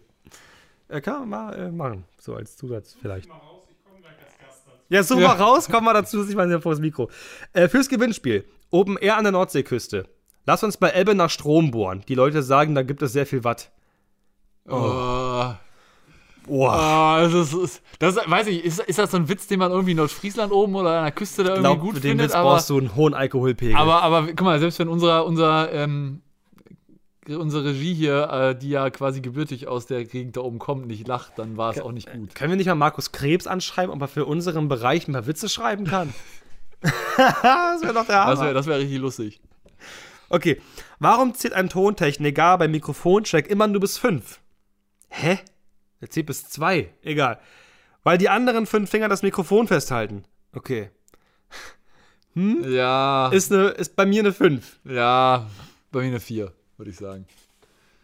Äh, 0.90 1.02
kann 1.02 1.22
man 1.22 1.30
mal 1.30 1.54
äh, 1.60 1.72
machen. 1.72 2.06
So 2.20 2.36
als 2.36 2.56
Zusatz 2.56 2.96
vielleicht. 3.00 3.28
Mal 3.28 3.36
raus, 3.38 3.64
ich 3.70 3.84
komme 3.84 4.00
gleich 4.00 4.18
als 4.24 4.38
Gast 4.38 4.64
dazu. 4.68 4.78
Ja, 4.90 5.04
such 5.04 5.20
Ja. 5.20 5.30
mal 5.30 5.38
raus, 5.38 5.68
komm 5.72 5.84
mal 5.86 5.94
dazu, 5.94 6.28
ich 6.28 6.36
meine 6.36 6.62
vor 6.62 6.72
das 6.74 6.80
Mikro. 6.82 7.10
Äh, 7.54 7.68
fürs 7.68 7.90
Gewinnspiel. 7.90 8.46
Open 8.70 8.98
Air 8.98 9.18
an 9.18 9.24
der 9.24 9.32
Nordseeküste. 9.32 10.08
Lass 10.46 10.64
uns 10.64 10.78
bei 10.78 10.90
Elbe 10.90 11.16
nach 11.16 11.30
Strom 11.30 11.72
bohren. 11.72 12.04
Die 12.08 12.16
Leute 12.16 12.44
sagen, 12.44 12.76
da 12.76 12.84
gibt 12.84 13.02
es 13.02 13.14
sehr 13.14 13.26
viel 13.26 13.44
Watt. 13.44 13.72
Oh. 14.66 14.72
Boah. 14.72 15.60
Oh, 16.48 16.68
das 16.68 17.34
ist, 17.34 17.54
ist- 17.54 17.82
das 18.00 18.16
ist, 18.18 18.30
weiß 18.30 18.48
ich, 18.48 18.64
ist, 18.66 18.80
ist 18.82 19.00
das 19.00 19.12
so 19.12 19.18
ein 19.18 19.30
Witz, 19.30 19.48
den 19.48 19.60
man 19.60 19.72
irgendwie 19.72 19.92
in 19.92 19.98
Nordfriesland 19.98 20.52
oben 20.52 20.76
oder 20.76 20.98
an 20.98 21.04
der 21.04 21.12
Küste 21.14 21.44
da 21.44 21.50
irgendwie 21.52 21.62
glaube, 21.64 21.82
gut 21.82 21.94
mit 21.96 22.04
dem 22.04 22.10
findet? 22.12 22.28
Witz 22.28 22.36
Aber, 22.36 22.50
brauchst 22.52 22.70
du 22.70 22.78
einen 22.78 22.96
hohen 22.96 23.14
Alkoholpegel. 23.14 23.76
aber, 23.76 24.02
aber 24.04 24.28
guck 24.28 24.42
mal, 24.42 24.60
selbst 24.60 24.80
wenn 24.80 24.88
unser, 24.90 25.26
unser, 25.26 25.72
ähm, 25.72 26.22
unsere 27.30 27.64
Regie 27.66 27.94
hier, 27.94 28.30
äh, 28.30 28.56
die 28.60 28.70
ja 28.70 28.90
quasi 28.90 29.22
gebürtig 29.22 29.68
aus 29.68 29.86
der 29.86 30.04
Gegend 30.04 30.36
da 30.36 30.42
oben 30.42 30.60
kommt, 30.60 30.88
nicht 30.88 31.08
lacht, 31.08 31.40
dann 31.40 31.56
war 31.56 31.72
es 31.72 31.80
auch 31.80 31.94
nicht 31.94 32.12
gut. 32.12 32.36
Können 32.36 32.52
wir 32.52 32.58
nicht 32.58 32.66
mal 32.68 32.76
Markus 32.76 33.14
Krebs 33.14 33.48
anschreiben, 33.48 33.94
ob 33.94 34.02
er 34.02 34.10
für 34.10 34.26
unseren 34.26 34.68
Bereich 34.68 35.08
ein 35.08 35.14
paar 35.14 35.26
Witze 35.28 35.48
schreiben 35.48 35.86
kann? 35.86 36.14
das 36.82 37.82
wäre 37.82 37.94
doch 37.94 38.06
der 38.06 38.20
Hammer. 38.26 38.32
Das 38.32 38.42
wäre 38.42 38.54
das 38.54 38.68
wär 38.68 38.78
richtig 38.80 38.98
lustig. 39.00 39.40
Okay, 40.28 40.60
warum 41.00 41.34
zählt 41.34 41.54
ein 41.54 41.70
Tontechniker 41.70 42.58
beim 42.58 42.72
Mikrofoncheck 42.72 43.48
immer 43.48 43.68
nur 43.68 43.80
bis 43.80 43.98
5? 43.98 44.40
Hä? 45.08 45.40
Er 46.04 46.10
zählt 46.10 46.26
bis 46.26 46.50
2. 46.50 46.90
Egal. 47.02 47.40
Weil 48.04 48.18
die 48.18 48.28
anderen 48.28 48.66
fünf 48.66 48.90
Finger 48.90 49.08
das 49.08 49.24
Mikrofon 49.24 49.68
festhalten. 49.70 50.26
Okay. 50.54 50.90
Ja, 52.36 53.30
Ist, 53.30 53.52
ne, 53.52 53.68
ist 53.70 53.96
bei 53.96 54.06
mir 54.06 54.22
eine 54.22 54.34
5. 54.34 54.80
ja, 54.86 55.48
bei 55.92 56.00
mir 56.02 56.08
eine 56.08 56.20
4, 56.20 56.52
würde 56.78 56.92
ich 56.92 56.98
sagen. 56.98 57.26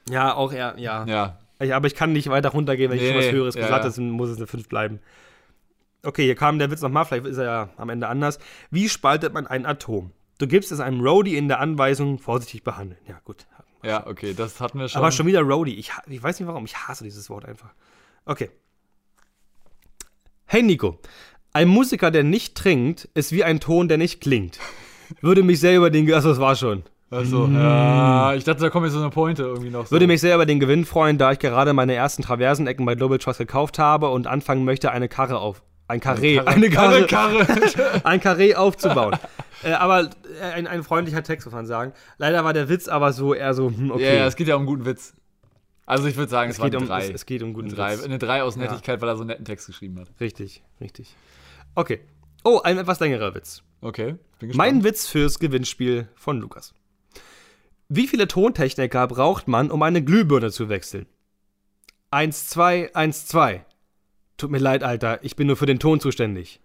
Ja, 0.10 0.34
auch 0.36 0.54
eher, 0.54 0.76
ja. 0.78 1.04
Ja, 1.06 1.40
Ich, 1.60 1.74
aber 1.74 1.88
ich 1.88 1.96
kann 1.96 2.14
nicht 2.14 2.30
weiter 2.30 2.50
runtergehen, 2.50 2.90
wenn 2.92 2.98
ich 3.00 3.04
Nee, 3.04 3.10
schon 3.14 3.18
was. 3.26 3.32
Höheres 3.32 3.56
Ja, 3.56 3.62
gesagt 3.62 3.84
ja. 3.84 3.90
habe, 3.90 3.96
dann 3.96 4.10
muss 4.12 4.30
es 4.30 4.38
eine 4.38 4.48
5 4.48 4.70
bleiben. 4.70 5.00
Okay, 6.04 6.24
hier 6.24 6.36
kam 6.36 6.60
der 6.60 6.72
Witz 6.72 6.82
nochmal, 6.82 7.04
vielleicht 7.06 7.26
ist 7.26 7.38
er 7.38 7.44
ja 7.44 7.70
am 7.76 7.90
Ende 7.90 8.08
anders. 8.08 8.40
Wie 8.72 8.88
spaltet 8.88 9.34
man 9.34 9.46
ein 9.48 9.66
Atom? 9.66 10.12
Du 10.38 10.48
gibst 10.48 10.72
es 10.72 10.80
einem 10.80 11.02
Roadie 11.02 11.36
in 11.36 11.48
der 11.50 11.60
Anweisung, 11.60 12.20
vorsichtig 12.20 12.64
behandeln. 12.64 13.02
Ja, 13.08 13.20
gut. 13.26 13.48
ja, 13.84 14.08
okay, 14.08 14.34
das 14.34 14.62
hatten 14.62 14.80
wir 14.80 14.88
schon. 14.88 15.00
Aber 15.02 15.12
schon 15.12 15.26
wieder 15.26 15.42
Roadie. 15.42 15.76
Ich, 15.76 15.92
ich 16.08 16.24
weiß 16.24 16.40
nicht 16.40 16.48
warum, 16.48 16.64
ich 16.66 16.78
hasse 16.78 17.04
dieses 17.04 17.30
Wort 17.30 17.44
einfach. 17.46 17.74
Okay. 18.30 18.52
Hey 20.46 20.62
Nico, 20.62 21.00
ein 21.52 21.68
Musiker, 21.68 22.12
der 22.12 22.24
nicht 22.24 22.54
trinkt, 22.56 23.10
ist 23.16 23.32
wie 23.32 23.44
ein 23.44 23.60
Ton, 23.60 23.88
der 23.88 23.98
nicht 23.98 24.22
klingt. 24.22 24.60
Würde 25.22 25.42
mich 25.42 25.60
sehr 25.60 25.76
über 25.76 25.90
den, 25.90 26.12
achso, 26.14 26.30
das 26.30 26.40
war 26.40 26.56
schon. 26.56 26.84
Also, 27.10 27.48
ja, 27.48 28.36
ich 28.36 28.44
dachte, 28.44 28.62
da 28.62 28.70
kommt 28.70 28.86
jetzt 28.86 28.94
so 28.94 29.00
eine 29.00 29.10
Pointe 29.10 29.42
irgendwie 29.42 29.72
noch. 29.72 29.88
So. 29.88 29.92
Würde 29.94 30.06
mich 30.06 30.22
sehr 30.22 30.36
über 30.36 30.46
den 30.46 30.60
Gewinn 30.60 30.86
freuen, 30.86 31.18
da 31.18 31.32
ich 31.32 31.40
gerade 31.40 31.74
meine 31.74 31.96
ersten 31.96 32.22
Traversenecken 32.22 32.86
bei 32.86 32.94
Global 32.94 33.18
Trust 33.18 33.40
gekauft 33.40 33.80
habe 33.80 34.10
und 34.10 34.28
anfangen 34.28 34.64
möchte, 34.64 34.92
eine 34.92 35.10
Karre 35.10 35.40
auf. 35.40 35.64
Ein 35.88 36.00
Karree, 36.00 36.40
eine 36.40 36.70
Karre, 36.70 36.98
Eine 36.98 37.08
Karre. 37.08 37.48
ein 38.04 38.22
Karree 38.22 38.54
aufzubauen. 38.54 39.16
äh, 39.64 39.72
aber 39.72 40.02
äh, 40.40 40.54
ein, 40.54 40.68
ein 40.68 40.84
freundlicher 40.84 41.24
Text, 41.24 41.48
muss 41.48 41.56
man 41.56 41.66
sagen. 41.66 41.94
Leider 42.20 42.44
war 42.44 42.54
der 42.54 42.70
Witz 42.70 42.88
aber 42.88 43.12
so 43.12 43.34
eher 43.34 43.56
so, 43.56 43.72
hm, 43.72 43.88
Ja, 43.88 43.94
okay. 43.96 44.18
ja, 44.18 44.28
es 44.28 44.36
geht 44.36 44.48
ja 44.48 44.54
um 44.54 44.60
einen 44.62 44.68
guten 44.68 44.86
Witz. 44.86 45.16
Also 45.90 46.08
ich 46.08 46.18
würde 46.18 46.30
sagen, 46.30 46.52
es, 46.52 46.58
es, 46.58 46.62
war 46.62 46.70
geht 46.70 46.76
eine 46.76 46.86
um, 46.86 46.90
3. 46.90 47.04
es, 47.04 47.10
es 47.10 47.26
geht 47.26 47.42
um 47.42 47.52
guten 47.52 47.70
eine 47.70 47.76
3. 47.76 47.98
Witz. 47.98 48.04
Eine 48.04 48.20
3 48.20 48.44
aus 48.44 48.56
Nettigkeit, 48.56 49.02
weil 49.02 49.10
er 49.10 49.16
so 49.16 49.22
einen 49.22 49.30
netten 49.30 49.46
Text 49.46 49.66
geschrieben 49.66 50.00
hat. 50.00 50.08
Richtig, 50.20 50.62
richtig. 50.80 51.16
Okay. 51.74 52.02
Oh, 52.44 52.62
ein 52.64 52.78
etwas 52.78 53.00
längerer 53.00 53.34
Witz. 53.34 53.64
Okay. 53.82 54.16
Mein 54.54 54.84
Witz 54.84 55.08
fürs 55.08 55.40
Gewinnspiel 55.40 56.08
von 56.14 56.40
Lukas. 56.40 56.76
Wie 57.88 58.08
viele 58.08 58.28
Tontechniker 58.28 59.08
braucht 59.08 59.48
man, 59.48 59.72
um 59.72 59.82
eine 59.82 60.04
Glühbirne 60.04 60.52
zu 60.52 60.70
wechseln? 60.70 61.08
Eins, 62.12 62.48
zwei, 62.48 62.94
eins, 62.94 63.26
zwei. 63.26 63.66
Tut 64.38 64.52
mir 64.52 64.60
leid, 64.60 64.84
Alter, 64.84 65.24
ich 65.24 65.36
bin 65.36 65.48
nur 65.48 65.58
für 65.58 65.66
den 65.66 65.80
Ton 65.80 66.00
zuständig. 66.00 66.62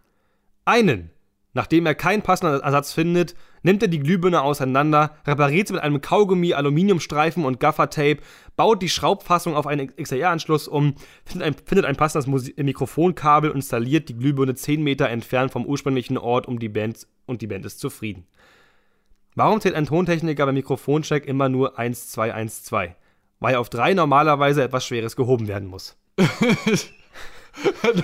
Einen. 0.66 1.10
Nachdem 1.55 1.87
er 1.87 1.95
keinen 1.95 2.23
passenden 2.23 2.61
Ersatz 2.61 2.93
findet, 2.93 3.37
nimmt 3.62 3.81
er 3.81 3.88
die 3.88 4.01
Glühbirne 4.01 4.43
auseinander, 4.43 5.17
repariert 5.25 5.69
sie 5.69 5.75
mit 5.75 5.83
einem 5.83 6.01
Kaugummi, 6.01 6.53
Aluminiumstreifen 6.53 7.45
und 7.45 7.61
Gaffertape, 7.61 8.19
baut 8.57 8.83
die 8.83 8.88
Schraubfassung 8.88 9.55
auf 9.55 9.69
einen 9.69 9.95
XLR-Anschluss 9.97 10.67
um, 10.67 10.97
findet 11.25 11.47
ein, 11.47 11.55
findet 11.64 11.87
ein 11.87 11.97
passendes 11.97 12.27
Musi 12.27 12.55
Mikrofonkabel 12.57 13.51
und 13.51 13.57
installiert 13.57 14.09
die 14.09 14.17
Glühbirne 14.17 14.57
10 14.57 14.83
Meter 14.83 15.09
entfernt 15.09 15.53
vom 15.53 15.64
ursprünglichen 15.64 16.19
Ort 16.19 16.49
um 16.49 16.59
die 16.59 16.69
Band 16.69 17.07
und 17.27 17.40
die 17.40 17.47
Band 17.47 17.64
ist 17.64 17.79
zufrieden. 17.79 18.27
Warum 19.37 19.61
zählt 19.61 19.77
ein 19.77 19.87
Tontechniker 19.87 20.47
beim 20.47 20.55
Mikrofoncheck 20.55 21.25
immer 21.25 21.49
nur 21.49 21.79
1, 21.79 22.11
2, 22.11 22.35
1, 22.35 22.64
2? 22.64 22.97
Weil 23.38 23.57
auf 23.57 23.69
3 23.69 23.95
normalerweise 23.95 24.62
etwas 24.62 24.87
Schweres 24.87 25.17
gehoben 25.17 25.49
werden 25.49 25.69
muss. 25.69 25.97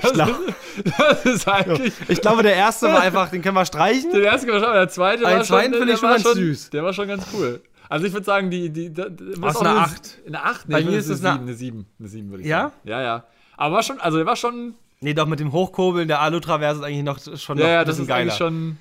das, 0.03 0.13
glaub- 0.13 0.29
ist, 0.29 0.55
das 0.99 1.25
ist 1.27 1.49
eigentlich. 1.49 1.93
Ich 2.09 2.21
glaube, 2.21 2.43
der 2.43 2.55
erste 2.55 2.87
war 2.89 3.01
einfach, 3.01 3.31
den 3.31 3.43
können 3.43 3.57
wir 3.57 3.65
streichen. 3.67 4.13
Der 4.13 4.23
erste 4.23 4.47
war 4.49 4.61
schon, 4.61 4.69
aber 4.69 4.75
der 4.79 4.89
zweite 4.89 5.27
Einen 5.27 5.39
war 5.39 5.45
schon. 5.45 5.61
finde 5.73 5.93
ich 5.93 5.99
schon 5.99 6.11
ganz 6.11 6.23
süß. 6.33 6.71
Der 6.71 6.85
war 6.85 6.93
schon 6.93 7.09
ganz 7.09 7.25
cool. 7.35 7.61
Also 7.89 8.07
ich 8.07 8.13
würde 8.13 8.25
sagen, 8.25 8.51
die. 8.51 8.71
die, 8.71 8.91
die, 8.91 9.03
Was, 9.43 9.57
eine 9.57 9.71
eine 9.71 9.81
Acht? 9.81 10.19
Eine 10.27 10.43
8? 10.45 10.69
Nee, 10.69 10.75
Bei 10.75 10.83
mir 10.85 10.99
ist 10.99 11.09
es 11.09 11.25
eine 11.25 11.41
eine- 11.41 11.55
7. 11.55 11.55
Eine 11.55 11.57
7, 11.57 11.87
eine 11.99 12.09
7 12.09 12.31
würde 12.31 12.43
ich 12.45 12.49
Ja? 12.49 12.61
sagen. 12.61 12.73
Ja, 12.85 13.03
ja. 13.03 13.25
Aber 13.57 13.75
war 13.77 13.83
schon, 13.83 14.01
also 14.01 14.17
der 14.19 14.27
war 14.27 14.37
schon. 14.37 14.75
Nee, 15.01 15.15
doch 15.15 15.27
mit 15.27 15.41
dem 15.41 15.51
Hochkurbeln 15.53 16.07
der 16.09 16.21
Alu-Traverse 16.21 16.81
ist 16.81 16.87
eigentlich 16.87 17.03
noch 17.05 17.19
schon 17.39 17.59
Ja, 17.59 17.65
noch 17.65 17.71
ja, 17.71 17.81
ein 17.81 17.87
das 17.87 17.99
ist 17.99 18.07
geiler. 18.07 18.21
eigentlich 18.21 18.35
schon. 18.37 18.77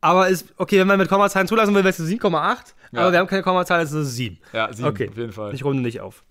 Aber 0.00 0.28
ist, 0.28 0.46
okay, 0.56 0.80
wenn 0.80 0.88
man 0.88 0.98
mit 0.98 1.08
Kommazahlen 1.08 1.46
zulassen 1.46 1.72
will, 1.74 1.84
wäre 1.84 1.90
es 1.90 2.00
eine 2.00 2.08
7,8. 2.08 2.74
Ja. 2.90 3.00
Aber 3.02 3.12
wir 3.12 3.18
haben 3.20 3.28
keine 3.28 3.42
Kommazahlen, 3.42 3.84
es 3.84 3.90
ist 3.90 3.96
eine 3.96 4.04
7. 4.06 4.38
Ja, 4.52 4.72
7 4.72 4.88
Okay. 4.88 5.08
auf 5.10 5.16
jeden 5.16 5.32
Fall. 5.32 5.54
Ich 5.54 5.64
runde 5.64 5.80
nicht 5.82 6.00
auf. 6.00 6.24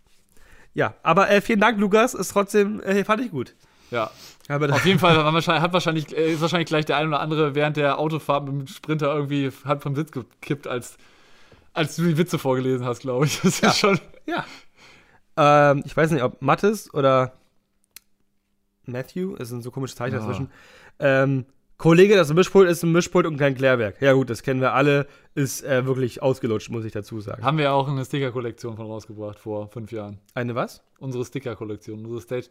Ja, 0.74 0.94
aber 1.04 1.30
äh, 1.30 1.42
vielen 1.42 1.60
Dank, 1.60 1.80
Lukas. 1.80 2.14
Ist 2.14 2.30
trotzdem, 2.30 2.82
äh, 2.82 3.04
fand 3.04 3.22
ich 3.22 3.32
gut. 3.32 3.56
Ja. 3.90 4.10
Auf 4.50 4.86
jeden 4.86 5.00
Fall 5.00 5.16
wahrscheinlich, 5.18 5.62
hat 5.62 5.74
wahrscheinlich, 5.74 6.16
äh, 6.16 6.34
ist 6.34 6.42
wahrscheinlich 6.42 6.68
gleich 6.68 6.86
der 6.86 6.98
ein 6.98 7.08
oder 7.08 7.20
andere 7.20 7.56
während 7.56 7.78
der 7.78 8.00
Autofahrt 8.00 8.46
mit 8.46 8.54
dem 8.54 8.68
Sprinter 8.68 9.14
irgendwie 9.14 9.52
halb 9.66 9.84
vom 9.84 9.96
Sitz 9.96 10.12
gekippt, 10.12 10.68
als, 10.68 10.98
als 11.74 11.96
du 11.96 12.04
die 12.04 12.18
Witze 12.18 12.38
vorgelesen 12.40 12.86
hast, 12.86 13.00
glaube 13.02 13.26
ich. 13.26 13.40
Das 13.44 13.60
ist 13.60 13.78
schon. 13.80 14.00
Ja. 14.26 14.46
Ähm, 15.38 15.84
ich 15.86 15.96
weiß 15.96 16.12
nicht, 16.12 16.24
ob 16.24 16.42
Mattes 16.42 16.94
oder 16.94 17.34
Matthew, 18.86 19.36
es 19.40 19.50
sind 19.50 19.62
so 19.62 19.72
komische 19.72 19.96
Zeichen 19.96 20.16
Ja. 20.16 20.20
dazwischen. 20.22 20.52
Ähm, 21.00 21.46
Kollege, 21.82 22.16
das 22.16 22.32
Mischpult 22.32 22.70
ist 22.70 22.84
ein 22.84 22.92
Mischpult 22.92 23.26
und 23.26 23.38
kein 23.38 23.56
Klärwerk. 23.56 24.00
Ja, 24.04 24.14
gut, 24.14 24.30
das 24.30 24.44
kennen 24.44 24.62
wir 24.62 24.76
alle. 24.76 25.08
Ist 25.34 25.64
äh, 25.64 25.84
wirklich 25.88 26.22
ausgelutscht, 26.22 26.70
muss 26.70 26.86
ich 26.86 26.92
dazu 26.92 27.20
sagen. 27.22 27.44
Haben 27.44 27.58
wir 27.58 27.64
ja 27.66 27.72
auch 27.72 27.88
eine 27.88 28.06
Sticker-Kollektion 28.06 28.76
von 28.76 28.86
rausgebracht 28.86 29.40
vor 29.40 29.68
fünf 29.68 29.92
Jahren. 29.92 30.20
Eine 30.36 30.54
was? 30.54 30.84
Unsere 31.00 31.26
Sticker-Kollektion, 31.26 32.06
unsere 32.06 32.22
Stage, 32.22 32.50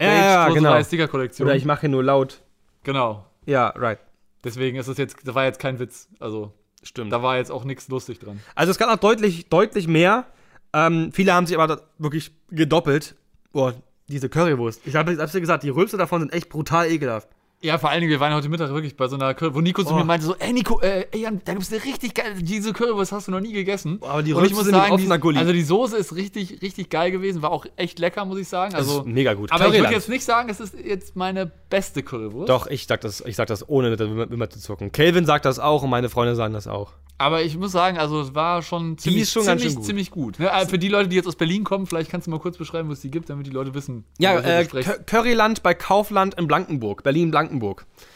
Ja, 0.00 0.06
ja, 0.06 0.14
ja, 0.14 0.42
Stage 0.44 0.54
genau. 0.54 0.82
Sticker-Kollektion. 0.84 1.48
Oder 1.48 1.56
ich 1.56 1.64
mache 1.64 1.80
hier 1.80 1.88
nur 1.88 2.04
laut. 2.04 2.40
Genau. 2.84 3.26
Ja, 3.46 3.70
right. 3.70 3.98
Deswegen 4.44 4.78
ist 4.78 4.86
es 4.86 4.96
jetzt, 4.96 5.16
das 5.24 5.34
war 5.34 5.44
jetzt 5.44 5.58
kein 5.58 5.80
Witz. 5.80 6.08
Also, 6.20 6.52
Stimmt. 6.84 7.12
da 7.12 7.20
war 7.20 7.36
jetzt 7.36 7.50
auch 7.50 7.64
nichts 7.64 7.88
lustig 7.88 8.20
dran. 8.20 8.38
Also 8.54 8.70
es 8.70 8.78
gab 8.78 8.88
noch 8.88 8.98
deutlich, 8.98 9.48
deutlich 9.48 9.88
mehr. 9.88 10.26
Ähm, 10.72 11.10
viele 11.12 11.34
haben 11.34 11.46
sich 11.46 11.58
aber 11.58 11.66
da 11.66 11.82
wirklich 11.98 12.30
gedoppelt. 12.48 13.16
Boah, 13.50 13.74
diese 14.06 14.28
Currywurst. 14.28 14.86
Ich 14.86 14.94
habe 14.94 15.18
hab's 15.18 15.32
dir 15.32 15.40
gesagt, 15.40 15.64
die 15.64 15.70
Rülpse 15.70 15.96
davon 15.96 16.20
sind 16.20 16.32
echt 16.32 16.48
brutal 16.48 16.86
ekelhaft. 16.88 17.28
Ja, 17.60 17.76
vor 17.76 17.90
allen 17.90 18.00
Dingen, 18.00 18.10
wir 18.12 18.20
waren 18.20 18.32
heute 18.34 18.48
Mittag 18.48 18.68
wirklich 18.72 18.96
bei 18.96 19.08
so 19.08 19.16
einer 19.16 19.34
Curry, 19.34 19.52
wo 19.52 19.60
Nico 19.60 19.82
zu 19.82 19.92
Oh. 19.92 19.96
mir 19.96 20.04
meinte 20.04 20.24
so, 20.26 20.36
ey 20.36 20.52
Nico, 20.52 20.78
äh, 20.80 21.06
ey 21.10 21.22
Jan, 21.22 21.40
da 21.44 21.54
gibt's 21.54 21.72
eine 21.72 21.82
richtig 21.82 22.14
geile, 22.14 22.36
diese 22.36 22.72
Currywurst 22.72 23.10
hast 23.10 23.26
du 23.26 23.32
noch 23.32 23.40
nie 23.40 23.52
gegessen. 23.52 23.98
Aber 24.00 24.22
die 24.22 24.32
muss 24.32 24.48
sind 24.48 24.74
sagen, 24.74 24.96
die, 24.96 25.36
also 25.36 25.52
die 25.52 25.62
Soße 25.62 25.96
ist 25.96 26.14
richtig, 26.14 26.62
richtig 26.62 26.88
geil 26.88 27.10
gewesen, 27.10 27.42
war 27.42 27.50
auch 27.50 27.66
echt 27.74 27.98
lecker, 27.98 28.24
muss 28.26 28.38
ich 28.38 28.46
sagen. 28.48 28.70
Das 28.72 28.82
Also, 28.86 29.00
ist 29.00 29.06
mega 29.06 29.34
gut. 29.34 29.50
aber 29.50 29.66
ich 29.74 29.80
würde 29.80 29.92
jetzt 29.92 30.08
nicht 30.08 30.24
sagen, 30.24 30.48
es 30.50 30.60
ist 30.60 30.74
jetzt 30.78 31.16
meine 31.16 31.50
beste 31.68 32.04
Currywurst. 32.04 32.48
Doch, 32.48 32.68
ich 32.68 32.86
sag 32.86 33.00
das, 33.00 33.22
ich 33.26 33.34
sag 33.34 33.48
das 33.48 33.68
ohne 33.68 33.98
Wimmer 33.98 34.48
zu 34.50 34.60
zucken. 34.60 34.92
Kelvin 34.92 35.26
sagt 35.26 35.44
das 35.44 35.58
auch 35.58 35.82
und 35.82 35.90
meine 35.90 36.08
Freunde 36.08 36.36
sagen 36.36 36.54
das 36.54 36.68
auch. 36.68 36.92
Aber 37.20 37.42
ich 37.42 37.58
muss 37.58 37.72
sagen, 37.72 37.98
also 37.98 38.20
es 38.20 38.36
war 38.36 38.62
schon 38.62 38.96
ziemlich, 38.96 39.28
schon 39.28 39.42
ziemlich, 39.42 39.64
schön 39.64 39.74
gut. 39.74 39.84
ziemlich 39.84 40.10
gut. 40.12 40.38
Ne? 40.38 40.52
Also 40.52 40.70
für 40.70 40.78
die 40.78 40.86
Leute, 40.86 41.08
die 41.08 41.16
jetzt 41.16 41.26
aus 41.26 41.34
Berlin 41.34 41.64
kommen, 41.64 41.86
vielleicht 41.88 42.12
kannst 42.12 42.28
du 42.28 42.30
mal 42.30 42.38
kurz 42.38 42.56
beschreiben, 42.56 42.88
wo 42.88 42.92
es 42.92 43.00
die 43.00 43.10
gibt, 43.10 43.28
damit 43.28 43.44
die 43.44 43.50
Leute 43.50 43.74
wissen. 43.74 44.04
Ja, 44.20 44.38
äh, 44.38 44.64
Curryland 45.04 45.64
bei 45.64 45.74
Kaufland 45.74 46.34
in 46.34 46.46
Blankenburg, 46.46 47.02
Berlin-Blankenburg. 47.02 47.47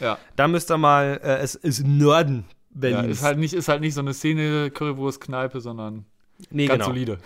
Ja. 0.01 0.18
Da 0.37 0.49
müsst 0.49 0.71
ihr 0.71 0.79
mal, 0.79 1.21
äh, 1.23 1.38
es 1.38 1.55
ist 1.55 1.87
Norden 1.87 2.45
ja, 2.49 2.81
Berlins. 2.81 3.18
ist 3.18 3.23
halt 3.23 3.38
nicht, 3.38 3.55
ist 3.55 3.68
halt 3.68 3.81
nicht 3.81 3.95
so 3.95 4.01
eine 4.01 4.14
Szene 4.14 4.71
Currywurst-Kneipe, 4.71 5.61
sondern 5.61 6.07
nee, 6.51 6.66
ganz 6.66 6.79
genau. 6.79 6.87
solide. 6.87 7.18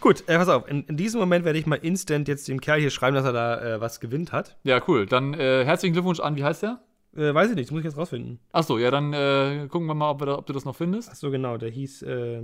Gut, 0.00 0.24
äh, 0.28 0.36
pass 0.38 0.48
auf, 0.48 0.68
in, 0.68 0.84
in 0.84 0.96
diesem 0.96 1.20
Moment 1.20 1.44
werde 1.44 1.58
ich 1.58 1.66
mal 1.66 1.76
instant 1.76 2.28
jetzt 2.28 2.46
dem 2.48 2.60
Kerl 2.60 2.80
hier 2.80 2.90
schreiben, 2.90 3.14
dass 3.14 3.24
er 3.24 3.32
da 3.32 3.60
äh, 3.60 3.80
was 3.80 4.00
gewinnt 4.00 4.32
hat. 4.32 4.56
Ja, 4.62 4.80
cool. 4.86 5.06
Dann 5.06 5.34
äh, 5.34 5.64
herzlichen 5.64 5.92
Glückwunsch 5.92 6.20
an, 6.20 6.36
wie 6.36 6.44
heißt 6.44 6.62
der? 6.62 6.80
Äh, 7.16 7.34
weiß 7.34 7.50
ich 7.50 7.56
nicht, 7.56 7.68
das 7.68 7.72
muss 7.72 7.80
ich 7.80 7.86
jetzt 7.86 7.96
rausfinden. 7.96 8.38
Achso, 8.52 8.78
ja, 8.78 8.90
dann 8.90 9.12
äh, 9.12 9.66
gucken 9.68 9.86
wir 9.86 9.94
mal, 9.94 10.10
ob, 10.10 10.24
da, 10.24 10.38
ob 10.38 10.46
du 10.46 10.52
das 10.52 10.64
noch 10.64 10.76
findest. 10.76 11.10
Ach 11.12 11.16
so, 11.16 11.30
genau, 11.30 11.56
der 11.56 11.70
hieß 11.70 12.02
äh, 12.02 12.42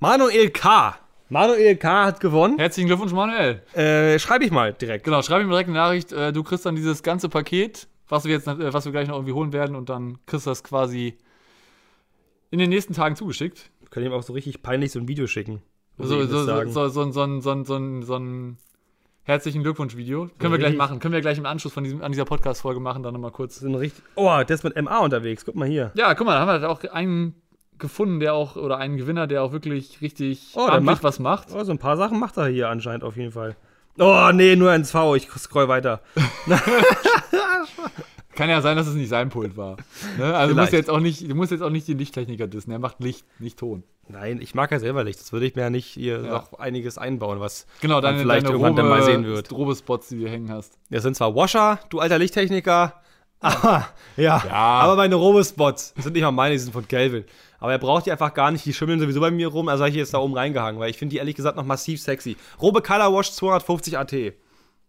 Manuel 0.00 0.50
K. 0.50 0.96
Manuel 1.28 1.76
K. 1.76 2.04
hat 2.04 2.20
gewonnen. 2.20 2.58
Herzlichen 2.58 2.88
Glückwunsch, 2.88 3.12
Manuel. 3.12 3.62
Schreibe 4.18 4.44
ich 4.44 4.50
mal 4.50 4.74
direkt. 4.74 5.04
Genau, 5.04 5.22
schreib 5.22 5.40
ihm 5.40 5.48
direkt 5.48 5.70
eine 5.70 5.78
Nachricht. 5.78 6.12
Du 6.12 6.42
kriegst 6.42 6.66
dann 6.66 6.76
dieses 6.76 7.02
ganze 7.02 7.30
Paket, 7.30 7.88
was 8.08 8.24
wir 8.24 8.32
jetzt, 8.32 8.46
äh, 8.46 8.72
was 8.72 8.84
wir 8.84 8.92
gleich 8.92 9.08
noch 9.08 9.16
irgendwie 9.16 9.32
holen 9.32 9.52
werden, 9.52 9.76
und 9.76 9.88
dann 9.88 10.18
kriegst 10.26 10.46
du 10.46 10.50
das 10.50 10.62
quasi 10.64 11.16
in 12.50 12.58
den 12.58 12.70
nächsten 12.70 12.92
Tagen 12.94 13.16
zugeschickt. 13.16 13.70
Ich 13.82 13.90
kann 13.90 14.02
ihm 14.02 14.12
auch 14.12 14.22
so 14.22 14.32
richtig 14.32 14.62
peinlich 14.62 14.92
so 14.92 14.98
ein 14.98 15.08
Video 15.08 15.26
schicken. 15.26 15.62
So, 15.98 16.04
so, 16.06 16.26
so, 16.26 16.44
so, 16.44 16.88
so, 16.88 16.88
so, 16.88 17.40
so, 17.40 17.64
so, 17.64 18.02
so 18.02 18.16
ein 18.16 18.56
herzlichen 19.24 19.62
Glückwunsch-Video. 19.62 20.30
Können 20.38 20.52
wir 20.52 20.58
gleich 20.58 20.76
machen. 20.76 20.98
Können 20.98 21.14
wir 21.14 21.20
gleich 21.20 21.38
im 21.38 21.46
Anschluss 21.46 21.72
von 21.72 21.84
diesem, 21.84 22.02
an 22.02 22.12
dieser 22.12 22.24
Podcast-Folge 22.24 22.80
machen, 22.80 23.02
dann 23.02 23.12
nochmal 23.14 23.30
kurz. 23.30 23.62
Oh, 24.14 24.28
der 24.42 24.50
ist 24.50 24.64
mit 24.64 24.80
MA 24.82 24.98
unterwegs. 24.98 25.44
Guck 25.44 25.54
mal 25.54 25.68
hier. 25.68 25.92
Ja, 25.94 26.14
guck 26.14 26.26
mal, 26.26 26.34
da 26.34 26.46
haben 26.46 26.62
wir 26.62 26.70
auch 26.70 26.82
einen 26.84 27.34
gefunden, 27.78 28.20
der 28.20 28.34
auch, 28.34 28.56
oder 28.56 28.78
einen 28.78 28.96
Gewinner, 28.96 29.26
der 29.26 29.42
auch 29.42 29.52
wirklich 29.52 30.00
richtig 30.00 30.52
Oh, 30.54 30.66
macht- 30.80 31.02
was 31.02 31.18
macht. 31.18 31.48
Oh, 31.54 31.62
so 31.64 31.72
ein 31.72 31.78
paar 31.78 31.96
Sachen 31.96 32.18
macht 32.18 32.36
er 32.36 32.46
hier 32.46 32.68
anscheinend 32.68 33.04
auf 33.04 33.16
jeden 33.16 33.32
Fall. 33.32 33.56
Oh, 33.98 34.30
nee, 34.32 34.56
nur 34.56 34.72
ins 34.74 34.90
V. 34.90 35.14
Ich 35.16 35.28
scroll 35.30 35.68
weiter. 35.68 36.00
Kann 38.34 38.48
ja 38.48 38.62
sein, 38.62 38.78
dass 38.78 38.86
es 38.86 38.94
nicht 38.94 39.10
sein 39.10 39.28
Pult 39.28 39.58
war. 39.58 39.76
Ne? 40.18 40.34
Also 40.34 40.54
du 40.54 40.60
musst 40.60 40.72
jetzt 40.72 40.88
auch 40.88 41.00
nicht, 41.00 41.30
du 41.30 41.34
musst 41.34 41.50
jetzt 41.50 41.60
auch 41.62 41.68
nicht 41.70 41.86
den 41.86 41.98
Lichttechniker 41.98 42.46
dissen. 42.46 42.70
Er 42.70 42.78
macht 42.78 43.00
Licht, 43.00 43.26
nicht 43.38 43.58
Ton. 43.58 43.82
Nein, 44.08 44.40
ich 44.40 44.54
mag 44.54 44.70
ja 44.70 44.78
selber 44.78 45.04
Licht. 45.04 45.20
Das 45.20 45.32
würde 45.32 45.44
ich 45.44 45.54
mir 45.54 45.62
ja 45.62 45.70
nicht 45.70 45.86
hier 45.86 46.22
Ja. 46.22 46.30
noch 46.32 46.58
einiges 46.58 46.96
einbauen, 46.96 47.40
was 47.40 47.66
Genau, 47.82 47.96
man 47.96 48.02
deine, 48.04 48.18
vielleicht 48.20 48.46
deine 48.46 48.54
irgendwann 48.54 48.74
dann 48.76 48.88
mal 48.88 49.02
sehen 49.02 49.26
wird. 49.26 49.46
Strobe-Spots, 49.46 50.08
die 50.08 50.20
du 50.20 50.30
hängen 50.30 50.50
hast. 50.50 50.78
Das 50.90 51.02
sind 51.02 51.14
zwar 51.14 51.36
Washer, 51.36 51.78
du 51.90 52.00
alter 52.00 52.18
Lichttechniker. 52.18 52.94
Aber, 53.40 53.88
ja. 54.16 54.42
Ja. 54.46 54.52
Aber 54.52 54.96
meine 54.96 55.16
Robospots 55.16 55.92
sind 55.98 56.12
nicht 56.14 56.22
mal 56.22 56.30
meine, 56.30 56.54
die 56.54 56.58
sind 56.60 56.72
von 56.72 56.88
Kelvin. 56.88 57.24
Aber 57.62 57.72
er 57.72 57.78
braucht 57.78 58.06
die 58.06 58.12
einfach 58.12 58.34
gar 58.34 58.50
nicht, 58.50 58.64
die 58.66 58.72
schimmeln 58.74 58.98
sowieso 59.00 59.20
bei 59.20 59.30
mir 59.30 59.48
rum, 59.48 59.68
also 59.68 59.84
habe 59.84 59.90
ich 59.90 59.96
jetzt 59.96 60.12
da 60.14 60.18
oben 60.18 60.34
reingehangen, 60.34 60.80
weil 60.80 60.90
ich 60.90 60.98
finde 60.98 61.12
die 61.12 61.18
ehrlich 61.18 61.36
gesagt 61.36 61.56
noch 61.56 61.64
massiv 61.64 62.00
sexy. 62.02 62.36
Robe 62.60 62.82
Color 62.82 63.14
Wash 63.14 63.32
250 63.32 63.96
AT. 63.98 64.12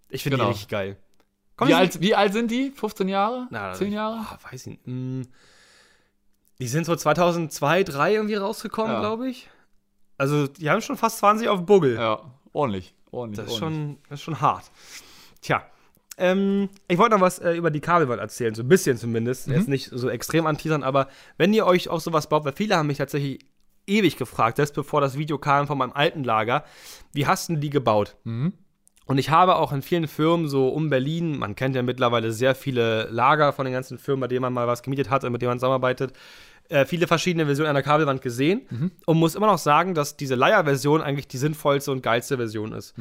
Ich 0.10 0.24
finde 0.24 0.38
Genau. 0.38 0.46
die 0.46 0.52
richtig 0.54 0.68
geil. 0.70 0.98
Komm, 1.56 1.68
Wie 1.68 1.74
alt, 1.76 2.02
wie 2.02 2.16
alt 2.16 2.34
sind 2.34 2.50
die? 2.50 2.72
15 2.72 3.08
Jahre? 3.10 3.48
Na, 3.52 3.74
10 3.74 3.88
ich- 3.90 3.94
Jahre? 3.94 4.18
Ah, 4.28 4.40
weiß 4.52 4.62
ich 4.62 4.68
nicht. 4.72 4.88
Mm, 4.88 5.22
Die 6.60 6.68
sind 6.68 6.86
so 6.86 6.96
2002, 6.96 7.84
2003 7.84 8.14
irgendwie 8.16 8.36
rausgekommen, 8.36 8.94
Ja. 8.94 9.00
glaube 9.00 9.30
ich. 9.30 9.50
Also, 10.18 10.48
die 10.48 10.70
haben 10.70 10.82
schon 10.82 10.98
fast 10.98 11.18
20 11.20 11.50
auf 11.50 11.60
dem 11.60 11.66
Buggel. 11.66 11.96
Ja, 11.96 12.22
ordentlich. 12.54 12.96
ordentlich 13.12 13.46
Das 13.46 13.54
ist, 13.56 13.62
ordentlich. 13.62 13.86
schon, 13.88 13.98
das 14.10 14.20
ist 14.20 14.24
schon 14.24 14.42
hart. 14.42 14.64
Tja. 15.42 15.64
Ähm, 16.18 16.70
ich 16.88 16.98
wollte 16.98 17.16
noch 17.16 17.22
was 17.22 17.40
äh, 17.40 17.54
über 17.54 17.72
die 17.72 17.80
Kabelwand 17.80 18.22
erzählen, 18.22 18.54
so 18.54 18.62
ein 18.62 18.68
bisschen 18.68 18.98
zumindest. 18.98 19.48
Mhm. 19.48 19.54
Jetzt 19.54 19.68
nicht 19.68 19.90
so 19.92 20.10
extrem 20.10 20.46
anteasern, 20.46 20.84
aber 20.84 21.08
wenn 21.38 21.54
ihr 21.54 21.66
euch 21.66 21.90
auch 21.90 22.00
sowas 22.00 22.30
baut, 22.30 22.46
weil 22.46 22.54
viele 22.54 22.78
haben 22.78 22.88
mich 22.88 23.00
tatsächlich 23.00 23.40
ewig 23.88 24.18
gefragt, 24.18 24.58
selbst 24.58 24.76
bevor 24.76 25.02
das 25.02 25.18
Video 25.18 25.38
kam 25.38 25.68
von 25.68 25.78
meinem 25.78 25.92
alten 25.94 26.24
Lager, 26.24 26.64
wie 27.14 27.28
hast 27.28 27.50
du 27.50 27.56
die 27.56 27.70
gebaut? 27.70 28.16
Mhm. 28.24 28.54
Und 29.06 29.18
ich 29.18 29.30
habe 29.30 29.58
auch 29.58 29.74
in 29.74 29.82
vielen 29.82 30.08
Firmen 30.08 30.48
so 30.48 30.70
um 30.70 30.90
Berlin, 30.90 31.38
man 31.38 31.56
kennt 31.56 31.76
ja 31.76 31.82
mittlerweile 31.82 32.32
sehr 32.32 32.56
viele 32.56 33.10
Lager 33.10 33.52
von 33.52 33.66
den 33.66 33.74
ganzen 33.74 33.98
Firmen, 33.98 34.22
bei 34.22 34.28
denen 34.28 34.42
man 34.42 34.54
mal 34.54 34.68
was 34.68 34.82
gemietet 34.82 35.10
hat 35.10 35.26
und 35.26 35.34
mit 35.34 35.42
denen 35.42 35.50
man 35.50 35.60
zusammenarbeitet, 35.60 36.14
äh, 36.70 36.86
viele 36.86 37.08
verschiedene 37.08 37.46
Versionen 37.46 37.70
einer 37.70 37.84
Kabelwand 37.84 38.22
gesehen 38.22 38.62
und 39.06 39.18
muss 39.18 39.36
immer 39.36 39.48
noch 39.48 39.58
sagen, 39.58 39.94
dass 39.94 40.16
diese 40.16 40.36
Leier-Version 40.36 41.02
eigentlich 41.02 41.28
die 41.28 41.38
sinnvollste 41.38 41.92
und 41.92 42.02
geilste 42.02 42.38
Version 42.38 42.72
ist. 42.72 42.94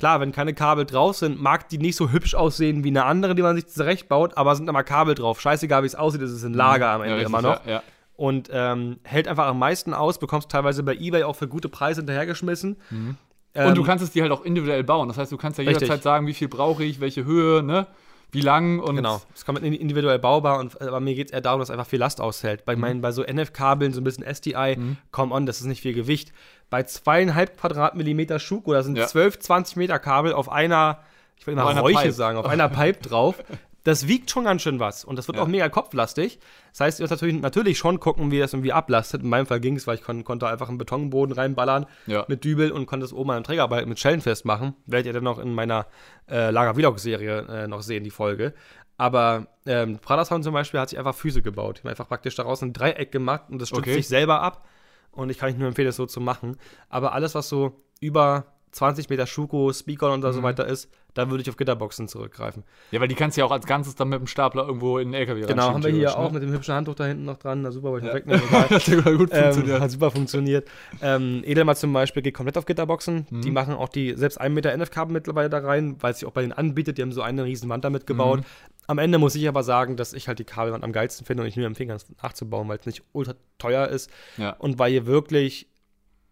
Klar, 0.00 0.18
wenn 0.20 0.32
keine 0.32 0.54
Kabel 0.54 0.86
drauf 0.86 1.16
sind, 1.16 1.42
mag 1.42 1.68
die 1.68 1.76
nicht 1.76 1.94
so 1.94 2.10
hübsch 2.10 2.34
aussehen 2.34 2.84
wie 2.84 2.88
eine 2.88 3.04
andere, 3.04 3.34
die 3.34 3.42
man 3.42 3.54
sich 3.54 3.66
zurechtbaut, 3.68 4.36
aber 4.38 4.56
sind 4.56 4.66
immer 4.66 4.82
Kabel 4.82 5.14
drauf. 5.14 5.40
Scheißegal, 5.42 5.82
wie 5.82 5.86
es 5.88 5.94
aussieht, 5.94 6.22
es 6.22 6.32
ist 6.32 6.42
ein 6.42 6.54
Lager 6.54 6.88
am 6.88 7.00
Ja, 7.02 7.04
Ende 7.04 7.16
richtig, 7.18 7.28
immer 7.28 7.42
noch. 7.42 7.66
Ja, 7.66 7.70
ja. 7.72 7.82
Und 8.16 8.48
ähm, 8.50 8.98
hält 9.02 9.28
einfach 9.28 9.46
am 9.46 9.58
meisten 9.58 9.92
aus, 9.92 10.18
bekommst 10.18 10.48
teilweise 10.48 10.82
bei 10.82 10.94
Ebay 10.94 11.22
auch 11.24 11.36
für 11.36 11.48
gute 11.48 11.68
Preise 11.68 12.00
hinterhergeschmissen. 12.00 12.76
Und 12.90 13.16
Ähm, 13.54 13.74
du 13.74 13.82
kannst 13.82 14.02
es 14.02 14.10
dir 14.10 14.22
halt 14.22 14.32
auch 14.32 14.42
individuell 14.42 14.84
bauen. 14.84 15.08
Das 15.08 15.18
heißt, 15.18 15.32
du 15.32 15.36
kannst 15.36 15.58
ja 15.58 15.64
Richtig. 15.64 15.82
jederzeit 15.82 16.02
sagen, 16.02 16.26
wie 16.26 16.34
viel 16.34 16.48
brauche 16.48 16.82
ich, 16.82 17.00
welche 17.00 17.24
Höhe, 17.26 17.62
ne? 17.62 17.86
Wie 18.32 18.42
lang 18.42 18.78
und 18.78 18.96
Genau, 18.96 19.20
es 19.34 19.44
kommt 19.44 19.58
individuell 19.60 20.20
baubar, 20.20 20.60
und, 20.60 20.80
aber 20.80 21.00
mir 21.00 21.14
geht 21.16 21.26
es 21.26 21.32
eher 21.32 21.40
darum, 21.40 21.58
dass 21.60 21.68
einfach 21.70 21.86
viel 21.86 21.98
Last 21.98 22.20
aushält. 22.20 22.60
Mhm. 22.60 22.64
Bei 22.64 22.76
meinen, 22.76 23.00
bei 23.00 23.10
so 23.12 23.22
NF-Kabeln, 23.22 23.92
so 23.92 24.00
ein 24.00 24.04
bisschen 24.04 24.24
SDI, 24.24 24.76
come 25.10 25.34
on, 25.34 25.46
das 25.46 25.60
ist 25.60 25.66
nicht 25.66 25.82
viel 25.82 25.94
Gewicht. 25.94 26.32
Bei 26.70 26.84
zweieinhalb 26.84 27.58
Quadratmillimeter 27.58 28.38
Schuko, 28.38 28.72
da 28.72 28.82
sind 28.82 28.96
Ja. 28.96 29.06
12, 29.06 29.38
20 29.40 29.76
Meter 29.76 29.98
Kabel 29.98 30.32
auf 30.32 30.48
einer, 30.50 31.00
ich 31.36 31.46
will 31.46 31.52
immer 31.54 31.64
Räuche 31.78 31.98
Pipe. 31.98 32.12
sagen, 32.12 32.38
auf 32.38 32.46
einer 32.46 32.68
Pipe 32.68 33.00
drauf. 33.06 33.34
Das 33.82 34.06
wiegt 34.06 34.30
schon 34.30 34.44
ganz 34.44 34.60
schön 34.60 34.78
was 34.78 35.06
und 35.06 35.16
das 35.16 35.26
wird 35.26 35.38
Ja. 35.38 35.42
auch 35.42 35.46
mega 35.48 35.68
kopflastig. 35.70 36.38
Das 36.72 36.80
heißt, 36.80 37.00
ihr 37.00 37.04
müsst 37.04 37.10
natürlich, 37.12 37.40
natürlich 37.40 37.78
schon 37.78 37.98
gucken, 37.98 38.30
wie 38.30 38.38
das 38.38 38.52
irgendwie 38.52 38.74
ablastet. 38.74 39.22
In 39.22 39.30
meinem 39.30 39.46
Fall 39.46 39.58
ging 39.58 39.74
es, 39.76 39.86
weil 39.86 39.94
ich 39.94 40.02
kon 40.02 40.22
konnte 40.22 40.46
einfach 40.48 40.68
einen 40.68 40.76
Betonboden 40.76 41.34
reinballern 41.34 41.86
Ja. 42.06 42.26
mit 42.28 42.44
Dübel 42.44 42.72
und 42.72 42.84
konnte 42.84 43.06
es 43.06 43.12
oben 43.14 43.30
an 43.30 43.36
einem 43.36 43.44
Trägerbalken 43.44 43.88
mit 43.88 43.98
Schellen 43.98 44.20
festmachen. 44.20 44.74
Werdet 44.84 45.06
ihr 45.06 45.12
dann 45.14 45.24
noch 45.24 45.38
in 45.38 45.54
meiner 45.54 45.86
äh, 46.30 46.50
Lager-Vlog-Serie 46.50 47.38
äh, 47.64 47.68
noch 47.68 47.80
sehen, 47.80 48.04
die 48.04 48.10
Folge. 48.10 48.52
Aber 48.98 49.46
ähm, 49.64 49.98
Pradasound 49.98 50.44
zum 50.44 50.52
Beispiel 50.52 50.78
hat 50.78 50.90
sich 50.90 50.98
einfach 50.98 51.14
Füße 51.14 51.40
gebaut. 51.40 51.78
Die 51.78 51.82
haben 51.84 51.88
einfach 51.88 52.06
praktisch 52.06 52.34
daraus 52.34 52.60
ein 52.60 52.74
Dreieck 52.74 53.10
gemacht 53.10 53.44
und 53.48 53.60
das 53.62 53.68
stützt 53.70 53.80
Okay. 53.84 53.94
sich 53.94 54.08
selber 54.08 54.42
ab. 54.42 54.66
Und 55.12 55.30
ich 55.30 55.38
kann 55.38 55.50
euch 55.50 55.56
nur 55.56 55.68
empfehlen, 55.68 55.86
das 55.86 55.96
so 55.96 56.06
zu 56.06 56.20
machen. 56.20 56.56
Aber 56.88 57.12
alles, 57.12 57.34
was 57.34 57.48
so 57.48 57.80
über 58.00 58.46
20 58.72 59.08
Meter 59.10 59.26
Schuko, 59.26 59.72
Speaker 59.72 60.12
und 60.12 60.24
Mhm. 60.24 60.32
so 60.32 60.42
weiter 60.42 60.66
ist, 60.66 60.88
da 61.14 61.28
würde 61.28 61.42
ich 61.42 61.50
auf 61.50 61.56
Gitterboxen 61.56 62.06
zurückgreifen. 62.06 62.62
Ja, 62.92 63.00
weil 63.00 63.08
die 63.08 63.16
kannst 63.16 63.36
du 63.36 63.40
ja 63.40 63.44
auch 63.44 63.50
als 63.50 63.66
Ganzes 63.66 63.96
dann 63.96 64.08
mit 64.10 64.20
dem 64.20 64.28
Stapler 64.28 64.64
irgendwo 64.66 64.98
in 64.98 65.08
den 65.10 65.14
LKW 65.20 65.40
Genau, 65.44 65.72
haben 65.72 65.82
wir 65.82 65.90
hier 65.90 66.04
reinschieben, 66.08 66.24
auch 66.26 66.30
mit 66.30 66.42
dem 66.44 66.52
hübschen 66.52 66.74
Handtuch 66.74 66.94
da 66.94 67.04
hinten 67.06 67.24
noch 67.24 67.36
dran. 67.38 67.62
Na 67.62 67.72
super, 67.72 67.90
wollte 67.90 68.06
ich 68.06 68.14
wegnehmen. 68.14 68.42
Egal. 68.48 68.70
Hat 68.70 68.82
sogar 68.82 69.14
gut 69.16 69.30
Ähm, 69.32 69.42
funktioniert. 69.42 69.80
hat 69.80 69.90
super 69.90 70.10
funktioniert. 70.12 70.68
Ähm, 71.02 71.42
Edelmann 71.44 71.74
zum 71.74 71.92
Beispiel 71.92 72.22
geht 72.22 72.34
komplett 72.34 72.56
auf 72.58 72.64
Gitterboxen. 72.64 73.26
Mhm. 73.28 73.40
Die 73.42 73.50
machen 73.50 73.74
auch 73.74 73.88
die 73.88 74.14
selbst 74.16 74.40
1 74.40 74.54
Meter 74.54 74.70
NF-Kabel 74.72 75.12
mittlerweile 75.12 75.50
da 75.50 75.58
rein, 75.58 75.96
weil 76.00 76.12
es 76.12 76.20
sich 76.20 76.28
auch 76.28 76.32
bei 76.32 76.42
denen 76.42 76.52
anbietet. 76.52 76.96
Die 76.98 77.02
haben 77.02 77.12
so 77.12 77.22
eine 77.22 77.42
riesen 77.44 77.68
Wand 77.68 77.84
damit 77.84 78.06
gebaut. 78.06 78.38
Mhm. 78.40 78.44
Am 78.86 78.98
Ende 78.98 79.18
muss 79.18 79.34
ich 79.34 79.48
aber 79.48 79.64
sagen, 79.64 79.96
dass 79.96 80.12
ich 80.12 80.28
halt 80.28 80.38
die 80.38 80.44
Kabelwand 80.44 80.84
am 80.84 80.92
geilsten 80.92 81.26
finde 81.26 81.42
und 81.42 81.48
ich 81.48 81.56
nur 81.56 81.66
empfehlen 81.66 81.88
kann, 81.88 81.96
es 81.96 82.06
nachzubauen, 82.22 82.68
weil 82.68 82.78
es 82.78 82.86
nicht 82.86 83.02
ultra 83.12 83.34
teuer 83.58 83.88
ist 83.88 84.10
ja. 84.36 84.50
und 84.58 84.78
weil 84.78 84.92
ihr 84.92 85.06
wirklich 85.06 85.68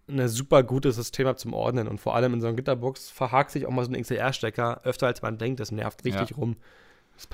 ein 0.09 0.29
super 0.29 0.63
gutes 0.63 0.97
System 0.97 1.27
habt 1.27 1.39
zum 1.41 1.53
Ordnen. 1.53 1.87
Und 1.89 2.01
vor 2.01 2.15
allem 2.15 2.35
in 2.35 2.41
so 2.41 2.47
einer 2.47 2.57
Gitterbox 2.57 3.11
verhakt 3.11 3.51
sich 3.51 3.67
auch 3.67 3.71
mal 3.71 3.85
so 3.85 3.93
ein 3.93 4.01
XLR-Stecker 4.01 4.81
öfter 4.85 5.07
als 5.07 5.23
man 5.23 5.39
denkt. 5.39 5.61
Das 5.61 5.71
nervt 5.71 6.05
richtig 6.05 6.31
Ja. 6.31 6.37
rum. 6.37 6.57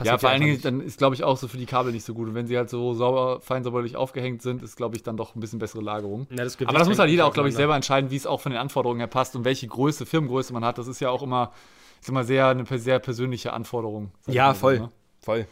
Ja, 0.02 0.16
vor 0.16 0.30
allen 0.30 0.40
Dingen, 0.40 0.62
dann 0.62 0.80
ist, 0.80 0.96
glaube 0.96 1.14
ich, 1.14 1.24
auch 1.24 1.37
so 1.37 1.46
für 1.46 1.58
die 1.58 1.66
Kabel 1.66 1.92
nicht 1.92 2.04
so 2.04 2.14
gut. 2.14 2.28
Und 2.28 2.34
wenn 2.34 2.46
sie 2.46 2.56
halt 2.56 2.70
so 2.70 2.94
sauber, 2.94 3.40
fein 3.42 3.62
säuberlich 3.62 3.96
aufgehängt 3.96 4.40
sind, 4.40 4.62
ist, 4.62 4.76
glaube 4.76 4.96
ich, 4.96 5.02
dann 5.02 5.18
doch 5.18 5.34
ein 5.37 5.40
bisschen 5.40 5.58
bessere 5.58 5.82
Lagerung. 5.82 6.26
Ja, 6.30 6.42
das 6.42 6.58
Aber 6.62 6.78
das 6.78 6.88
muss 6.88 6.98
halt 6.98 7.10
jeder 7.10 7.26
auch, 7.26 7.34
glaube 7.34 7.50
ich, 7.50 7.54
selber 7.54 7.76
entscheiden, 7.76 8.10
wie 8.10 8.16
es 8.16 8.26
auch 8.26 8.40
von 8.40 8.50
den 8.52 8.58
Anforderungen 8.58 9.00
her 9.00 9.08
passt 9.08 9.37
und 9.37 9.44
welche 9.44 9.66
Größe, 9.66 10.06
Firmengröße 10.06 10.54
man 10.54 10.64
hat. 10.64 10.78
Das 10.78 10.87
ist 10.88 11.00
ja 11.00 11.10
auch 11.10 11.22
immer, 11.22 11.52
ist 12.00 12.08
immer 12.08 12.24
sehr, 12.24 12.48
eine 12.48 12.64
sehr 12.78 12.98
persönliche 12.98 13.52
Anforderung. 13.52 14.10
Ja, 14.26 14.46
mal 14.46 14.54
so, 14.54 14.60
voll. 14.60 14.78
ne? 14.78 14.88
Voll. 15.20 15.46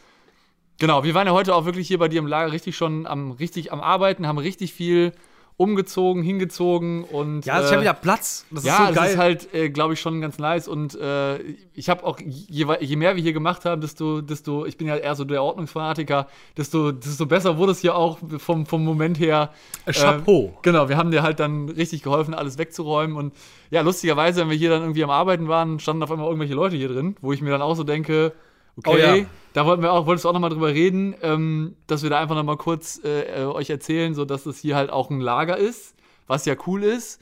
Genau, 0.79 1.03
wir 1.03 1.13
waren 1.13 1.27
ja 1.27 1.33
heute 1.33 1.53
auch 1.53 1.65
wirklich 1.65 1.87
hier 1.87 1.99
bei 1.99 2.07
dir 2.07 2.17
im 2.17 2.27
Lager 2.27 2.51
richtig 2.51 2.75
schon 2.75 3.05
am, 3.05 3.31
richtig 3.33 3.71
am 3.71 3.81
Arbeiten, 3.81 4.25
haben 4.27 4.39
richtig 4.39 4.73
viel 4.73 5.11
umgezogen, 5.57 6.23
hingezogen 6.23 7.03
und. 7.03 7.45
Ja, 7.45 7.59
es 7.59 7.65
ist 7.65 7.71
äh, 7.71 7.75
ja 7.75 7.81
wieder 7.81 7.93
Platz. 7.93 8.45
Das 8.51 8.63
ja, 8.63 8.73
ist 8.73 8.79
so 8.79 8.85
das 8.87 8.95
geil. 8.95 9.11
ist 9.11 9.17
halt, 9.17 9.53
äh, 9.53 9.69
glaube 9.69 9.93
ich, 9.93 9.99
schon 9.99 10.21
ganz 10.21 10.39
nice. 10.39 10.67
Und 10.67 10.95
äh, 10.95 11.39
ich 11.73 11.89
habe 11.89 12.03
auch, 12.03 12.19
je, 12.19 12.65
je 12.79 12.95
mehr 12.95 13.15
wir 13.15 13.23
hier 13.23 13.33
gemacht 13.33 13.65
haben, 13.65 13.81
desto, 13.81 14.21
desto, 14.21 14.65
ich 14.65 14.77
bin 14.77 14.87
ja 14.87 14.97
eher 14.97 15.15
so 15.15 15.25
der 15.25 15.43
Ordnungsfanatiker, 15.43 16.27
desto, 16.57 16.91
desto 16.91 17.25
besser 17.25 17.57
wurde 17.57 17.73
es 17.73 17.79
hier 17.79 17.95
auch 17.95 18.17
vom, 18.37 18.65
vom 18.65 18.83
Moment 18.83 19.19
her. 19.19 19.51
Äh, 19.85 19.93
Chapeau. 19.93 20.45
Äh, 20.45 20.59
genau, 20.61 20.89
wir 20.89 20.97
haben 20.97 21.11
dir 21.11 21.23
halt 21.23 21.39
dann 21.39 21.69
richtig 21.69 22.03
geholfen, 22.03 22.33
alles 22.33 22.57
wegzuräumen. 22.57 23.15
Und 23.15 23.33
ja, 23.69 23.81
lustigerweise, 23.81 24.41
wenn 24.41 24.49
wir 24.49 24.57
hier 24.57 24.69
dann 24.69 24.81
irgendwie 24.81 25.03
am 25.03 25.09
Arbeiten 25.09 25.47
waren, 25.47 25.79
standen 25.79 26.03
auf 26.03 26.11
einmal 26.11 26.27
irgendwelche 26.27 26.55
Leute 26.55 26.75
hier 26.75 26.89
drin, 26.89 27.15
wo 27.21 27.31
ich 27.31 27.41
mir 27.41 27.51
dann 27.51 27.61
auch 27.61 27.75
so 27.75 27.83
denke, 27.83 28.33
okay, 28.77 28.91
Oh 28.91 28.97
ja. 28.97 29.25
da 29.53 29.65
wollten 29.65 29.81
wir 29.83 29.91
auch, 29.93 30.05
wolltest 30.05 30.25
du 30.25 30.29
auch 30.29 30.33
nochmal 30.33 30.49
drüber 30.49 30.69
reden, 30.69 31.15
ähm, 31.21 31.75
dass 31.87 32.03
wir 32.03 32.09
da 32.09 32.19
einfach 32.19 32.35
nochmal 32.35 32.57
kurz 32.57 32.99
äh, 33.03 33.41
äh, 33.41 33.45
euch 33.45 33.69
erzählen, 33.69 34.13
so 34.15 34.25
dass 34.25 34.45
es 34.45 34.59
hier 34.59 34.75
halt 34.75 34.89
auch 34.89 35.09
ein 35.09 35.21
Lager 35.21 35.57
ist, 35.57 35.95
was 36.27 36.45
ja 36.45 36.55
cool 36.67 36.83
ist. 36.83 37.19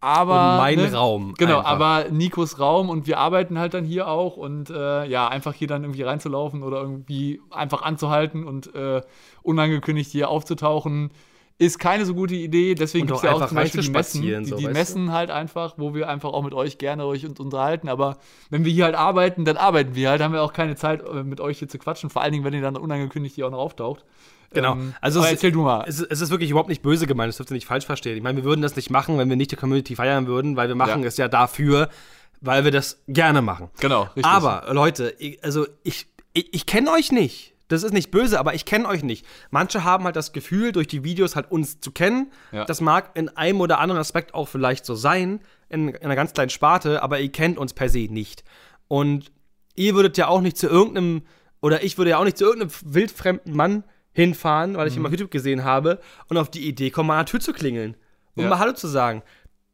Aber 0.00 0.52
Und 0.52 0.56
mein 0.58 0.76
ne, 0.78 0.92
Raum 0.92 1.32
Genau, 1.38 1.60
einfach. 1.60 1.70
aber 1.70 2.10
Nikos 2.10 2.58
Raum 2.58 2.90
und 2.90 3.06
wir 3.06 3.16
arbeiten 3.18 3.58
halt 3.58 3.72
dann 3.72 3.84
hier 3.86 4.06
auch 4.06 4.36
und 4.36 4.68
äh, 4.68 5.06
ja, 5.06 5.28
einfach 5.28 5.54
hier 5.54 5.66
dann 5.66 5.82
irgendwie 5.82 6.02
reinzulaufen 6.02 6.62
oder 6.62 6.82
irgendwie 6.82 7.40
einfach 7.50 7.80
anzuhalten 7.80 8.44
und 8.44 8.74
äh, 8.74 9.00
unangekündigt 9.42 10.10
hier 10.10 10.28
aufzutauchen, 10.28 11.10
ist 11.58 11.78
keine 11.78 12.04
so 12.04 12.14
gute 12.14 12.34
Idee. 12.34 12.74
Deswegen 12.74 13.06
gibt 13.06 13.18
es 13.18 13.22
ja 13.22 13.32
auch 13.32 13.46
zum 13.46 13.54
Beispiel 13.56 13.82
die 13.82 13.90
Messen. 13.90 14.22
Die, 14.22 14.44
so, 14.44 14.56
die 14.56 14.64
weißt 14.64 14.64
du? 14.64 14.70
Messen 14.72 15.12
halt 15.12 15.30
einfach, 15.30 15.74
wo 15.76 15.94
wir 15.94 16.08
einfach 16.08 16.30
auch 16.32 16.42
mit 16.42 16.52
euch 16.54 16.78
gerne 16.78 17.06
euch 17.06 17.24
und 17.24 17.38
unterhalten. 17.40 17.88
Aber 17.88 18.16
wenn 18.50 18.64
wir 18.64 18.72
hier 18.72 18.84
halt 18.86 18.96
arbeiten, 18.96 19.44
dann 19.44 19.56
arbeiten 19.56 19.94
wir 19.94 20.10
halt. 20.10 20.20
Haben 20.20 20.34
wir 20.34 20.42
auch 20.42 20.52
keine 20.52 20.74
Zeit, 20.76 21.02
äh, 21.06 21.22
mit 21.22 21.40
euch 21.40 21.58
hier 21.60 21.68
zu 21.68 21.78
quatschen. 21.78 22.10
Vor 22.10 22.22
allen 22.22 22.32
Dingen, 22.32 22.44
wenn 22.44 22.54
ihr 22.54 22.60
dann 22.62 22.76
unangekündigt 22.76 23.34
hier 23.36 23.46
auch 23.46 23.50
noch 23.52 23.58
auftaucht. 23.58 24.04
Genau. 24.52 24.72
Ähm, 24.72 24.94
Also 25.00 25.20
es- 25.20 25.30
erzähl 25.30 25.52
du 25.52 25.62
mal. 25.62 25.84
Es, 25.86 26.00
ist- 26.00 26.10
es 26.10 26.20
ist 26.20 26.30
wirklich 26.30 26.50
überhaupt 26.50 26.68
nicht 26.68 26.82
böse 26.82 27.06
gemeint, 27.06 27.28
das 27.28 27.36
dürft 27.38 27.50
ihr 27.50 27.54
nicht 27.54 27.66
falsch 27.66 27.86
verstehen. 27.86 28.16
Ich 28.16 28.22
meine, 28.22 28.36
wir 28.36 28.44
würden 28.44 28.60
das 28.62 28.74
nicht 28.76 28.90
machen, 28.90 29.16
wenn 29.18 29.28
wir 29.28 29.36
nicht 29.36 29.50
die 29.52 29.56
Community 29.56 29.96
feiern 29.96 30.26
würden, 30.26 30.56
weil 30.56 30.68
wir 30.68 30.74
machen 30.76 31.02
Ja. 31.02 31.08
es 31.08 31.16
ja 31.16 31.28
dafür, 31.28 31.88
weil 32.40 32.64
wir 32.64 32.70
das 32.72 33.00
gerne 33.08 33.42
machen. 33.42 33.70
Genau, 33.80 34.02
richtig. 34.02 34.26
Aber, 34.26 34.64
Leute, 34.72 35.14
ich, 35.18 35.42
also 35.42 35.66
ich, 35.82 36.06
ich, 36.34 36.52
ich 36.52 36.66
kenne 36.66 36.90
euch 36.92 37.10
nicht. 37.10 37.53
Das 37.68 37.82
ist 37.82 37.92
nicht 37.92 38.10
böse, 38.10 38.38
aber 38.38 38.54
ich 38.54 38.64
kenne 38.66 38.86
euch 38.86 39.02
nicht. 39.02 39.24
Manche 39.50 39.84
haben 39.84 40.04
halt 40.04 40.16
das 40.16 40.32
Gefühl, 40.32 40.72
durch 40.72 40.86
die 40.86 41.02
Videos 41.02 41.34
halt 41.34 41.50
uns 41.50 41.80
zu 41.80 41.92
kennen. 41.92 42.30
Ja. 42.52 42.64
Das 42.66 42.80
mag 42.80 43.10
in 43.14 43.28
einem 43.30 43.60
oder 43.60 43.78
anderen 43.80 44.00
Aspekt 44.00 44.34
auch 44.34 44.48
vielleicht 44.48 44.84
so 44.84 44.94
sein, 44.94 45.40
in, 45.70 45.88
in 45.88 45.96
einer 46.04 46.14
ganz 46.16 46.32
kleinen 46.34 46.50
Sparte, 46.50 47.02
aber 47.02 47.20
ihr 47.20 47.32
kennt 47.32 47.56
uns 47.58 47.72
per 47.72 47.88
se 47.88 48.06
nicht. 48.10 48.44
Und 48.88 49.32
ihr 49.76 49.94
würdet 49.94 50.18
ja 50.18 50.28
auch 50.28 50.42
nicht 50.42 50.58
zu 50.58 50.66
irgendeinem, 50.68 51.22
oder 51.62 51.82
ich 51.82 51.96
würde 51.96 52.10
ja 52.10 52.18
auch 52.18 52.24
nicht 52.24 52.36
zu 52.36 52.44
irgendeinem 52.44 52.70
wildfremden 52.84 53.56
Mann 53.56 53.84
hinfahren, 54.12 54.76
weil 54.76 54.86
ich 54.86 54.94
ihn 54.96 55.00
Mhm. 55.00 55.06
auf 55.06 55.12
YouTube 55.12 55.30
gesehen 55.30 55.64
habe 55.64 56.00
und 56.28 56.36
auf 56.36 56.50
die 56.50 56.68
Idee 56.68 56.90
kommen, 56.90 57.08
mal 57.08 57.14
an 57.18 57.24
der 57.24 57.30
Tür 57.30 57.40
zu 57.40 57.52
klingeln 57.52 57.96
und 58.36 58.44
Ja. 58.44 58.50
mal 58.50 58.58
Hallo 58.58 58.72
zu 58.74 58.86
sagen. 58.88 59.22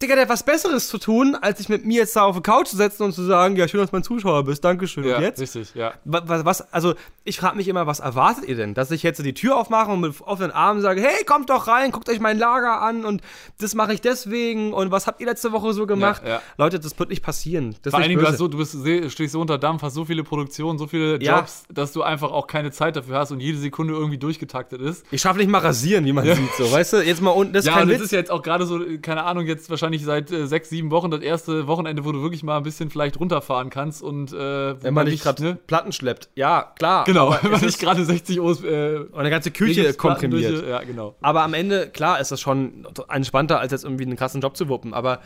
Digga, 0.02 0.14
der 0.14 0.22
hat 0.22 0.30
was 0.30 0.42
Besseres 0.42 0.88
zu 0.88 0.96
tun, 0.96 1.36
als 1.38 1.58
sich 1.58 1.68
mit 1.68 1.84
mir 1.84 1.98
jetzt 1.98 2.16
da 2.16 2.22
auf 2.22 2.34
die 2.34 2.40
Couch 2.42 2.68
zu 2.68 2.76
setzen 2.76 3.02
und 3.02 3.12
zu 3.12 3.22
sagen, 3.22 3.56
ja, 3.56 3.68
schön, 3.68 3.80
dass 3.80 3.90
du 3.90 3.96
mein 3.96 4.02
Zuschauer 4.02 4.44
bist, 4.44 4.64
Dankeschön. 4.64 5.04
Ja, 5.04 5.18
und 5.18 5.22
jetzt? 5.22 5.38
richtig, 5.38 5.74
ja. 5.74 5.92
Was, 6.06 6.44
was, 6.46 6.72
also, 6.72 6.94
ich 7.24 7.38
frage 7.38 7.56
mich 7.58 7.68
immer, 7.68 7.86
was 7.86 8.00
erwartet 8.00 8.46
ihr 8.46 8.56
denn? 8.56 8.72
Dass 8.72 8.90
ich 8.92 9.02
jetzt 9.02 9.22
die 9.22 9.34
Tür 9.34 9.58
aufmache 9.58 9.90
und 9.90 10.00
mit 10.00 10.18
offenen 10.22 10.52
Armen 10.52 10.80
sage, 10.80 11.02
hey, 11.02 11.22
kommt 11.26 11.50
doch 11.50 11.66
rein, 11.68 11.90
guckt 11.90 12.08
euch 12.08 12.18
mein 12.18 12.38
Lager 12.38 12.80
an 12.80 13.04
und 13.04 13.20
das 13.58 13.74
mache 13.74 13.92
ich 13.92 14.00
deswegen 14.00 14.72
und 14.72 14.90
was 14.90 15.06
habt 15.06 15.20
ihr 15.20 15.26
letzte 15.26 15.52
Woche 15.52 15.74
so 15.74 15.86
gemacht? 15.86 16.22
Ja, 16.24 16.30
ja. 16.30 16.42
Leute, 16.56 16.80
das 16.80 16.98
wird 16.98 17.10
nicht 17.10 17.22
passieren. 17.22 17.72
Das 17.82 17.88
ist 17.88 17.90
Vor 17.90 18.00
allen 18.00 18.08
Dingen, 18.08 18.24
du, 18.24 18.36
so, 18.38 18.48
du 18.48 18.56
bist, 18.56 18.78
stehst 19.12 19.32
so 19.34 19.40
unter 19.42 19.58
Dampf, 19.58 19.82
hast 19.82 19.92
so 19.92 20.06
viele 20.06 20.24
Produktionen, 20.24 20.78
so 20.78 20.86
viele. 20.86 21.16
Jobs, 21.20 21.64
dass 21.70 21.92
du 21.92 22.02
einfach 22.02 22.32
auch 22.32 22.46
keine 22.46 22.70
Zeit 22.70 22.96
dafür 22.96 23.18
hast 23.18 23.32
und 23.32 23.40
jede 23.40 23.58
Sekunde 23.58 23.92
irgendwie 23.92 24.16
durchgetaktet 24.16 24.80
ist. 24.80 25.04
ich 25.10 25.20
schaffe 25.20 25.40
nicht 25.40 25.50
mal 25.50 25.58
rasieren, 25.58 26.06
wie 26.06 26.14
man 26.14 26.24
sieht, 26.24 26.54
so, 26.56 26.72
weißt 26.72 26.94
du? 26.94 26.96
Jetzt 27.02 27.20
mal 27.20 27.32
unten, 27.32 27.52
das 27.52 27.64
ist 27.64 27.68
Ja, 27.68 27.74
kein 27.74 27.82
und 27.82 27.88
Witz. 27.90 27.98
es 27.98 28.04
ist 28.06 28.12
jetzt 28.12 28.30
auch 28.30 28.40
gerade 28.40 28.64
so, 28.64 28.80
keine 29.02 29.24
Ahnung, 29.24 29.44
jetzt 29.44 29.68
wahrscheinlich 29.68 29.89
seit 29.98 30.30
äh, 30.30 30.46
sechs, 30.46 30.70
sieben 30.70 30.90
Wochen 30.90 31.10
das 31.10 31.20
erste 31.20 31.66
Wochenende, 31.66 32.04
wo 32.04 32.12
du 32.12 32.22
wirklich 32.22 32.42
mal 32.42 32.56
ein 32.56 32.62
bisschen 32.62 32.90
vielleicht 32.90 33.18
runterfahren 33.20 33.68
kannst 33.70 34.02
und 34.02 34.32
äh, 34.32 34.36
wo 34.78 34.82
wenn 34.82 34.94
man 34.94 35.06
nicht 35.06 35.22
gerade 35.22 35.42
ne? 35.42 35.54
Platten 35.66 35.92
schleppt. 35.92 36.30
Ja, 36.36 36.72
klar. 36.78 37.04
Genau, 37.04 37.34
wenn 37.42 37.50
man 37.50 37.60
nicht 37.60 37.78
gerade 37.80 38.04
60 38.04 38.40
O's 38.40 38.62
äh, 38.64 38.96
und 38.98 39.14
eine 39.18 39.30
ganze 39.30 39.50
Küche 39.50 39.92
komprimiert. 39.94 40.52
durch- 40.52 40.68
Ja, 40.68 40.82
genau. 40.82 41.16
Aber 41.20 41.42
am 41.42 41.54
Ende, 41.54 41.90
klar, 41.90 42.20
ist 42.20 42.30
das 42.30 42.40
schon 42.40 42.86
entspannter, 43.08 43.60
als 43.60 43.72
jetzt 43.72 43.84
irgendwie 43.84 44.04
einen 44.04 44.16
krassen 44.16 44.40
Job 44.40 44.56
zu 44.56 44.68
wuppen. 44.68 44.94
Aber 44.94 45.20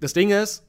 das 0.00 0.12
Ding 0.12 0.30
ist, 0.30 0.66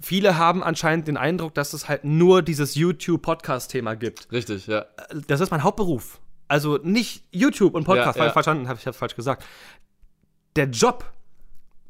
viele 0.00 0.36
haben 0.38 0.62
anscheinend 0.62 1.08
den 1.08 1.16
Eindruck, 1.16 1.54
dass 1.54 1.72
es 1.72 1.88
halt 1.88 2.04
nur 2.04 2.42
dieses 2.42 2.74
YouTube-Podcast-Thema 2.74 3.94
gibt. 3.94 4.30
Richtig, 4.32 4.66
ja. 4.66 4.86
Das 5.28 5.40
ist 5.40 5.50
mein 5.50 5.62
Hauptberuf. 5.62 6.20
Also 6.48 6.78
nicht 6.82 7.24
YouTube 7.30 7.74
und 7.74 7.84
Podcast, 7.84 8.06
Ja, 8.08 8.12
falsch 8.12 8.26
ja. 8.28 8.32
verstanden, 8.32 8.68
habe 8.68 8.78
ich 8.78 8.86
hab's 8.86 8.98
falsch 8.98 9.16
gesagt. 9.16 9.44
Der 10.56 10.66
Job, 10.66 11.10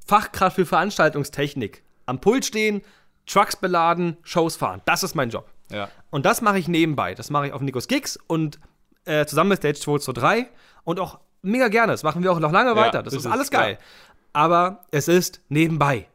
Fachkraft 0.04 0.56
für 0.56 0.66
Veranstaltungstechnik, 0.66 1.82
am 2.06 2.20
Pult 2.20 2.44
stehen, 2.44 2.82
Trucks 3.26 3.56
beladen, 3.56 4.16
Shows 4.22 4.56
fahren, 4.56 4.82
das 4.84 5.02
ist 5.02 5.14
mein 5.14 5.30
Job. 5.30 5.50
Ja. 5.70 5.88
Und 6.10 6.26
das 6.26 6.42
mache 6.42 6.58
ich 6.58 6.68
nebenbei. 6.68 7.14
Das 7.14 7.30
mache 7.30 7.46
ich 7.46 7.52
auf 7.52 7.62
Nikos 7.62 7.88
Gigs 7.88 8.18
und 8.26 8.58
äh, 9.06 9.24
zusammen 9.24 9.48
mit 9.48 9.58
Stage 9.58 9.80
223 9.80 10.46
und 10.84 11.00
auch 11.00 11.20
mega 11.42 11.68
gerne. 11.68 11.92
Das 11.92 12.02
machen 12.02 12.22
wir 12.22 12.32
auch 12.32 12.38
noch 12.38 12.52
lange 12.52 12.70
Ja, 12.70 12.76
weiter. 12.76 13.02
Das 13.02 13.14
richtig, 13.14 13.26
ist 13.26 13.32
alles 13.32 13.50
geil. 13.50 13.78
Aber 14.32 14.84
es 14.90 15.08
ist 15.08 15.40
nebenbei. 15.48 16.06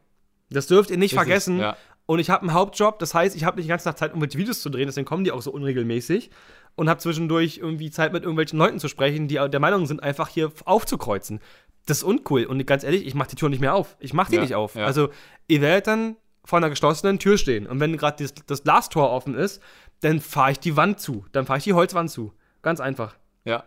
Das 0.50 0.66
dürft 0.66 0.90
ihr 0.90 0.96
nicht 0.98 1.12
Richtig, 1.12 1.18
vergessen. 1.26 1.58
ja. 1.58 1.76
Und 2.06 2.18
ich 2.18 2.28
habe 2.30 2.42
einen 2.42 2.54
Hauptjob, 2.54 2.98
das 2.98 3.14
heißt, 3.14 3.36
ich 3.36 3.44
habe 3.44 3.56
nicht 3.56 3.66
die 3.66 3.68
ganze 3.68 3.84
Tag 3.84 3.96
Zeit, 3.98 4.10
irgendwelche 4.10 4.36
Videos 4.36 4.62
zu 4.62 4.68
drehen, 4.68 4.86
deswegen 4.86 5.06
kommen 5.06 5.22
die 5.22 5.30
auch 5.30 5.42
so 5.42 5.52
unregelmäßig. 5.52 6.30
Und 6.76 6.88
habe 6.88 6.98
zwischendurch 7.00 7.58
irgendwie 7.58 7.90
Zeit, 7.90 8.12
mit 8.12 8.22
irgendwelchen 8.22 8.58
Leuten 8.58 8.78
zu 8.78 8.88
sprechen, 8.88 9.28
die 9.28 9.34
der 9.34 9.60
Meinung 9.60 9.86
sind, 9.86 10.02
einfach 10.02 10.28
hier 10.28 10.52
aufzukreuzen. 10.64 11.40
Das 11.86 11.98
ist 11.98 12.02
uncool. 12.04 12.44
Und 12.44 12.64
ganz 12.66 12.84
ehrlich, 12.84 13.06
ich 13.06 13.14
mache 13.14 13.30
die 13.30 13.36
Tür 13.36 13.48
nicht 13.48 13.60
mehr 13.60 13.74
auf. 13.74 13.96
Ich 14.00 14.12
mache 14.12 14.30
die 14.30 14.36
Ja, 14.36 14.42
nicht 14.42 14.54
auf. 14.54 14.74
ja. 14.74 14.84
Also, 14.84 15.08
ihr 15.48 15.60
werdet 15.60 15.86
dann 15.86 16.16
vor 16.44 16.58
einer 16.58 16.70
geschlossenen 16.70 17.18
Tür 17.18 17.36
stehen. 17.38 17.66
Und 17.66 17.80
wenn 17.80 17.96
gerade 17.96 18.22
das, 18.22 18.34
das 18.46 18.62
Glastor 18.64 19.10
offen 19.10 19.34
ist, 19.34 19.60
dann 20.00 20.20
fahre 20.20 20.52
ich 20.52 20.60
die 20.60 20.76
Wand 20.76 21.00
zu. 21.00 21.24
Dann 21.32 21.46
fahre 21.46 21.58
ich 21.58 21.64
die 21.64 21.74
Holzwand 21.74 22.10
zu. 22.10 22.32
Ganz 22.62 22.80
einfach. 22.80 23.14
Ja. 23.44 23.64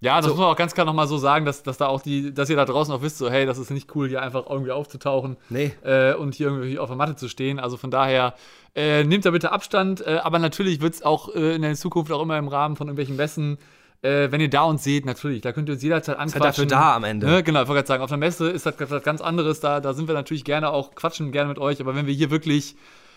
Ja, 0.00 0.16
das 0.18 0.26
So. 0.26 0.30
muss 0.32 0.40
man 0.40 0.48
auch 0.48 0.56
ganz 0.56 0.74
klar 0.74 0.86
nochmal 0.86 1.08
so 1.08 1.18
sagen, 1.18 1.44
dass, 1.44 1.64
dass 1.64 1.76
da 1.76 1.88
auch 1.88 2.00
die, 2.02 2.32
dass 2.32 2.48
ihr 2.48 2.54
da 2.54 2.64
draußen 2.64 2.94
auch 2.94 3.02
wisst, 3.02 3.18
so, 3.18 3.28
hey, 3.30 3.46
das 3.46 3.58
ist 3.58 3.70
nicht 3.70 3.94
cool, 3.96 4.08
hier 4.08 4.22
einfach 4.22 4.46
irgendwie 4.48 4.70
aufzutauchen 4.70 5.36
Nee. 5.48 5.72
äh, 5.82 6.14
und 6.14 6.36
hier 6.36 6.46
irgendwie 6.48 6.78
auf 6.78 6.88
der 6.88 6.96
Matte 6.96 7.16
zu 7.16 7.28
stehen. 7.28 7.58
Also 7.58 7.76
von 7.76 7.90
daher, 7.90 8.34
äh, 8.76 9.02
nehmt 9.02 9.24
da 9.26 9.32
bitte 9.32 9.50
Abstand, 9.50 10.06
äh, 10.06 10.18
aber 10.22 10.38
natürlich 10.38 10.80
wird 10.80 10.94
es 10.94 11.02
auch 11.02 11.34
äh, 11.34 11.56
in 11.56 11.62
der 11.62 11.74
Zukunft 11.74 12.12
auch 12.12 12.22
immer 12.22 12.38
im 12.38 12.46
Rahmen 12.46 12.76
von 12.76 12.86
irgendwelchen 12.86 13.16
Messen, 13.16 13.58
äh, 14.02 14.30
wenn 14.30 14.40
ihr 14.40 14.50
da 14.50 14.62
uns 14.62 14.84
seht, 14.84 15.04
natürlich, 15.06 15.40
da 15.40 15.52
könnt 15.52 15.68
ihr 15.68 15.74
uns 15.74 15.82
jederzeit 15.82 16.18
halt 16.18 16.28
anquatschen. 16.34 16.42
dafür 16.42 16.66
da 16.66 16.96
am 16.96 17.04
Ende. 17.04 17.26
Ne? 17.26 17.42
Genau, 17.42 17.62
ich 17.62 17.68
wollte 17.68 17.78
gerade 17.78 17.88
sagen, 17.88 18.02
auf 18.02 18.08
der 18.10 18.18
Messe 18.18 18.48
ist 18.48 18.64
das 18.66 18.74
was 18.78 19.02
ganz 19.02 19.20
anderes, 19.20 19.60
da, 19.60 19.80
da 19.80 19.92
sind 19.94 20.06
wir 20.08 20.14
natürlich 20.14 20.44
gerne 20.44 20.70
auch, 20.70 20.94
quatschen 20.94 21.32
gerne 21.32 21.48
mit 21.48 21.58
euch, 21.58 21.80
aber 21.80 21.94
wenn 21.94 22.06
wir 22.06 22.14
hier 22.14 22.30
wirklich 22.30 22.76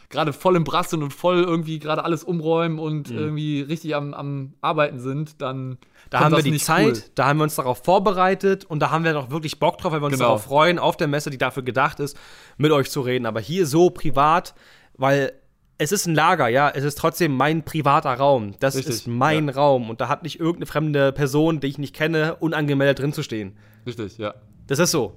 gerade 0.10 0.34
voll 0.34 0.58
im 0.58 0.66
Brass 0.66 0.90
sind 0.90 1.04
und 1.04 1.14
voll 1.14 1.42
irgendwie 1.42 1.80
gerade 1.80 2.04
alles 2.04 2.24
umräumen 2.26 2.80
und 2.80 3.10
irgendwie 3.10 3.62
richtig 3.62 3.96
am, 3.96 4.14
am 4.14 4.54
Arbeiten 4.62 5.00
sind, 5.00 5.42
dann 5.42 5.70
Mhm. 5.70 5.78
Da 6.10 6.20
haben 6.20 6.32
wir 6.32 6.38
das 6.38 6.44
die 6.44 6.52
nicht 6.52 6.66
Zeit, 6.66 6.86
cool. 6.88 7.04
da 7.16 7.28
haben 7.28 7.38
wir 7.38 7.44
uns 7.44 7.56
darauf 7.56 7.84
vorbereitet 7.86 8.66
und 8.66 8.80
da 8.82 8.92
haben 8.92 9.06
wir 9.06 9.14
noch 9.14 9.32
wirklich 9.32 9.60
Bock 9.60 9.78
drauf, 9.78 9.94
weil 9.94 10.02
wir 10.02 10.08
uns 10.08 10.16
Genau. 10.16 10.26
darauf 10.26 10.44
freuen, 10.44 10.78
auf 10.78 10.98
der 10.98 11.08
Messe, 11.08 11.30
die 11.30 11.38
dafür 11.38 11.64
gedacht 11.64 12.02
ist, 12.02 12.18
mit 12.58 12.72
euch 12.74 12.90
zu 12.92 13.00
reden. 13.00 13.26
Aber 13.26 13.40
hier 13.40 13.66
so 13.66 13.90
privat, 13.92 14.54
weil 14.98 15.32
es 15.82 15.92
ist 15.92 16.06
ein 16.06 16.14
Lager, 16.14 16.48
ja, 16.48 16.70
es 16.70 16.84
ist 16.84 17.00
trotzdem 17.00 17.36
mein 17.36 17.64
privater 17.64 18.14
Raum. 18.14 18.54
Das 18.60 18.76
Richtig, 18.76 18.94
ist 18.94 19.08
mein 19.08 19.48
ja. 19.48 19.56
Raum 19.56 19.90
und 19.90 20.00
da 20.00 20.10
hat 20.10 20.22
nicht 20.22 20.40
irgendeine 20.40 20.68
fremde 20.68 21.12
Person, 21.12 21.60
die 21.60 21.68
ich 21.68 21.80
nicht 21.80 21.96
kenne, 21.96 22.36
unangemeldet 22.36 23.00
drin 23.00 23.14
zu 23.14 23.24
stehen. 23.24 23.58
Richtig, 23.88 24.20
ja. 24.20 24.36
Das 24.68 24.78
ist 24.78 24.92
so. 24.92 25.16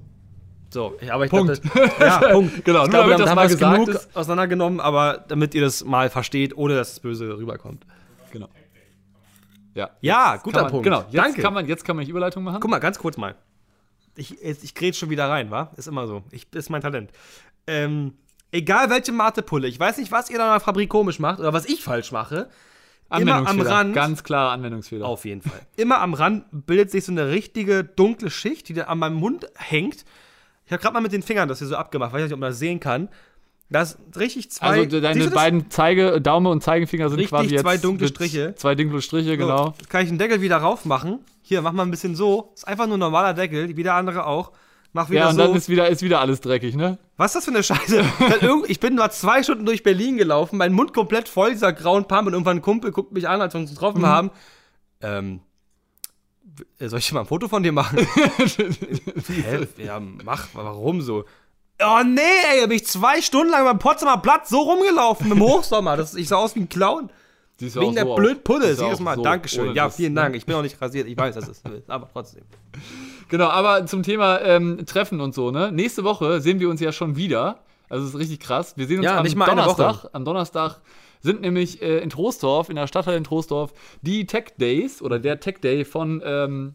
So, 0.70 0.94
aber 1.10 1.26
ich 1.26 1.30
Punkt. 1.30 1.60
glaube, 1.60 1.92
ja, 2.00 2.18
Punkt. 2.32 2.64
Genau, 2.64 2.86
ich 2.86 2.90
nur 2.90 3.04
glaube, 3.04 3.10
damit 3.10 3.20
das 3.20 3.28
haben 3.28 3.36
mal 3.36 3.48
gesagt 3.48 3.74
genug 3.74 3.88
ist. 3.90 4.16
auseinandergenommen, 4.16 4.80
aber 4.80 5.24
damit 5.28 5.54
ihr 5.54 5.60
das 5.60 5.84
mal 5.84 6.08
versteht, 6.08 6.56
ohne 6.56 6.74
dass 6.74 6.92
es 6.92 7.00
böse 7.00 7.36
rüberkommt. 7.36 7.84
Genau. 8.32 8.48
Ja. 9.74 9.90
Ja, 10.00 10.36
guter 10.38 10.62
man, 10.62 10.70
Punkt. 10.70 10.84
Genau, 10.84 11.00
jetzt 11.10 11.14
Danke. 11.14 11.42
kann 11.42 11.52
man, 11.52 11.68
jetzt 11.68 11.84
kann 11.84 11.94
man 11.94 12.04
nicht 12.04 12.10
Überleitung 12.10 12.42
machen. 12.42 12.58
Guck 12.60 12.70
mal, 12.70 12.78
ganz 12.78 12.98
kurz 12.98 13.18
mal. 13.18 13.34
Ich, 14.16 14.42
ich, 14.42 14.74
ich 14.80 14.96
schon 14.96 15.10
wieder 15.10 15.28
rein, 15.28 15.50
wa? 15.50 15.70
Ist 15.76 15.88
immer 15.88 16.06
so. 16.06 16.22
Ich, 16.30 16.46
ist 16.54 16.70
mein 16.70 16.80
Talent. 16.80 17.10
Ähm, 17.66 18.14
egal 18.54 18.88
welche 18.88 19.12
Matepulle, 19.12 19.68
ich 19.68 19.78
weiß 19.78 19.98
nicht, 19.98 20.12
was 20.12 20.30
ihr 20.30 20.38
da 20.38 20.46
in 20.46 20.52
der 20.52 20.60
Fabrik 20.60 20.88
komisch 20.88 21.18
macht 21.18 21.40
oder 21.40 21.52
was 21.52 21.66
ich 21.66 21.82
falsch 21.82 22.12
mache. 22.12 22.48
Immer 23.16 23.46
am. 23.46 23.60
Rand. 23.60 23.94
Ganz 23.94 24.24
klar 24.24 24.52
Anwendungsfehler. 24.52 25.06
Auf 25.06 25.24
jeden 25.24 25.42
Fall. 25.42 25.60
Immer 25.76 26.00
am 26.00 26.14
Rand 26.14 26.46
bildet 26.50 26.90
sich 26.90 27.04
so 27.04 27.12
eine 27.12 27.30
richtige 27.30 27.84
dunkle 27.84 28.30
Schicht, 28.30 28.68
die 28.68 28.74
da 28.74 28.84
an 28.84 28.98
meinem 28.98 29.16
Mund 29.16 29.46
hängt. 29.56 30.04
Ich 30.66 30.72
habe 30.72 30.80
gerade 30.80 30.94
mal 30.94 31.00
mit 31.00 31.12
den 31.12 31.22
Fingern 31.22 31.48
das 31.48 31.58
hier 31.58 31.68
so 31.68 31.76
abgemacht, 31.76 32.12
weiß 32.12 32.22
nicht, 32.22 32.32
ob 32.32 32.40
man 32.40 32.50
das 32.50 32.58
sehen 32.58 32.80
kann. 32.80 33.08
Das 33.70 33.92
sind 33.92 34.16
richtig 34.16 34.50
zwei. 34.50 34.66
Also 34.66 35.00
deine 35.00 35.24
das? 35.24 35.34
beide 35.34 35.68
Zeige, 35.68 36.20
Daumen 36.20 36.46
und 36.46 36.62
Zeigefinger 36.62 37.08
sind 37.08 37.18
Richtig, 37.18 37.30
quasi 37.30 37.50
jetzt 37.50 37.62
zwei 37.62 37.76
dunkle 37.76 38.08
Striche. 38.08 38.54
Zwei 38.56 38.74
dunkle 38.74 39.02
Striche, 39.02 39.32
So, 39.32 39.36
genau. 39.36 39.74
Jetzt 39.78 39.90
kann 39.90 40.02
ich 40.02 40.08
den 40.08 40.18
Deckel 40.18 40.40
wieder 40.40 40.56
rauf 40.56 40.84
machen. 40.84 41.20
Hier, 41.42 41.60
mach 41.62 41.72
mal 41.72 41.82
ein 41.82 41.90
bisschen 41.90 42.14
so. 42.14 42.52
Ist 42.54 42.66
einfach 42.66 42.86
nur 42.86 42.96
ein 42.96 43.00
normaler 43.00 43.34
Deckel, 43.34 43.76
wie 43.76 43.82
der 43.82 43.94
andere 43.94 44.26
auch. 44.26 44.52
Mach 44.96 45.10
wieder 45.10 45.20
Ja, 45.22 45.28
und 45.30 45.34
so. 45.34 45.42
dann 45.42 45.54
ist 45.56 45.68
wieder, 45.68 45.88
ist 45.88 46.02
wieder 46.02 46.20
alles 46.20 46.40
dreckig, 46.40 46.76
ne? 46.76 46.98
Was 47.16 47.34
ist 47.34 47.34
das 47.34 47.44
für 47.46 47.50
eine 47.50 47.62
Scheiße? 47.62 48.04
Ich 48.68 48.78
bin 48.80 48.94
mal 48.94 49.10
zwei 49.10 49.42
Stunden 49.42 49.66
durch 49.66 49.82
Berlin 49.82 50.16
gelaufen, 50.16 50.56
mein 50.56 50.72
Mund 50.72 50.94
komplett 50.94 51.28
voll 51.28 51.50
dieser 51.50 51.72
grauen 51.72 52.06
Pampe 52.06 52.28
und 52.28 52.34
irgendwann 52.34 52.58
ein 52.58 52.62
Kumpel 52.62 52.92
guckt 52.92 53.12
mich 53.12 53.28
an, 53.28 53.40
als 53.42 53.52
wir 53.54 53.60
uns 53.60 53.70
getroffen 53.70 54.00
Mhm. 54.02 54.06
haben. 54.06 54.30
Ähm, 55.02 55.40
soll 56.78 57.00
ich 57.00 57.12
mal 57.12 57.20
ein 57.20 57.26
Foto 57.26 57.48
von 57.48 57.62
dir 57.64 57.72
machen? 57.72 57.98
Hä? 59.26 59.66
Ja, 59.78 60.00
mach, 60.00 60.46
warum 60.54 61.00
so? 61.02 61.24
Oh 61.82 62.02
nee, 62.06 62.20
ey, 62.52 62.60
da 62.60 62.66
bin 62.68 62.76
ich 62.76 62.86
zwei 62.86 63.20
Stunden 63.20 63.50
lang 63.50 63.64
beim 63.64 63.80
Potsdamer 63.80 64.18
Platz 64.18 64.48
so 64.48 64.60
rumgelaufen 64.60 65.32
im 65.32 65.40
Hochsommer. 65.42 65.96
Das, 65.96 66.14
ich 66.14 66.28
sah 66.28 66.36
aus 66.36 66.54
wie 66.54 66.60
ein 66.60 66.68
Clown. 66.68 67.10
Siehst 67.58 67.74
Wegen 67.76 67.94
der 67.96 68.04
so 68.04 68.14
blöd 68.14 68.36
aus. 68.38 68.44
Pulle, 68.44 68.66
Siehst 68.68 68.80
du 68.80 68.84
jedes 68.84 68.98
auch 69.00 69.02
Mal. 69.02 69.16
so, 69.16 69.22
Dankeschön. 69.22 69.74
Ja, 69.74 69.86
das, 69.86 69.96
vielen 69.96 70.12
ne? 70.14 70.20
Dank. 70.20 70.36
Ich 70.36 70.46
bin 70.46 70.54
auch 70.54 70.62
nicht 70.62 70.80
rasiert. 70.80 71.08
Ich 71.08 71.16
weiß, 71.16 71.34
das 71.34 71.48
ist 71.48 71.62
aber 71.88 72.08
trotzdem. 72.12 72.44
Genau, 73.28 73.48
aber 73.48 73.86
zum 73.86 74.02
Thema 74.02 74.40
ähm, 74.40 74.84
Treffen 74.86 75.20
und 75.20 75.34
so, 75.34 75.50
ne? 75.50 75.72
Nächste 75.72 76.04
Woche 76.04 76.40
sehen 76.40 76.60
wir 76.60 76.68
uns 76.70 76.80
ja 76.80 76.92
schon 76.92 77.16
wieder. 77.16 77.60
Also, 77.88 78.04
es 78.04 78.14
ist 78.14 78.18
richtig 78.20 78.40
krass. 78.40 78.74
Wir 78.76 78.86
sehen 78.86 78.98
uns 78.98 79.06
Ja, 79.06 79.18
am 79.18 79.24
nicht 79.24 79.36
mal 79.36 79.48
eine 79.48 79.60
Donnerstag. 79.62 80.08
Am 80.12 80.24
Donnerstag 80.24 80.80
sind 81.20 81.40
nämlich 81.40 81.80
äh, 81.82 81.98
in 81.98 82.10
Troisdorf, 82.10 82.68
in 82.68 82.76
der 82.76 82.86
Stadtteil 82.86 83.16
in 83.16 83.24
Troisdorf, 83.24 83.72
die 84.02 84.26
Tech 84.26 84.52
Days 84.58 85.00
oder 85.02 85.18
der 85.18 85.40
Tech 85.40 85.56
Day 85.62 85.84
von 85.84 86.22
ähm, 86.24 86.74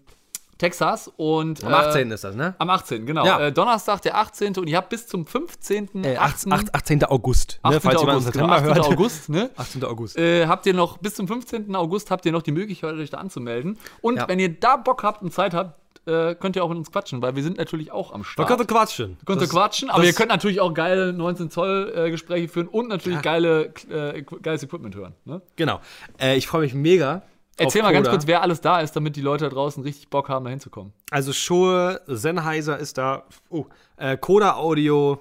Texas. 0.57 1.09
Und, 1.17 1.63
Am 1.63 1.73
18. 1.73 2.11
ist 2.11 2.23
das, 2.23 2.35
ne? 2.35 2.53
Am 2.57 2.69
18. 2.69 3.05
genau. 3.05 3.25
Ja. 3.25 3.39
Äh, 3.39 3.51
Donnerstag, 3.51 4.01
der 4.01 4.17
18. 4.17 4.57
Und 4.57 4.67
ihr 4.67 4.77
habt 4.77 4.89
bis 4.89 5.07
zum 5.07 5.25
15. 5.25 6.03
Äh, 6.03 6.17
8. 6.17 6.47
18. 6.73 7.03
August. 7.05 7.59
18. 7.63 7.75
Ne, 7.75 7.81
falls 7.81 7.95
August, 7.97 8.07
genau, 8.07 8.19
September 8.19 8.53
18. 8.55 8.65
hört. 8.67 8.79
August, 8.85 9.29
ne? 9.29 9.49
18. 9.57 9.83
August. 9.85 10.17
Äh, 10.17 10.47
habt 10.47 10.65
ihr 10.65 10.73
noch 10.73 10.97
bis 10.97 11.15
zum 11.15 11.27
15. 11.27 11.75
August 11.75 12.11
habt 12.11 12.25
ihr 12.25 12.31
noch 12.31 12.41
die 12.41 12.51
Möglichkeit, 12.51 12.95
euch 12.95 13.09
da 13.09 13.17
anzumelden. 13.17 13.77
Und 14.01 14.17
Ja. 14.17 14.27
wenn 14.27 14.39
ihr 14.39 14.49
da 14.59 14.75
Bock 14.77 15.03
habt 15.03 15.21
und 15.21 15.31
Zeit 15.33 15.53
habt, 15.53 15.79
äh, 16.09 16.35
könnt 16.35 16.55
ihr 16.55 16.63
auch 16.63 16.69
mit 16.69 16.77
uns 16.77 16.91
quatschen, 16.91 17.21
weil 17.21 17.35
wir 17.35 17.43
sind 17.43 17.57
natürlich 17.57 17.91
auch 17.91 18.11
am 18.11 18.21
Man 18.21 18.25
Start. 18.25 18.47
könnte 18.47 18.65
quatschen. 18.65 19.17
Könnt 19.25 19.41
ihr 19.41 19.47
quatschen, 19.47 19.89
aber 19.89 20.03
ihr 20.03 20.13
könnt 20.13 20.29
natürlich 20.29 20.59
auch 20.59 20.73
geile 20.73 21.13
19 21.13 21.49
Zoll 21.49 21.93
äh, 21.95 22.11
Gespräche 22.11 22.47
führen 22.47 22.67
und 22.67 22.87
natürlich 22.87 23.21
geile, 23.21 23.73
äh, 23.89 24.23
geiles 24.41 24.63
Equipment 24.63 24.95
hören. 24.95 25.13
Ne? 25.25 25.41
Genau. 25.55 25.79
Äh, 26.19 26.37
ich 26.37 26.47
freue 26.47 26.61
mich 26.61 26.73
mega. 26.73 27.23
Erzähl 27.57 27.81
mal 27.81 27.93
ganz 27.93 28.09
kurz, 28.09 28.25
wer 28.27 28.41
alles 28.41 28.61
da 28.61 28.79
ist, 28.79 28.95
damit 28.95 29.15
die 29.15 29.21
Leute 29.21 29.45
da 29.45 29.49
draußen 29.49 29.83
richtig 29.83 30.09
Bock 30.09 30.29
haben, 30.29 30.45
da 30.45 30.51
hinzukommen. 30.51 30.93
Also 31.11 31.33
Schuhe, 31.33 32.01
Sennheiser 32.07 32.77
ist 32.77 32.97
da. 32.97 33.23
Oh, 33.49 33.65
äh, 33.97 34.17
Coda 34.17 34.55
Audio. 34.55 35.19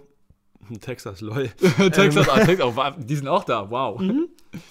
Texas, 0.81 1.21
lol. 1.21 1.49
Texas, 1.93 2.29
ah, 2.29 2.45
Texas, 2.45 2.75
oh, 2.77 2.91
die 2.99 3.17
sind 3.17 3.27
auch 3.27 3.45
da, 3.45 3.71
wow. 3.71 4.01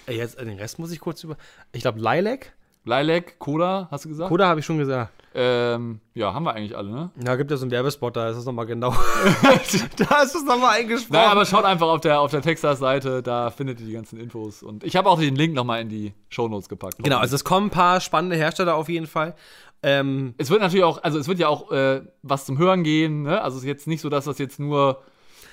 Ey, 0.05 0.17
jetzt 0.17 0.37
äh, 0.37 0.45
den 0.45 0.57
Rest 0.57 0.79
muss 0.79 0.91
ich 0.91 0.99
kurz 0.99 1.23
über. 1.23 1.37
Ich 1.71 1.81
glaube 1.81 1.99
Lilac. 1.99 2.53
Lilac, 2.85 3.37
Coda, 3.39 3.87
hast 3.91 4.05
du 4.05 4.09
gesagt? 4.09 4.29
Coda 4.29 4.47
habe 4.47 4.59
ich 4.59 4.65
schon 4.65 4.77
gesagt. 4.77 5.11
Ähm, 5.39 5.99
ja, 6.15 6.33
haben 6.33 6.45
wir 6.45 6.55
eigentlich 6.55 6.75
alle, 6.75 6.89
ne? 6.89 7.11
Ja, 7.23 7.35
gibt 7.35 7.51
ja 7.51 7.57
so 7.57 7.63
einen 7.63 7.69
Werbespot, 7.69 8.15
da 8.15 8.29
ist 8.29 8.37
es 8.37 8.45
nochmal 8.45 8.65
genau. 8.65 8.89
da 10.09 10.23
ist 10.23 10.33
es 10.33 10.43
nochmal 10.43 10.79
eingesprochen. 10.79 11.13
Naja, 11.13 11.29
aber 11.29 11.45
schaut 11.45 11.63
einfach 11.63 11.85
auf 11.87 12.01
der, 12.01 12.19
auf 12.21 12.31
der 12.31 12.41
Texas-Seite, 12.41 13.21
da 13.21 13.51
findet 13.51 13.79
ihr 13.79 13.85
die 13.85 13.93
ganzen 13.93 14.19
Infos. 14.19 14.63
Und 14.63 14.83
ich 14.83 14.95
habe 14.95 15.07
auch 15.07 15.19
den 15.19 15.35
Link 15.35 15.53
nochmal 15.53 15.79
in 15.81 15.89
die 15.89 16.15
Shownotes 16.29 16.69
gepackt. 16.69 17.03
genau, 17.03 17.19
also 17.19 17.35
es 17.35 17.43
kommen 17.43 17.67
ein 17.67 17.69
paar 17.71 18.01
spannende 18.01 18.35
Hersteller 18.35 18.73
auf 18.73 18.89
jeden 18.89 19.05
Fall. 19.05 19.35
Ähm, 19.83 20.33
Es 20.39 20.49
wird 20.49 20.61
natürlich 20.61 20.83
auch, 20.83 21.03
also 21.03 21.19
es 21.19 21.27
wird 21.27 21.37
ja 21.37 21.49
auch 21.49 21.71
äh, 21.71 22.01
was 22.23 22.47
zum 22.47 22.57
Hören 22.57 22.83
gehen, 22.83 23.21
ne? 23.21 23.39
Also 23.39 23.57
es 23.57 23.63
ist 23.63 23.67
jetzt 23.67 23.85
nicht 23.85 24.01
so, 24.01 24.09
dass 24.09 24.25
das 24.25 24.39
jetzt 24.39 24.59
nur 24.59 25.03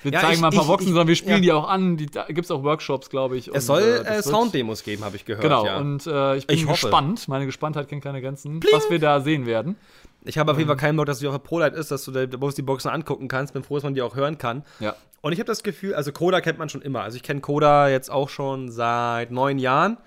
wir 0.05 0.13
Ja, 0.13 0.21
zeigen 0.21 0.33
ich- 0.35 0.39
mal 0.41 0.47
ein 0.47 0.53
paar 0.53 0.61
ich- 0.63 0.67
Boxen, 0.67 0.87
ich- 0.87 0.91
sondern 0.93 1.07
wir 1.09 1.15
spielen 1.15 1.35
ja. 1.37 1.41
die 1.41 1.51
auch 1.51 1.67
an. 1.67 1.97
Die, 1.97 2.05
da 2.05 2.23
gibt 2.27 2.45
es 2.45 2.51
auch 2.51 2.63
Workshops, 2.63 3.09
glaube 3.09 3.35
ich. 3.37 3.49
Es 3.53 3.65
soll 3.65 3.81
äh, 3.81 4.17
äh, 4.19 4.21
Sounddemos 4.21 4.83
geben, 4.83 5.03
habe 5.03 5.15
ich 5.17 5.25
gehört. 5.25 5.43
Genau, 5.43 5.65
ja. 5.65 5.77
und 5.77 6.05
äh, 6.07 6.37
ich 6.37 6.47
bin 6.47 6.65
gespannt. 6.67 7.27
Meine 7.27 7.45
Gespanntheit 7.45 7.87
kennt 7.89 8.03
keine 8.03 8.21
Grenzen, 8.21 8.61
was 8.71 8.89
wir 8.89 8.99
da 8.99 9.19
sehen 9.19 9.45
werden. 9.45 9.75
Ich 10.23 10.37
habe 10.37 10.51
auf 10.51 10.55
Mhm. 10.57 10.61
jeden 10.61 10.67
Fall 10.69 10.77
keinen 10.77 10.95
Bock, 10.97 11.05
dass 11.05 11.23
auf 11.23 11.31
der 11.33 11.39
ProLight 11.39 11.73
ist, 11.75 11.91
dass 11.91 12.05
du 12.05 12.11
da 12.11 12.25
bloß 12.25 12.55
die 12.55 12.61
Boxen 12.63 12.89
angucken 12.89 13.27
kannst. 13.27 13.53
Bin 13.53 13.63
froh, 13.63 13.75
dass 13.75 13.83
man 13.83 13.93
die 13.93 14.01
auch 14.01 14.15
hören 14.15 14.37
kann. 14.37 14.63
Ja. 14.79 14.95
Und 15.21 15.33
ich 15.33 15.39
habe 15.39 15.47
das 15.47 15.61
Gefühl, 15.63 15.93
also 15.95 16.11
Coda 16.11 16.39
kennt 16.41 16.57
man 16.59 16.69
schon 16.69 16.81
immer. 16.81 17.01
Also 17.01 17.17
ich 17.17 17.23
kenne 17.23 17.41
Coda 17.41 17.89
jetzt 17.89 18.09
auch 18.11 18.29
schon 18.29 18.71
seit 18.71 19.31
neun 19.31 19.59
Jahren. 19.59 19.97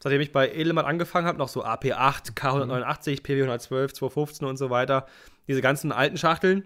Seitdem 0.00 0.20
ich 0.20 0.32
bei 0.32 0.48
Element 0.48 0.86
angefangen 0.88 1.26
habe, 1.28 1.38
noch 1.38 1.48
so 1.48 1.64
AP8, 1.64 2.32
K189, 2.34 3.22
PW112, 3.22 3.92
215 3.94 4.46
und 4.48 4.56
so 4.56 4.68
weiter. 4.70 5.06
Diese 5.46 5.60
ganzen 5.62 5.92
alten 5.92 6.16
Schachteln, 6.16 6.64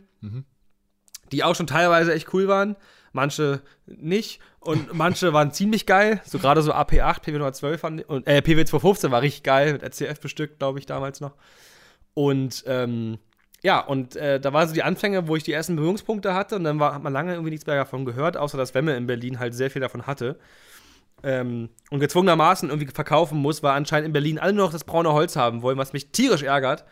die 1.33 1.45
auch 1.45 1.55
schon 1.55 1.67
teilweise 1.67 2.13
echt 2.15 2.33
cool 2.35 2.49
waren. 2.49 2.77
Manche 3.13 3.63
nicht. 3.87 4.41
Und 4.61 4.93
manche 4.95 5.33
waren 5.33 5.53
ziemlich 5.53 5.87
geil. 5.87 6.21
So 6.25 6.39
gerade 6.39 6.63
so 6.63 6.73
AP8, 6.73 7.23
PW112 7.25 7.79
fand- 7.79 8.09
und 8.09 8.27
äh, 8.27 8.39
PW215 8.39 9.11
war 9.11 9.23
richtig 9.23 9.43
geil, 9.43 9.73
mit 9.73 9.83
RCF 9.83 10.21
bestückt, 10.21 10.59
glaube 10.59 10.79
ich, 10.79 10.87
damals 10.87 11.21
noch. 11.21 11.35
Und 12.15 12.65
ähm, 12.67 13.19
ja, 13.63 13.81
und 13.81 14.17
äh, 14.17 14.39
da 14.39 14.53
waren 14.53 14.69
so 14.69 14.75
die 14.75 14.83
Anfänge, 14.83 15.29
wo 15.29 15.37
ich 15.37 15.43
die 15.43 15.53
ersten 15.53 15.77
Berührungspunkte 15.77 16.35
hatte 16.35 16.57
und 16.57 16.65
dann 16.65 16.79
war, 16.79 16.95
hat 16.95 17.03
man 17.03 17.13
lange 17.13 17.33
irgendwie 17.33 17.51
nichts 17.51 17.67
mehr 17.67 17.77
davon 17.77 18.05
gehört, 18.05 18.37
außer 18.37 18.57
dass 18.59 18.75
Wemme 18.75 18.97
in 18.97 19.07
Berlin 19.07 19.39
halt 19.39 19.55
sehr 19.55 19.71
viel 19.71 19.81
davon 19.81 20.07
hatte. 20.07 20.39
Ähm, 21.23 21.71
und 21.91 22.01
gezwungenermaßen 22.01 22.69
irgendwie 22.69 22.93
verkaufen 22.93 23.39
muss, 23.39 23.63
weil 23.63 23.73
anscheinend 23.73 24.07
in 24.07 24.13
Berlin 24.13 24.39
alle 24.39 24.53
nur 24.53 24.67
noch 24.67 24.73
das 24.73 24.85
braune 24.85 25.13
Holz 25.13 25.35
haben 25.37 25.63
wollen, 25.63 25.79
was 25.79 25.93
mich 25.93 26.13
tierisch 26.13 26.43
ärgert. 26.43 26.85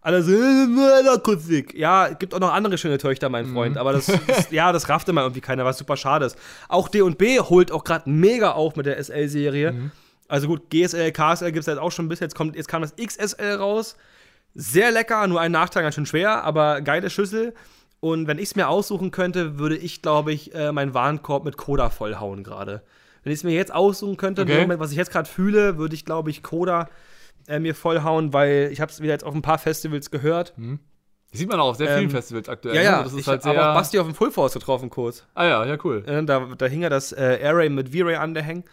Alle 0.00 0.22
so, 0.22 0.32
äh, 0.32 1.08
Akustik. 1.08 1.74
Ja, 1.74 2.08
gibt 2.08 2.32
auch 2.34 2.38
noch 2.38 2.52
andere 2.52 2.78
schöne 2.78 2.98
Töchter, 2.98 3.28
mein 3.28 3.46
Freund, 3.52 3.76
aber 3.76 3.92
das, 3.92 4.06
das, 4.26 4.50
ja, 4.50 4.72
das 4.72 4.88
raffte 4.88 5.12
mal 5.12 5.22
irgendwie 5.22 5.40
keiner, 5.40 5.64
was 5.64 5.78
super 5.78 5.96
schade 5.96 6.26
ist. 6.26 6.38
Auch 6.68 6.88
D&B 6.88 7.40
holt 7.40 7.72
auch 7.72 7.84
gerade 7.84 8.08
mega 8.08 8.52
auf 8.52 8.76
mit 8.76 8.86
der 8.86 9.02
SL-Serie. 9.02 9.90
Also 10.28 10.46
gut, 10.46 10.70
GSL, 10.70 11.10
KSL 11.10 11.52
gibt 11.52 11.60
es 11.60 11.66
jetzt 11.66 11.78
auch 11.78 11.90
schon 11.90 12.08
bis 12.08 12.20
jetzt, 12.20 12.34
kommt, 12.34 12.54
jetzt 12.54 12.68
kam 12.68 12.82
das 12.82 12.94
XSL 12.96 13.56
raus. 13.56 13.96
Sehr 14.54 14.90
lecker, 14.90 15.26
nur 15.26 15.40
ein 15.40 15.52
Nachteil 15.52 15.82
ganz 15.82 15.94
schön 15.94 16.06
schwer, 16.06 16.44
aber 16.44 16.80
geile 16.80 17.10
Schüssel. 17.10 17.54
Und 18.00 18.28
wenn 18.28 18.38
ich 18.38 18.50
es 18.50 18.56
mir 18.56 18.68
aussuchen 18.68 19.10
könnte, 19.10 19.58
würde 19.58 19.76
ich, 19.76 20.02
glaube 20.02 20.32
ich, 20.32 20.54
äh, 20.54 20.70
meinen 20.70 20.94
Warenkorb 20.94 21.44
mit 21.44 21.56
Coda 21.56 21.90
vollhauen 21.90 22.44
gerade. 22.44 22.82
Wenn 23.24 23.32
ich 23.32 23.40
es 23.40 23.44
mir 23.44 23.54
jetzt 23.54 23.74
aussuchen 23.74 24.16
könnte, 24.16 24.42
Okay. 24.42 24.60
Moment, 24.60 24.80
was 24.80 24.92
ich 24.92 24.96
jetzt 24.96 25.10
gerade 25.10 25.28
fühle, 25.28 25.78
würde 25.78 25.94
ich, 25.94 26.04
glaube 26.04 26.30
ich, 26.30 26.42
Coda 26.42 26.88
äh, 27.48 27.58
mir 27.58 27.74
vollhauen, 27.74 28.32
weil 28.32 28.68
ich 28.72 28.80
habe 28.80 28.92
es 28.92 29.00
wieder 29.00 29.12
jetzt 29.12 29.24
auf 29.24 29.34
ein 29.34 29.42
paar 29.42 29.58
Festivals 29.58 30.10
gehört. 30.10 30.54
Das 31.30 31.40
sieht 31.40 31.48
man 31.48 31.60
auch 31.60 31.70
auf 31.70 31.76
sehr 31.76 31.88
vielen 31.88 32.04
Ähm, 32.04 32.10
Festivals 32.10 32.48
aktuell. 32.48 32.76
Ja, 32.76 32.82
ja, 32.82 32.96
ne? 32.98 33.04
Das 33.04 33.12
ist 33.12 33.20
ich 33.20 33.26
halt 33.26 33.44
habe 33.44 33.60
auch 33.60 33.74
Basti 33.74 33.98
auf 33.98 34.06
dem 34.06 34.14
Full 34.14 34.30
Force 34.30 34.54
getroffen 34.54 34.88
kurz. 34.90 35.26
ah 35.34 35.44
ja, 35.44 35.64
ja, 35.66 35.76
cool. 35.84 36.04
Äh, 36.06 36.24
da, 36.24 36.48
da 36.56 36.66
hing 36.66 36.82
ja 36.82 36.88
das 36.88 37.12
äh, 37.12 37.38
Airray 37.40 37.68
mit 37.68 37.90
V-Ray 37.90 38.16
an 38.16 38.34
der 38.34 38.46
Hang. 38.46 38.64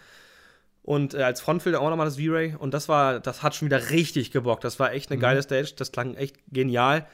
Und 0.84 1.16
äh, 1.16 1.24
als 1.24 1.42
Frontfilter 1.42 1.82
auch 1.82 1.90
nochmal 1.90 2.06
das 2.06 2.18
V-Ray. 2.18 2.56
Und 2.58 2.74
das 2.74 2.88
war, 2.88 3.20
das 3.20 3.44
hat 3.44 3.56
schon 3.56 3.66
wieder 3.66 3.90
richtig 3.90 4.32
gebockt. 4.32 4.64
Das 4.64 4.80
war 4.80 4.94
echt 4.94 5.12
eine 5.12 5.20
geile 5.20 5.42
Stage. 5.42 5.74
Das 5.76 5.92
klang 5.92 6.16
echt 6.16 6.38
genial. 6.52 7.08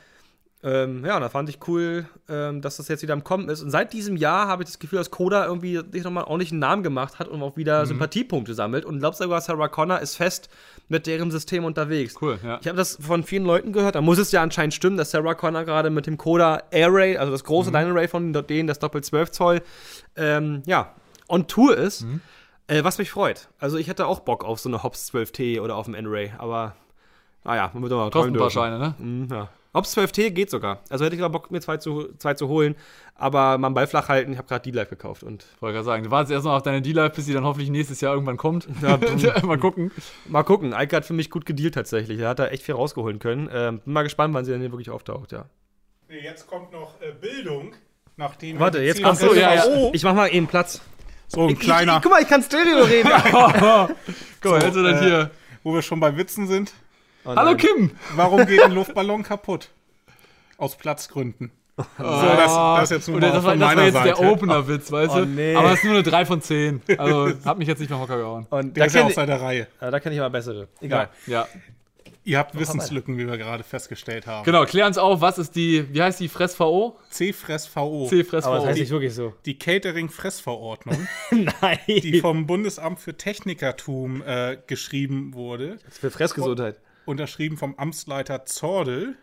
Ähm, 0.63 1.03
ja, 1.03 1.15
und 1.15 1.21
da 1.21 1.29
fand 1.29 1.49
ich 1.49 1.57
cool, 1.67 2.05
ähm, 2.29 2.61
dass 2.61 2.77
das 2.77 2.87
jetzt 2.87 3.01
wieder 3.01 3.15
im 3.15 3.23
Kommen 3.23 3.49
ist. 3.49 3.63
Und 3.63 3.71
seit 3.71 3.93
diesem 3.93 4.15
Jahr 4.15 4.47
habe 4.47 4.61
ich 4.61 4.69
das 4.69 4.77
Gefühl, 4.77 4.99
dass 4.99 5.09
Coda 5.09 5.45
irgendwie 5.45 5.81
sich 5.91 6.03
nochmal 6.03 6.25
ordentlich 6.25 6.51
einen 6.51 6.59
Namen 6.59 6.83
gemacht 6.83 7.17
hat 7.17 7.27
und 7.27 7.41
auch 7.41 7.57
wieder 7.57 7.85
Sympathiepunkte 7.87 8.53
sammelt. 8.53 8.85
Und 8.85 8.99
glaubst 8.99 9.21
sogar, 9.21 9.41
Sarah 9.41 9.69
Connor 9.69 9.99
ist 9.99 10.15
fest 10.15 10.49
mit 10.87 11.07
deren 11.07 11.31
System 11.31 11.65
unterwegs. 11.65 12.15
Cool, 12.21 12.37
ja. 12.43 12.59
Ich 12.61 12.67
habe 12.67 12.77
das 12.77 12.97
von 13.01 13.23
vielen 13.23 13.45
Leuten 13.45 13.73
gehört. 13.73 13.95
Da 13.95 14.01
muss 14.01 14.19
es 14.19 14.31
ja 14.31 14.43
anscheinend 14.43 14.75
stimmen, 14.75 14.97
dass 14.97 15.11
Sarah 15.11 15.33
Connor 15.33 15.63
gerade 15.63 15.89
mit 15.89 16.05
dem 16.05 16.17
Coda 16.17 16.61
Airray, 16.69 17.17
also 17.17 17.31
das 17.31 17.43
große 17.43 17.71
Line 17.71 17.89
Array 17.89 18.07
von 18.07 18.31
denen, 18.31 18.67
das 18.67 18.77
Doppel 18.77 19.03
12 19.03 19.31
Zoll, 19.31 19.61
ähm, 20.15 20.61
ja, 20.67 20.93
on 21.27 21.47
Tour 21.47 21.75
ist. 21.75 22.05
Äh, 22.67 22.85
was 22.85 22.99
mich 22.99 23.11
freut. 23.11 23.49
Also 23.59 23.77
ich 23.77 23.87
hätte 23.87 24.05
auch 24.05 24.21
Bock 24.21 24.45
auf 24.45 24.59
so 24.59 24.69
eine 24.69 24.81
Hobbs 24.81 25.11
12T 25.11 25.59
oder 25.59 25.75
auf 25.75 25.85
dem 25.85 25.95
N-Ray, 25.95 26.31
aber 26.37 26.75
naja, 27.43 27.69
man 27.73 27.81
wird 27.83 27.91
doch 27.91 27.97
mal 27.97 28.03
Kostet 28.03 28.21
träumen 28.21 28.33
dürfen. 28.35 28.51
Scheine, 28.51 28.79
ne? 28.79 28.95
Mhm, 28.97 29.27
ja. 29.29 29.49
Hobbs 29.73 29.97
12T 29.97 30.31
geht 30.31 30.49
sogar. 30.49 30.81
Also 30.89 31.05
hätte 31.05 31.15
ich 31.15 31.21
gerade 31.21 31.31
Bock, 31.31 31.49
mir 31.49 31.61
zwei 31.61 31.77
zu, 31.77 32.09
zwei 32.17 32.33
zu 32.33 32.49
holen, 32.49 32.75
aber 33.15 33.57
mal 33.57 33.67
einen 33.67 33.75
Ball 33.75 33.87
flach 33.87 34.09
halten. 34.09 34.33
Ich 34.33 34.37
habe 34.37 34.47
gerade 34.47 34.63
die 34.63 34.71
live 34.71 34.89
gekauft 34.89 35.23
und 35.23 35.45
Wollte 35.61 35.75
gerade 35.75 35.85
sagen, 35.85 36.03
du 36.03 36.11
wartest 36.11 36.31
erst 36.33 36.45
noch 36.45 36.53
auf 36.53 36.63
deine 36.63 36.81
D-Live, 36.81 37.13
bis 37.13 37.25
sie 37.25 37.33
dann 37.33 37.45
hoffentlich 37.45 37.69
nächstes 37.69 38.01
Jahr 38.01 38.13
irgendwann 38.13 38.37
kommt. 38.37 38.67
mal 39.43 39.57
gucken. 39.57 39.91
mal 40.27 40.43
gucken. 40.43 40.73
Eike 40.73 40.97
hat 40.97 41.05
für 41.05 41.13
mich 41.13 41.29
gut 41.29 41.45
gedealt 41.45 41.73
tatsächlich. 41.73 42.19
Er 42.19 42.29
hat 42.29 42.39
da 42.39 42.47
echt 42.47 42.63
viel 42.63 42.75
rausgeholen 42.75 43.19
können. 43.19 43.49
Ähm, 43.53 43.79
bin 43.79 43.93
mal 43.93 44.03
gespannt, 44.03 44.33
wann 44.33 44.43
sie 44.43 44.51
denn 44.51 44.59
hier 44.59 44.71
wirklich 44.71 44.89
auftaucht, 44.89 45.31
ja. 45.31 45.45
Jetzt 46.09 46.47
kommt 46.47 46.73
noch 46.73 46.99
äh, 47.01 47.13
Bildung, 47.13 47.73
nachdem 48.17 48.59
Warte, 48.59 48.81
jetzt 48.81 49.01
kommt 49.01 49.17
so, 49.17 49.33
ja, 49.33 49.53
ja. 49.53 49.61
SVO 49.61 49.91
Ich 49.93 50.03
mach 50.03 50.13
mal 50.13 50.27
eben 50.27 50.47
Platz. 50.47 50.81
So 51.29 51.43
ein 51.43 51.51
Ich, 51.51 51.59
kleiner, 51.59 51.97
ich, 51.97 52.01
guck 52.01 52.11
mal, 52.11 52.21
ich 52.21 52.27
kann 52.27 52.43
Stereo 52.43 52.83
reden. 52.83 53.09
Guck 54.41 54.51
mal, 54.51 54.61
jetzt 54.63 54.73
sind 54.73 54.85
äh, 54.85 54.99
hier. 54.99 55.31
wo 55.63 55.73
wir 55.73 55.81
schon 55.81 56.01
bei 56.01 56.17
Witzen 56.17 56.47
sind. 56.47 56.73
Oh 57.25 57.35
Hallo. 57.35 57.55
Kim! 57.55 57.91
Warum 58.15 58.45
geht 58.45 58.61
ein 58.61 58.71
Luftballon 58.75 59.23
kaputt? 59.23 59.69
Aus 60.57 60.75
Platzgründen. 60.75 61.51
So, 61.77 61.83
das, 61.97 62.53
das 62.53 62.89
jetzt 62.91 63.07
nur 63.07 63.19
das 63.19 63.43
war, 63.43 63.55
das 63.55 63.75
war 63.75 63.83
jetzt 63.85 63.93
Seite. 63.93 64.21
der 64.21 64.31
Opener-Witz, 64.31 64.91
weißt 64.91 65.13
Oh, 65.13 65.19
du? 65.19 65.25
nee. 65.25 65.55
Aber 65.55 65.69
es 65.71 65.79
ist 65.79 65.85
nur 65.85 65.93
eine 65.95 66.03
3 66.03 66.25
von 66.25 66.41
10. 66.41 66.81
Also, 66.97 67.31
hat 67.45 67.57
mich 67.57 67.67
jetzt 67.67 67.79
nicht 67.79 67.89
mehr 67.89 67.99
Hocker 67.99 68.17
gehauen. 68.17 68.45
Und 68.49 68.75
Der 68.77 68.81
da 68.81 68.85
ist 68.85 68.93
ja 68.93 69.01
kenne 69.01 69.11
außer 69.11 69.25
der 69.25 69.41
Reihe. 69.41 69.67
ja, 69.79 69.89
da 69.89 69.99
kenn 69.99 70.13
ich 70.13 70.19
aber 70.19 70.29
bessere. 70.29 70.67
Egal. 70.79 71.09
Ja. 71.25 71.47
Ihr 72.23 72.37
habt 72.37 72.59
Wissenslücken, 72.59 73.17
wie 73.17 73.25
wir 73.25 73.35
gerade 73.37 73.63
festgestellt 73.63 74.27
haben. 74.27 74.45
Genau, 74.45 74.63
klär 74.65 74.85
uns 74.85 74.99
auf, 74.99 75.21
was 75.21 75.39
ist 75.39 75.55
die, 75.55 75.91
wie 75.91 76.03
heißt 76.03 76.19
die 76.19 76.29
Fress-VO? 76.29 76.99
C-Fress-VO. 77.09 78.07
C-Fress-VO. 78.09 78.47
Aber 78.49 78.57
das 78.59 78.67
heißt 78.67 78.79
nicht 78.79 78.91
wirklich 78.91 79.15
so. 79.15 79.33
Die 79.45 79.57
Catering-Fressverordnung, 79.57 81.07
Nein. 81.31 81.79
die 81.87 82.19
vom 82.19 82.45
Bundesamt 82.45 82.99
für 82.99 83.17
Technikertum 83.17 84.21
äh, 84.21 84.57
geschrieben 84.67 85.33
wurde, 85.33 85.77
Für 85.89 86.11
Fressgesundheit. 86.11 86.75
Unterschrieben 87.05 87.57
vom 87.57 87.75
Amtsleiter 87.75 88.45
Zordel 88.45 89.15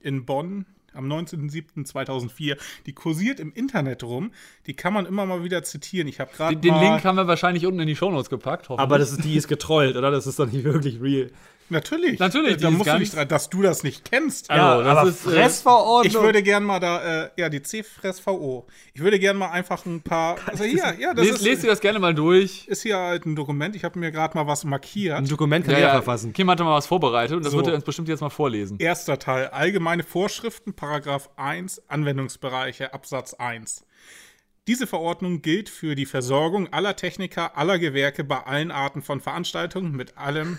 in 0.00 0.24
Bonn 0.24 0.66
am 0.94 1.06
19.07.2004. 1.06 2.56
Die 2.86 2.92
kursiert 2.92 3.40
im 3.40 3.52
Internet 3.52 4.02
rum. 4.02 4.32
Die 4.66 4.74
kann 4.74 4.92
man 4.92 5.06
immer 5.06 5.26
mal 5.26 5.44
wieder 5.44 5.62
zitieren. 5.62 6.08
Ich 6.08 6.20
habe 6.20 6.30
gerade 6.34 6.56
Den, 6.56 6.74
den 6.74 6.80
Link 6.80 7.04
haben 7.04 7.16
wir 7.16 7.26
wahrscheinlich 7.26 7.66
unten 7.66 7.80
in 7.80 7.86
die 7.86 7.96
Shownotes 7.96 8.30
gepackt. 8.30 8.68
hoffentlich. 8.68 8.82
Aber 8.82 8.98
das 8.98 9.12
ist, 9.12 9.24
die 9.24 9.36
ist 9.36 9.48
getrollt, 9.48 9.96
oder? 9.96 10.10
Das 10.10 10.26
ist 10.26 10.38
doch 10.38 10.50
nicht 10.50 10.64
wirklich 10.64 11.00
real. 11.00 11.30
Natürlich, 11.70 12.18
Natürlich, 12.18 12.56
da 12.58 12.70
musst 12.70 12.90
du 12.90 12.98
nicht 12.98 13.14
dran, 13.14 13.28
dass 13.28 13.48
du 13.50 13.62
das 13.62 13.82
nicht 13.82 14.04
kennst. 14.10 14.50
Also, 14.50 14.82
das 14.82 15.08
ist, 15.08 15.26
äh, 15.26 15.30
Fressverordnung. 15.30 16.06
Ich 16.14 16.20
würde 16.20 16.42
gern 16.42 16.64
mal 16.64 16.80
da, 16.80 17.24
äh, 17.24 17.30
ja, 17.36 17.48
die 17.48 17.62
C-Fress-VO. 17.62 18.66
Ich 18.94 19.00
würde 19.00 19.18
gern 19.18 19.36
mal 19.36 19.50
einfach 19.50 19.84
ein 19.86 20.00
paar. 20.02 20.36
Also 20.46 20.64
hier, 20.64 20.94
ja, 20.98 21.14
das 21.14 21.24
Les, 21.26 21.34
ist, 21.36 21.42
lest 21.42 21.62
dir 21.64 21.68
das 21.68 21.80
gerne 21.80 21.98
mal 21.98 22.14
durch. 22.14 22.66
ist 22.68 22.82
hier 22.82 22.96
halt 22.98 23.26
ein 23.26 23.36
Dokument. 23.36 23.74
Ich 23.76 23.84
habe 23.84 23.98
mir 23.98 24.10
gerade 24.12 24.36
mal 24.36 24.46
was 24.46 24.64
markiert. 24.64 25.16
ein 25.16 25.26
Dokument 25.28 25.64
kann 25.66 25.74
jeder 25.76 25.90
verfassen. 25.92 26.32
Kim 26.32 26.50
hatte 26.50 26.64
mal 26.64 26.74
was 26.76 26.86
vorbereitet 26.86 27.36
und 27.36 27.44
das 27.44 27.52
So. 27.52 27.58
wird 27.58 27.68
er 27.68 27.74
uns 27.74 27.84
bestimmt 27.84 28.08
jetzt 28.08 28.20
mal 28.20 28.30
vorlesen. 28.30 28.78
Erster 28.78 29.18
Teil, 29.18 29.48
allgemeine 29.48 30.02
Vorschriften, 30.02 30.74
Paragraph 30.74 31.30
1, 31.36 31.82
Anwendungsbereiche, 31.88 32.92
Absatz 32.94 33.34
1. 33.34 33.84
Diese 34.66 34.86
Verordnung 34.86 35.40
gilt 35.40 35.70
für 35.70 35.94
die 35.94 36.04
Versorgung 36.04 36.70
aller 36.74 36.94
Techniker, 36.94 37.56
aller 37.56 37.78
Gewerke 37.78 38.22
bei 38.22 38.42
allen 38.44 38.70
Arten 38.70 39.00
von 39.00 39.20
Veranstaltungen 39.22 39.92
mit 39.92 40.18
allem 40.18 40.58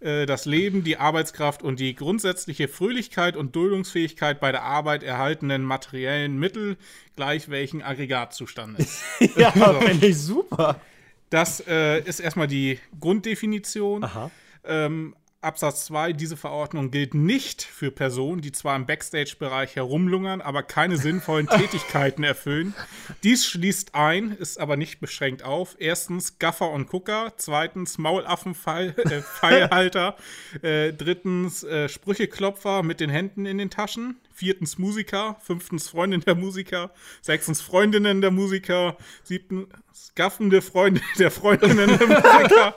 äh, 0.00 0.26
das 0.26 0.46
Leben, 0.46 0.84
die 0.84 0.96
Arbeitskraft 0.96 1.62
und 1.62 1.78
die 1.78 1.94
grundsätzliche 1.94 2.68
Fröhlichkeit 2.68 3.36
und 3.36 3.54
Duldungsfähigkeit 3.54 4.40
bei 4.40 4.52
der 4.52 4.62
Arbeit 4.62 5.02
erhaltenen 5.02 5.62
materiellen 5.62 6.38
Mittel 6.38 6.76
gleich 7.16 7.50
welchen 7.50 7.82
Aggregatzustandes. 7.82 9.02
Ja, 9.36 9.50
finde 9.50 10.06
ich 10.06 10.18
super. 10.18 10.80
Das 11.28 11.62
äh, 11.66 12.00
ist 12.00 12.20
erstmal 12.20 12.48
die 12.48 12.78
Grunddefinition. 12.98 14.04
Aha. 14.04 14.30
Ähm, 14.64 15.14
Absatz 15.42 15.86
2, 15.86 16.12
diese 16.12 16.36
Verordnung 16.36 16.90
gilt 16.90 17.14
nicht 17.14 17.62
für 17.62 17.90
Personen, 17.90 18.42
die 18.42 18.52
zwar 18.52 18.76
im 18.76 18.84
Backstage-Bereich 18.84 19.74
herumlungern, 19.74 20.42
aber 20.42 20.62
keine 20.62 20.98
sinnvollen 20.98 21.46
Tätigkeiten 21.48 22.24
erfüllen. 22.24 22.74
Dies 23.22 23.46
schließt 23.46 23.94
ein, 23.94 24.32
ist 24.32 24.60
aber 24.60 24.76
nicht 24.76 25.00
beschränkt 25.00 25.42
auf. 25.42 25.76
Erstens 25.78 26.38
Gaffer 26.38 26.70
und 26.70 26.90
Gucker, 26.90 27.32
zweitens 27.38 27.96
Maulaffen-Pfeilhalter, 27.96 30.16
äh, 30.62 30.92
drittens 30.92 31.64
äh, 31.64 31.88
Sprücheklopfer 31.88 32.82
mit 32.82 33.00
den 33.00 33.08
Händen 33.08 33.46
in 33.46 33.56
den 33.56 33.70
Taschen, 33.70 34.20
viertens 34.34 34.76
Musiker, 34.76 35.38
fünftens 35.40 35.88
Freundin 35.88 36.20
der 36.20 36.34
Musiker, 36.34 36.90
sechstens 37.22 37.62
Freundinnen 37.62 38.20
der 38.20 38.30
Musiker, 38.30 38.98
siebtens 39.22 39.68
gaffende 40.14 40.60
Freunde 40.60 41.00
der 41.18 41.30
Freundinnen 41.30 41.98
der 41.98 42.08
Musiker, 42.08 42.74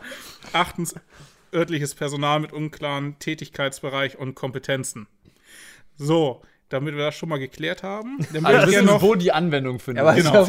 achtens 0.53 0.95
örtliches 1.53 1.95
Personal 1.95 2.39
mit 2.39 2.51
unklaren 2.53 3.17
Tätigkeitsbereich 3.19 4.17
und 4.17 4.35
Kompetenzen. 4.35 5.07
So, 5.95 6.41
damit 6.69 6.95
wir 6.95 7.03
das 7.03 7.15
schon 7.15 7.29
mal 7.29 7.37
geklärt 7.39 7.83
haben, 7.83 8.17
dann 8.33 8.45
Also 8.45 8.67
wissen, 8.67 8.71
gerne 8.71 8.87
noch 8.87 9.01
wo 9.01 9.15
die 9.15 9.31
Anwendung 9.31 9.79
findet. 9.79 10.01
aber 10.03 10.17
ist 10.17 10.25
Genau, 10.25 10.45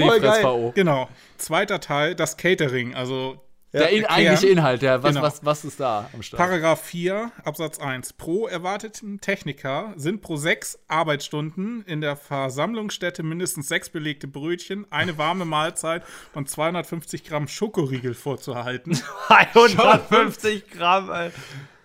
ja. 0.66 0.72
Genau. 0.74 1.08
Zweiter 1.36 1.80
Teil, 1.80 2.14
das 2.14 2.36
Catering. 2.36 2.94
Also 2.94 3.43
Der 3.80 3.90
in, 3.90 4.06
eigentliche 4.06 4.46
Inhalt, 4.46 4.82
der, 4.82 5.02
was, 5.02 5.10
Genau. 5.14 5.22
was, 5.26 5.44
was 5.44 5.64
ist 5.64 5.80
da 5.80 6.08
am 6.12 6.22
Start? 6.22 6.38
Paragraph 6.40 6.80
4, 6.82 7.32
Absatz 7.44 7.78
1. 7.80 8.12
Pro 8.12 8.46
erwarteten 8.46 9.20
Techniker 9.20 9.92
sind 9.96 10.22
pro 10.22 10.36
sechs 10.36 10.78
Arbeitsstunden 10.86 11.82
in 11.86 12.00
der 12.00 12.14
Versammlungsstätte 12.16 13.22
mindestens 13.22 13.68
sechs 13.68 13.88
belegte 13.90 14.28
Brötchen, 14.28 14.86
eine 14.90 15.18
warme 15.18 15.44
Mahlzeit 15.44 16.04
und 16.34 16.48
250 16.48 17.24
Gramm 17.24 17.48
Schokoriegel 17.48 18.14
vorzuhalten. 18.14 18.96
150 19.28 20.70
Gramm, 20.70 21.10
Alter. 21.10 21.36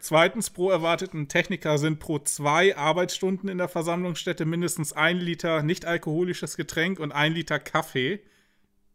Zweitens, 0.02 0.50
pro 0.50 0.70
erwarteten 0.70 1.28
Techniker 1.28 1.78
sind 1.78 2.00
pro 2.00 2.20
zwei 2.20 2.78
Arbeitsstunden 2.78 3.50
in 3.50 3.58
der 3.58 3.68
Versammlungsstätte 3.68 4.46
mindestens 4.46 4.94
ein 4.94 5.18
Liter 5.18 5.62
nicht 5.62 5.86
alkoholisches 5.86 6.56
Getränk 6.56 7.00
und 7.00 7.12
ein 7.12 7.34
Liter 7.34 7.60
Kaffee 7.60 8.22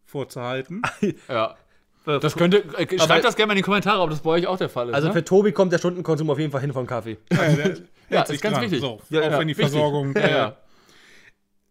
vorzuhalten. 0.05 0.83
ja. 1.29 1.57
Das 2.05 2.37
könnte, 2.37 2.59
äh, 2.77 2.87
Aber- 2.97 2.99
schreibt 3.07 3.25
das 3.25 3.35
gerne 3.37 3.49
mal 3.49 3.53
in 3.55 3.57
die 3.59 3.63
Kommentare, 3.63 4.01
ob 4.03 4.11
das 4.11 4.21
bei 4.21 4.31
euch 4.31 4.47
auch 4.47 4.59
der 4.59 4.69
Fall 4.69 4.89
ist. 4.91 4.95
Also 4.95 5.09
ne? 5.09 5.15
für 5.15 5.25
Tobi 5.25 5.53
kommt 5.53 5.73
der 5.73 5.79
Stundenkonsum 5.79 6.29
auf 6.31 6.39
jeden 6.39 6.53
Fall 6.53 6.61
hin 6.61 6.73
vom 6.73 6.87
Kaffee. 6.87 7.17
Ja, 7.33 7.39
Ja, 8.11 8.23
ist 8.29 8.43
ganz 8.43 8.55
dran. 8.57 8.63
wichtig. 8.65 8.81
So, 8.81 9.01
Ja, 9.11 9.21
auch 9.23 9.31
ja, 9.31 9.39
wenn 9.39 9.49
die 9.49 9.57
wichtig. 9.57 9.71
Versorgung. 9.71 10.15
ja, 10.15 10.21
äh, 10.23 10.31
ja. 10.31 10.57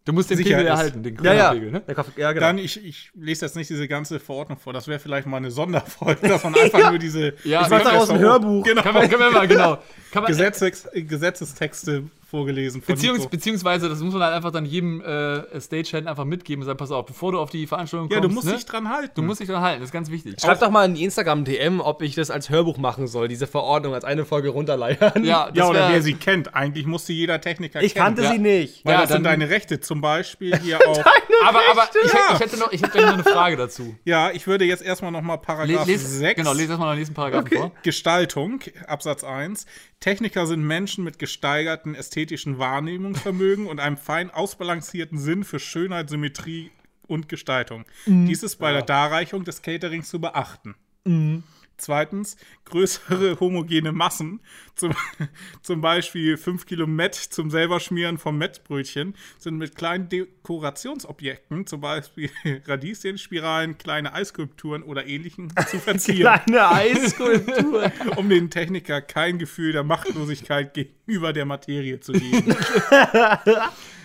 Du 0.05 0.11
musst 0.11 0.29
den 0.29 0.35
Sicher 0.37 0.49
Pegel 0.57 0.63
ist. 0.65 0.69
erhalten, 0.71 1.01
den 1.03 1.23
Ja, 1.23 1.33
ja. 1.33 1.51
Pegel, 1.53 1.71
ne? 1.71 1.79
Kaffee, 1.81 2.19
ja, 2.19 2.33
genau. 2.33 2.47
Dann, 2.47 2.57
ich, 2.57 2.83
ich 2.85 3.11
lese 3.15 3.45
jetzt 3.45 3.55
nicht 3.55 3.69
diese 3.69 3.87
ganze 3.87 4.19
Verordnung 4.19 4.57
vor. 4.57 4.73
Das 4.73 4.87
wäre 4.89 4.99
vielleicht 4.99 5.27
mal 5.27 5.37
eine 5.37 5.49
Sonderfolge, 5.49 6.27
dass 6.27 6.43
man 6.43 6.53
einfach 6.55 6.89
nur 6.89 6.99
diese 6.99 7.35
Ja, 7.45 7.61
Ich 7.61 7.69
mach 7.69 7.81
daraus 7.83 8.09
ein 8.09 8.19
Hörbuch. 8.19 8.65
Genau. 8.65 8.81
Kann 8.81 8.93
man, 8.95 9.09
kann 9.09 9.19
man 9.19 9.31
mal, 9.33 9.47
genau. 9.47 9.77
Kann 10.11 10.23
man, 10.23 10.25
Gesetzes, 10.25 10.89
Gesetzestexte 10.93 12.03
vorgelesen 12.33 12.81
von 12.81 12.95
Beziehungs 12.95 13.19
Nico. 13.19 13.29
beziehungsweise, 13.29 13.89
das 13.89 13.99
muss 13.99 14.11
man 14.13 14.23
halt 14.23 14.33
einfach 14.33 14.49
dann 14.51 14.65
jedem 14.65 15.01
äh, 15.01 15.61
Stagehand 15.61 16.07
einfach 16.07 16.25
mitgeben 16.25 16.63
und 16.63 16.65
sagen, 16.65 16.77
pass 16.77 16.89
auf, 16.89 17.05
bevor 17.05 17.31
du 17.31 17.39
auf 17.39 17.51
die 17.51 17.67
Veranstaltung 17.67 18.09
Ja, 18.09 18.17
kommst, 18.19 18.29
du 18.31 18.33
musst 18.33 18.47
ne? 18.47 18.53
dich 18.55 18.65
dran 18.65 18.89
halten. 18.89 19.11
du 19.13 19.21
musst 19.21 19.39
dich 19.39 19.47
dran 19.47 19.61
halten, 19.61 19.81
das 19.81 19.89
ist 19.89 19.93
ganz 19.93 20.09
wichtig. 20.09 20.35
Schreib 20.41 20.59
doch 20.59 20.71
mal 20.71 20.85
in 20.85 20.95
die 20.95 21.03
Instagram-DM, 21.03 21.79
ob 21.79 22.01
ich 22.01 22.15
das 22.15 22.31
als 22.31 22.49
Hörbuch 22.49 22.77
machen 22.77 23.05
soll, 23.05 23.27
diese 23.27 23.45
Verordnung 23.45 23.93
als 23.93 24.03
eine 24.03 24.25
Folge 24.25 24.49
runterleiern. 24.49 25.23
Ja, 25.23 25.47
das 25.49 25.57
ja, 25.57 25.67
oder 25.69 25.89
wer 25.89 26.01
sie 26.01 26.15
kennt. 26.15 26.55
Eigentlich 26.55 26.87
musste 26.87 27.13
jeder 27.13 27.39
Techniker 27.39 27.81
Ich 27.83 27.93
kennen. 27.93 28.05
kannte 28.05 28.23
Ja. 28.23 28.31
sie 28.31 28.39
nicht. 28.39 28.83
Weil 28.85 28.93
Ja, 28.95 29.01
das 29.01 29.09
sind 29.11 29.23
dann- 29.23 29.39
deine 29.39 29.49
Rechte. 29.51 29.79
Zum 29.79 30.01
Beispiel 30.01 30.57
hier 30.63 30.79
auch. 30.87 30.99
aber 31.45 31.59
aber 31.69 31.87
ich, 32.03 32.11
Ja. 32.11 32.19
ich 32.33 32.39
hätte 32.39 32.57
noch, 32.57 32.71
ich 32.71 32.81
hätte 32.81 32.99
noch 33.01 33.13
eine 33.13 33.23
Frage 33.23 33.57
dazu. 33.57 33.95
ja, 34.05 34.31
ich 34.31 34.47
würde 34.47 34.65
jetzt 34.65 34.81
erstmal 34.83 35.11
nochmal 35.11 35.37
Paragraph 35.37 35.85
les, 35.87 36.17
6. 36.19 36.35
genau, 36.37 36.53
lese 36.53 36.69
erstmal 36.71 36.95
den 36.95 36.99
nächsten 36.99 37.13
Paragraphen 37.15 37.57
vor. 37.57 37.71
Gestaltung, 37.83 38.59
Absatz 38.87 39.23
1. 39.23 39.65
Techniker 39.99 40.45
sind 40.47 40.61
Menschen 40.63 41.03
mit 41.03 41.19
gesteigerten 41.19 41.95
ästhetischen 41.95 42.22
Wahrnehmungsvermögen 42.59 43.67
und 43.67 43.79
einem 43.79 43.97
fein 43.97 44.29
ausbalancierten 44.31 45.17
Sinn 45.17 45.43
für 45.43 45.59
Schönheit, 45.59 46.09
Symmetrie 46.09 46.71
und 47.07 47.29
Gestaltung. 47.29 47.85
Dies 48.27 48.43
ist 48.43 48.57
bei 48.57 48.71
der 48.71 48.81
Darreichung 48.81 49.43
des 49.43 49.61
Caterings 49.61 50.09
zu 50.09 50.19
beachten. 50.19 50.75
Zweitens, 51.77 52.37
größere 52.65 53.39
homogene 53.39 53.91
Massen, 53.91 54.41
zum, 54.75 54.93
zum 55.61 55.81
Beispiel 55.81 56.37
5 56.37 56.65
Kilo 56.65 56.87
Mett 56.87 57.15
zum 57.15 57.49
selber 57.49 57.79
Schmieren 57.79 58.17
vom 58.17 58.37
Mettbrötchen, 58.37 59.15
sind 59.37 59.57
mit 59.57 59.75
kleinen 59.75 60.07
Dekorationsobjekten, 60.09 61.67
zum 61.67 61.81
Beispiel 61.81 62.29
Radieschenspiralen, 62.67 63.77
kleine 63.77 64.13
Eisskulpturen 64.13 64.83
oder 64.83 65.07
ähnlichen, 65.07 65.53
zu 65.67 65.79
verzieren 65.79 66.39
Kleine 66.45 66.69
Eisskulptur. 66.69 67.91
um 68.15 68.29
den 68.29 68.49
Techniker 68.49 69.01
kein 69.01 69.39
Gefühl 69.39 69.71
der 69.71 69.83
Machtlosigkeit 69.83 70.73
gegenüber 70.73 71.33
der 71.33 71.45
Materie 71.45 71.99
zu 71.99 72.13
geben. 72.13 72.55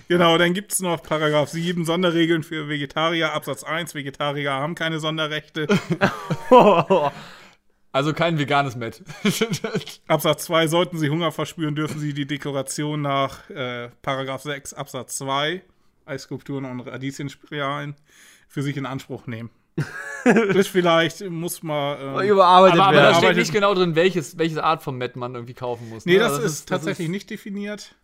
genau, 0.09 0.39
dann 0.39 0.55
gibt 0.55 0.73
es 0.73 0.81
noch 0.81 1.03
Paragraph 1.03 1.51
7, 1.51 1.85
Sonderregeln 1.85 2.43
für 2.43 2.69
Vegetarier, 2.69 3.33
Absatz 3.33 3.63
1, 3.63 3.95
Vegetarier 3.95 4.53
haben 4.53 4.75
keine 4.75 4.99
Sonderrechte. 5.01 5.67
Also 7.91 8.13
kein 8.13 8.39
veganes 8.39 8.77
Met. 8.77 9.03
Absatz 10.09 10.45
2, 10.45 10.67
sollten 10.69 10.99
sie 10.99 11.09
Hunger 11.09 11.33
verspüren, 11.33 11.75
dürfen 11.75 11.99
sie 11.99 12.13
die 12.13 12.27
Dekoration 12.27 13.01
nach 13.01 13.49
äh, 13.51 13.89
Paragraph 14.03 14.43
6, 14.43 14.75
Absatz 14.75 15.17
2, 15.19 15.63
Eisskulpturen 16.05 16.67
und 16.67 16.81
Radieschenspiralen, 16.81 17.97
für 18.47 18.63
sich 18.63 18.77
in 18.77 18.87
Anspruch 18.87 19.27
nehmen. 19.27 19.51
das 20.25 20.67
vielleicht 20.67 21.29
muss 21.31 21.63
man. 21.63 22.21
Äh, 22.21 22.29
Überarbeitet 22.29 22.81
aber, 22.81 22.89
aber 22.89 22.97
da 22.97 23.03
werden. 23.03 23.17
steht 23.17 23.37
nicht 23.37 23.53
genau 23.53 23.75
drin, 23.75 23.95
welches, 23.95 24.37
welche 24.37 24.63
Art 24.63 24.83
von 24.83 24.99
Met 24.99 25.17
man 25.17 25.35
irgendwie 25.35 25.55
kaufen 25.55 25.89
muss. 25.89 26.05
Nee, 26.05 26.15
ne? 26.15 26.19
das, 26.21 26.33
Also 26.33 26.45
ist 26.45 26.69
tatsächlich 26.69 27.07
das 27.07 27.13
nicht 27.13 27.31
definiert. 27.31 27.95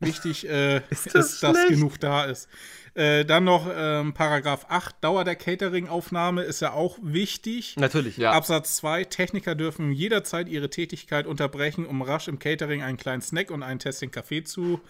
Wichtig 0.00 0.48
äh, 0.48 0.76
ist, 0.90 1.14
das 1.14 1.40
dass 1.40 1.56
schlecht? 1.56 1.68
genug 1.68 2.00
da 2.00 2.24
ist. 2.24 2.48
Äh, 2.94 3.24
dann 3.26 3.44
noch 3.44 3.70
ähm, 3.74 4.14
Paragraph 4.14 4.66
8, 4.68 4.96
Dauer 5.02 5.24
der 5.24 5.36
Catering-Aufnahme 5.36 6.42
ist 6.42 6.60
ja 6.60 6.72
auch 6.72 6.98
wichtig. 7.02 7.76
Natürlich. 7.76 8.16
Ja. 8.16 8.32
Absatz 8.32 8.76
2, 8.76 9.04
Techniker 9.04 9.54
dürfen 9.54 9.92
jederzeit 9.92 10.48
ihre 10.48 10.70
Tätigkeit 10.70 11.26
unterbrechen, 11.26 11.84
um 11.84 12.00
rasch 12.00 12.26
im 12.28 12.38
Catering 12.38 12.82
einen 12.82 12.96
kleinen 12.96 13.20
Snack 13.20 13.50
und 13.50 13.62
einen 13.62 13.80
Tässchen 13.80 14.10
Kaffee 14.10 14.44
zu 14.44 14.80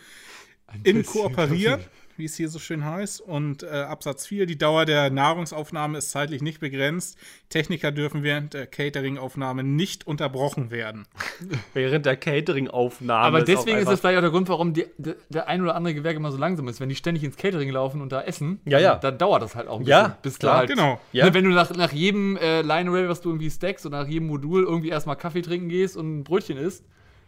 inkooperieren, 0.84 1.80
wie 2.18 2.24
es 2.24 2.36
hier 2.36 2.48
so 2.48 2.58
schön 2.58 2.84
heißt. 2.84 3.20
Und 3.20 3.62
äh, 3.62 3.66
Absatz 3.68 4.26
4, 4.26 4.46
die 4.46 4.58
Dauer 4.58 4.84
der 4.84 5.10
Nahrungsaufnahme 5.10 5.98
ist 5.98 6.10
zeitlich 6.10 6.42
nicht 6.42 6.60
begrenzt. 6.60 7.16
Techniker 7.48 7.92
dürfen 7.92 8.22
während 8.22 8.54
der 8.54 8.66
Catering-Aufnahme 8.66 9.62
nicht 9.64 10.06
unterbrochen 10.06 10.70
werden. 10.70 11.06
Während 11.74 12.06
der 12.06 12.16
Catering-Aufnahme. 12.16 13.24
Aber 13.26 13.42
deswegen 13.42 13.68
ist 13.76 13.80
einfach- 13.80 13.90
das 13.92 14.00
vielleicht 14.00 14.18
auch 14.18 14.22
der 14.22 14.30
Grund, 14.30 14.48
warum 14.48 14.72
die, 14.74 14.86
der, 14.98 15.16
der 15.28 15.48
ein 15.48 15.62
oder 15.62 15.74
andere 15.74 15.94
Gewerk 15.94 16.16
immer 16.16 16.32
so 16.32 16.38
langsam 16.38 16.66
ist. 16.68 16.80
Wenn 16.80 16.88
die 16.88 16.96
ständig 16.96 17.22
ins 17.24 17.36
Catering 17.36 17.70
laufen 17.70 18.00
und 18.00 18.10
da 18.12 18.22
essen, 18.22 18.60
Ja, 18.64 18.78
ja. 18.78 18.96
Dann, 18.96 19.18
dauert 19.18 19.42
das 19.42 19.54
halt 19.54 19.68
auch 19.68 19.80
ein 19.80 19.86
Ja, 19.86 20.02
bisschen. 20.08 20.16
bis 20.22 20.38
klar. 20.38 20.56
halt, 20.58 20.68
Genau. 20.70 21.00
Ja. 21.12 21.26
Ne, 21.26 21.34
wenn 21.34 21.44
du 21.44 21.50
nach, 21.50 21.70
nach 21.76 21.92
jedem 21.92 22.36
äh, 22.36 22.62
Line 22.62 22.90
Array, 22.90 23.08
was 23.08 23.20
du 23.20 23.28
irgendwie 23.30 23.50
stackst 23.50 23.86
und 23.86 23.92
nach 23.92 24.06
jedem 24.08 24.26
Modul 24.28 24.64
irgendwie 24.64 24.88
erstmal 24.88 25.16
Kaffee 25.16 25.42
trinken 25.42 25.68
gehst 25.68 25.96
und 25.96 26.18
ein 26.20 26.24
Brötchen 26.24 26.56
isst, 26.58 26.84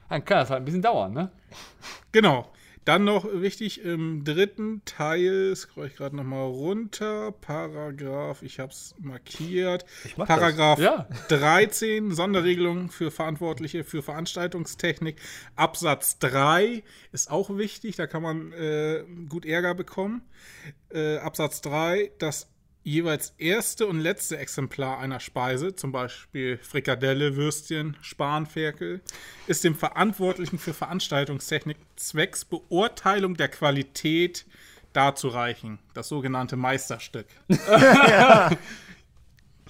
dann 0.09 0.25
kann 0.25 0.39
das 0.39 0.51
halt 0.51 0.63
ein 0.63 0.65
bisschen 0.65 0.83
dauern, 0.83 1.13
ne? 1.13 1.31
Genau. 2.13 2.51
Dann 2.89 3.05
noch 3.05 3.27
wichtig, 3.31 3.83
im 3.83 4.25
dritten 4.25 4.81
Teil, 4.87 5.55
scroll 5.55 5.89
ich 5.89 5.97
gerade 5.97 6.17
nochmal 6.17 6.47
runter, 6.47 7.33
Paragraph, 7.33 8.41
ich 8.41 8.61
habe 8.61 8.73
es 8.73 8.95
markiert. 8.99 9.85
Paragraph 10.17 10.79
Ja. 10.79 11.07
13, 11.29 12.13
Sonderregelung 12.15 12.91
für 12.91 13.11
Verantwortliche 13.11 13.85
für 13.85 14.03
Veranstaltungstechnik. 14.03 15.21
Absatz 15.55 16.19
3 16.21 16.83
ist 17.13 17.31
auch 17.31 17.55
wichtig, 17.59 17.97
da 17.97 18.07
kann 18.07 18.23
man 18.23 18.53
äh, 18.53 19.05
gut 19.29 19.45
Ärger 19.45 19.75
bekommen. 19.75 20.23
Äh, 20.89 21.19
Absatz 21.19 21.61
3, 21.61 22.13
das 22.19 22.49
jeweils 22.89 23.35
erste 23.39 23.87
und 23.87 24.01
letzte 24.01 24.39
Exemplar 24.39 24.99
einer 24.99 25.21
Speise, 25.21 25.75
zum 25.75 25.93
Beispiel 25.93 26.59
Frikadelle, 26.59 27.37
Würstchen, 27.37 27.97
Spanferkel, 28.01 29.01
ist 29.47 29.65
dem 29.65 29.75
Verantwortlichen 29.75 30.59
für 30.59 30.73
Veranstaltungstechnik 30.75 31.77
zwecks 31.97 32.45
Beurteilung 32.45 33.37
der 33.37 33.49
Qualität 33.49 34.47
darzureichen. 34.93 35.79
Das 35.95 36.09
sogenannte 36.09 36.57
Meisterstück. 36.57 37.27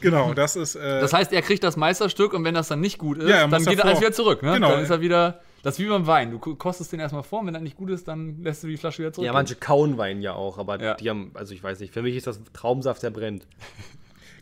Genau, 0.00 0.34
das 0.34 0.56
ist. 0.56 0.76
Äh, 0.76 1.00
Das 1.00 1.12
heißt, 1.12 1.32
er 1.32 1.42
kriegt 1.42 1.64
das 1.64 1.76
Meisterstück 1.76 2.32
und 2.32 2.44
wenn 2.44 2.54
das 2.54 2.68
dann 2.68 2.80
nicht 2.80 2.98
gut 2.98 3.18
ist, 3.18 3.28
Ja, 3.28 3.46
dann 3.46 3.64
geht 3.64 3.78
er 3.78 3.84
alles 3.84 4.00
wieder 4.00 4.12
zurück, 4.12 4.42
ne? 4.42 4.54
Genau. 4.54 4.70
Dann 4.70 4.82
ist 4.82 4.90
er 4.90 5.00
wieder. 5.00 5.40
Das 5.62 5.74
ist 5.78 5.84
wie 5.84 5.88
beim 5.88 6.06
Wein. 6.06 6.30
Du 6.30 6.38
ko- 6.38 6.54
kostest 6.54 6.92
den 6.92 7.00
erstmal 7.00 7.22
vor 7.24 7.40
und 7.40 7.46
wenn 7.48 7.54
er 7.54 7.60
nicht 7.60 7.76
gut 7.76 7.90
ist, 7.90 8.06
dann 8.08 8.42
lässt 8.42 8.62
du 8.62 8.68
die 8.68 8.76
Flasche 8.76 9.00
wieder 9.00 9.12
zurück. 9.12 9.26
Ja, 9.26 9.32
manche 9.32 9.56
kauen 9.56 9.98
Wein 9.98 10.22
ja 10.22 10.32
auch, 10.34 10.56
aber 10.58 10.80
Ja. 10.82 10.94
die 10.94 11.10
haben, 11.10 11.32
also 11.34 11.52
ich 11.54 11.62
weiß 11.62 11.80
nicht, 11.80 11.92
für 11.92 12.02
mich 12.02 12.14
ist 12.16 12.26
das 12.26 12.40
Traumsaft, 12.52 13.02
der 13.02 13.10
brennt. 13.10 13.46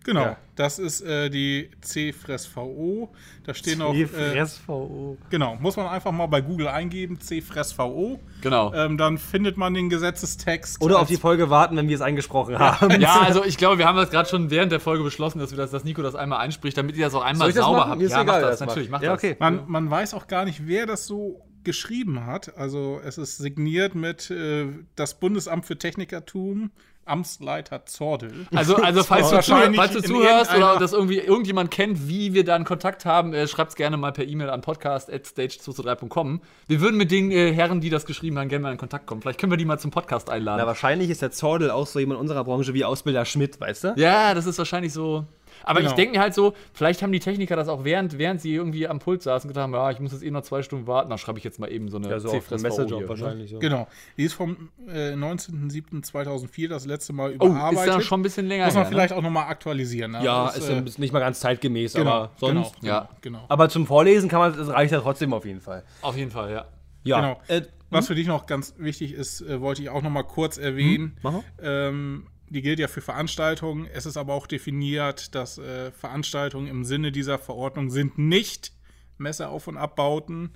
genau, 0.06 0.22
ja. 0.22 0.36
das 0.54 0.78
ist 0.78 1.02
äh, 1.02 1.28
die 1.28 1.70
C-Fress-VO. 1.82 3.12
Da 3.44 3.52
stehen 3.52 3.82
auch. 3.82 3.94
Äh, 3.94 4.06
FressVO. 4.06 5.18
genau, 5.28 5.56
muss 5.56 5.76
man 5.76 5.86
einfach 5.88 6.12
mal 6.12 6.26
bei 6.26 6.40
Google 6.40 6.68
eingeben, 6.68 7.20
C-Fress-VO. 7.20 8.18
Genau. 8.40 8.72
Ähm, 8.72 8.96
dann 8.96 9.18
findet 9.18 9.58
man 9.58 9.74
den 9.74 9.90
Gesetzestext. 9.90 10.80
Oder 10.80 11.00
auf 11.00 11.08
die 11.08 11.16
Folge 11.16 11.50
warten, 11.50 11.76
wenn 11.76 11.88
wir 11.88 11.96
es 11.96 12.00
eingesprochen 12.00 12.58
haben. 12.58 13.00
Ja, 13.00 13.20
also 13.20 13.44
ich 13.44 13.58
glaube, 13.58 13.78
wir 13.78 13.86
haben 13.86 13.96
das 13.96 14.10
gerade 14.10 14.28
schon 14.28 14.50
während 14.50 14.72
der 14.72 14.80
Folge 14.80 15.04
beschlossen, 15.04 15.38
dass 15.38 15.50
wir 15.50 15.58
das, 15.58 15.70
dass 15.70 15.84
Nico 15.84 16.02
das 16.02 16.14
einmal 16.14 16.38
einspricht, 16.40 16.78
damit 16.78 16.96
ihr 16.96 17.04
das 17.04 17.14
auch 17.14 17.22
einmal 17.22 17.46
Soll 17.46 17.48
ich 17.50 17.54
das 17.56 17.64
sauber 17.64 17.88
habt. 17.88 17.98
Mir 17.98 18.06
ist 18.06 18.12
ja, 18.12 18.22
egal, 18.22 18.40
das, 18.40 18.58
das 18.58 18.68
natürlich, 18.68 18.88
macht. 18.88 19.02
mach 19.02 19.06
Ja, 19.06 19.14
das. 19.14 19.22
okay. 19.22 19.36
Man, 19.38 19.64
man 19.66 19.90
weiß 19.90 20.14
auch 20.14 20.26
gar 20.26 20.44
nicht, 20.44 20.66
wer 20.66 20.86
das 20.86 21.06
so 21.06 21.42
geschrieben 21.66 22.24
hat. 22.24 22.56
Also 22.56 23.00
es 23.04 23.18
ist 23.18 23.38
signiert 23.38 23.94
mit 23.94 24.30
äh, 24.30 24.68
das 24.94 25.18
Bundesamt 25.18 25.66
für 25.66 25.76
Technikertum, 25.76 26.70
Amtsleiter 27.06 27.86
Zordel. 27.86 28.46
Also, 28.54 28.76
also 28.76 29.02
falls, 29.04 29.30
du, 29.30 29.42
falls 29.42 29.92
du 29.92 29.98
in 29.98 30.04
zuhörst 30.04 30.54
oder 30.54 30.78
dass 30.78 30.92
irgendwie 30.92 31.18
irgendjemand 31.18 31.70
kennt, 31.70 32.08
wie 32.08 32.34
wir 32.34 32.44
da 32.44 32.54
einen 32.54 32.64
Kontakt 32.64 33.04
haben, 33.04 33.32
äh, 33.32 33.48
schreibt 33.48 33.70
es 33.70 33.76
gerne 33.76 33.96
mal 33.96 34.12
per 34.12 34.26
E-Mail 34.26 34.50
an 34.50 34.60
podcast.stage223.com. 34.60 36.40
Wir 36.68 36.80
würden 36.80 36.96
mit 36.96 37.10
den 37.10 37.30
äh, 37.30 37.52
Herren, 37.52 37.80
die 37.80 37.90
das 37.90 38.06
geschrieben 38.06 38.38
haben, 38.38 38.48
gerne 38.48 38.62
mal 38.64 38.72
in 38.72 38.78
Kontakt 38.78 39.06
kommen. 39.06 39.22
Vielleicht 39.22 39.40
können 39.40 39.52
wir 39.52 39.56
die 39.56 39.64
mal 39.64 39.78
zum 39.78 39.90
Podcast 39.90 40.30
einladen. 40.30 40.60
Na, 40.60 40.66
wahrscheinlich 40.66 41.10
ist 41.10 41.22
der 41.22 41.30
Zordel 41.30 41.70
auch 41.70 41.86
so 41.86 41.98
jemand 41.98 42.20
unserer 42.20 42.44
Branche 42.44 42.74
wie 42.74 42.84
Ausbilder 42.84 43.24
Schmidt, 43.24 43.60
weißt 43.60 43.84
du? 43.84 43.94
ja, 43.96 44.34
das 44.34 44.46
ist 44.46 44.58
wahrscheinlich 44.58 44.92
so. 44.92 45.24
Aber 45.64 45.80
Genau. 45.80 45.90
ich 45.90 45.96
denke 45.96 46.16
mir 46.16 46.20
halt 46.22 46.34
so, 46.34 46.54
vielleicht 46.72 47.02
haben 47.02 47.12
die 47.12 47.20
Techniker 47.20 47.56
das 47.56 47.68
auch 47.68 47.84
während, 47.84 48.18
während 48.18 48.40
sie 48.40 48.54
irgendwie 48.54 48.86
am 48.88 48.98
Pult 48.98 49.22
saßen 49.22 49.48
und 49.48 49.54
gedacht 49.54 49.64
haben, 49.64 49.72
ja, 49.74 49.90
ich 49.90 50.00
muss 50.00 50.12
jetzt 50.12 50.22
eh 50.22 50.30
noch 50.30 50.42
zwei 50.42 50.62
Stunden 50.62 50.86
warten, 50.86 51.08
dann 51.10 51.18
schreibe 51.18 51.38
ich 51.38 51.44
jetzt 51.44 51.58
mal 51.58 51.70
eben 51.70 51.88
so 51.88 51.96
eine 51.98 52.08
Ja, 52.10 52.18
so 52.20 52.32
Messenger 52.50 52.98
hier, 52.98 53.08
wahrscheinlich. 53.08 53.50
So. 53.50 53.58
Genau. 53.58 53.86
Die 54.16 54.24
ist 54.24 54.34
vom 54.34 54.70
äh, 54.88 55.12
19.07.2004 55.14 56.68
das 56.68 56.86
letzte 56.86 57.12
Mal 57.12 57.30
Oh, 57.38 57.46
überarbeitet. 57.46 57.78
ist 57.88 57.94
ja 57.94 58.00
schon 58.00 58.20
ein 58.20 58.22
bisschen 58.22 58.46
länger 58.46 58.66
Muss 58.66 58.74
man 58.74 58.84
her, 58.84 58.90
vielleicht 58.90 59.12
auch 59.12 59.22
nochmal 59.22 59.48
aktualisieren. 59.48 60.12
Ne? 60.12 60.22
Ja, 60.24 60.46
Das, 60.46 60.58
ist, 60.58 60.68
äh, 60.68 60.74
ja 60.76 60.82
nicht 60.98 61.12
mal 61.12 61.20
ganz 61.20 61.40
zeitgemäß, 61.40 61.94
genau, 61.94 62.10
aber 62.10 62.30
sonst. 62.38 62.80
Genau, 62.80 62.92
Ja. 62.92 63.08
genau. 63.20 63.44
Aber 63.48 63.68
zum 63.68 63.86
Vorlesen 63.86 64.28
kann 64.28 64.40
man, 64.40 64.56
das 64.56 64.68
reicht 64.68 64.92
ja 64.92 65.00
trotzdem 65.00 65.32
auf 65.32 65.44
jeden 65.44 65.60
Fall. 65.60 65.78
ne? 65.80 65.84
Auf 66.02 66.16
jeden 66.16 66.30
Fall, 66.30 66.50
ja. 66.52 66.64
Ja. 67.04 67.20
Genau. 67.20 67.40
Äh, 67.48 67.62
Was 67.90 68.08
für 68.08 68.14
dich 68.16 68.26
noch 68.26 68.46
ganz 68.46 68.74
wichtig 68.78 69.12
ist, 69.12 69.40
äh, 69.42 69.60
wollte 69.60 69.80
ich 69.82 69.90
auch 69.90 70.02
noch 70.02 70.10
mal 70.10 70.24
kurz 70.24 70.58
erwähnen. 70.58 71.16
mach 71.22 71.32
mal. 71.32 71.42
Ähm, 71.62 72.26
die 72.48 72.62
gilt 72.62 72.78
ja 72.78 72.88
für 72.88 73.00
Veranstaltungen. 73.00 73.86
Es 73.86 74.06
ist 74.06 74.16
aber 74.16 74.34
auch 74.34 74.46
definiert, 74.46 75.34
dass 75.34 75.58
äh, 75.58 75.90
Veranstaltungen 75.92 76.68
im 76.68 76.84
Sinne 76.84 77.12
dieser 77.12 77.38
Verordnung 77.38 77.90
sind 77.90 78.18
nicht 78.18 78.72
Messeauf- 79.18 79.66
und 79.68 79.76
Abbauten, 79.76 80.52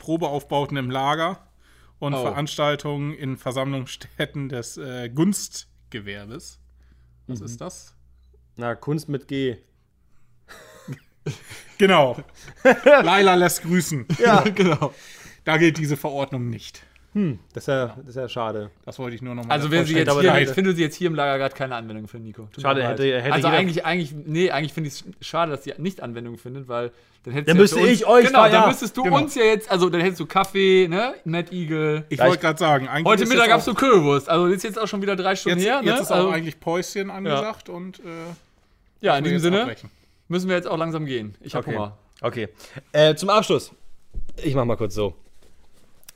Probeaufbauten 0.00 0.76
im 0.76 0.90
Lager 0.90 1.46
und 1.98 2.14
Oh. 2.14 2.22
Veranstaltungen 2.22 3.12
in 3.14 3.36
Versammlungsstätten 3.36 4.48
des 4.48 4.76
äh, 4.76 5.08
Gunstgewerbes. 5.10 6.60
Was 7.26 7.40
Mhm. 7.40 7.46
ist 7.46 7.60
das? 7.60 7.94
na, 8.56 8.74
Kunst 8.74 9.08
mit 9.08 9.26
G. 9.28 9.56
Genau. 11.78 12.16
Laila 12.84 13.34
lässt 13.34 13.62
grüßen. 13.62 14.06
Ja, 14.18 14.40
genau. 14.54 14.92
Da 15.44 15.56
gilt 15.56 15.78
diese 15.78 15.96
Verordnung 15.96 16.48
nicht. 16.48 16.84
Das 17.14 17.62
ist 17.62 17.66
ja, 17.68 17.86
das 17.96 18.08
ist 18.08 18.16
ja 18.16 18.28
schade. 18.28 18.70
Das 18.84 18.98
wollte 18.98 19.14
ich 19.14 19.22
nur 19.22 19.34
noch 19.36 19.44
mal 19.44 19.52
Also 19.54 19.70
wenn 19.70 19.84
sie 19.84 19.94
jetzt 19.94 20.08
aber 20.08 20.20
hier, 20.20 20.36
ich 20.38 20.50
finde 20.50 20.74
sie 20.74 20.82
jetzt 20.82 20.96
hier 20.96 21.06
im 21.06 21.14
Lager 21.14 21.38
gerade 21.38 21.54
keine 21.54 21.76
Anwendung 21.76 22.08
finden, 22.08 22.26
Nico. 22.26 22.48
Tut 22.52 22.62
Schade, 22.62 22.86
hätte- 22.86 23.20
hätte 23.22 23.32
also 23.32 23.48
eigentlich, 23.48 23.84
eigentlich, 23.84 24.12
nee, 24.26 24.50
eigentlich 24.50 24.72
finde 24.72 24.88
ich 24.88 24.94
es 25.20 25.26
schade, 25.26 25.52
dass 25.52 25.62
sie 25.62 25.72
nicht 25.78 26.02
Anwendung 26.02 26.38
findet, 26.38 26.66
weil 26.66 26.90
dann 27.22 27.32
hättest 27.34 27.48
Dann 27.48 27.56
du 27.56 27.58
ja 27.58 27.62
müsste 27.62 27.76
für 27.76 27.82
uns, 27.82 27.92
ich 27.92 28.06
euch 28.06 28.26
Genau, 28.26 28.40
ver- 28.40 28.46
ja, 28.48 28.52
dann 28.60 28.68
müsstest 28.68 28.96
du 28.96 29.02
genau. 29.04 29.16
uns 29.16 29.34
ja 29.36 29.44
jetzt, 29.44 29.70
also 29.70 29.88
dann 29.88 30.00
hättest 30.00 30.20
du 30.20 30.26
Kaffee, 30.26 30.88
ne, 30.88 31.14
Mad 31.24 31.54
Eagle. 31.56 32.04
Ich 32.08 32.18
Ja, 32.18 32.26
wollte 32.26 32.40
gerade 32.42 32.58
sagen, 32.58 32.88
eigentlich 32.88 33.06
Heute 33.06 33.26
Mittag 33.26 33.46
gab's 33.48 33.62
auch- 33.62 33.66
so 33.66 33.74
Currywurst, 33.74 34.28
also 34.28 34.46
ist 34.46 34.64
jetzt 34.64 34.78
auch 34.78 34.88
schon 34.88 35.00
wieder 35.00 35.14
drei 35.14 35.36
Stunden 35.36 35.58
Jetzt, 35.60 35.68
her, 35.68 35.82
ne? 35.82 35.90
jetzt 35.90 36.00
ist 36.02 36.10
auch 36.10 36.16
also, 36.16 36.30
eigentlich 36.30 36.58
Päuschen 36.58 37.10
angesagt 37.10 37.68
und 37.68 38.00
äh, 38.00 38.02
ja, 39.00 39.16
in 39.16 39.24
diesem 39.24 39.38
Sinne 39.38 39.62
abbrechen. 39.62 39.88
müssen 40.28 40.48
wir 40.48 40.56
jetzt 40.56 40.66
auch 40.68 40.76
langsam 40.78 41.06
gehen. 41.06 41.36
Ich 41.40 41.54
habe 41.54 41.66
Okay. 41.66 41.76
Hunger. 41.76 41.96
Okay. 42.20 42.48
Äh, 42.92 43.14
zum 43.14 43.30
Abschluss. 43.30 43.70
Ich 44.42 44.54
mach 44.54 44.64
mal 44.64 44.76
kurz 44.76 44.94
so. 44.94 45.14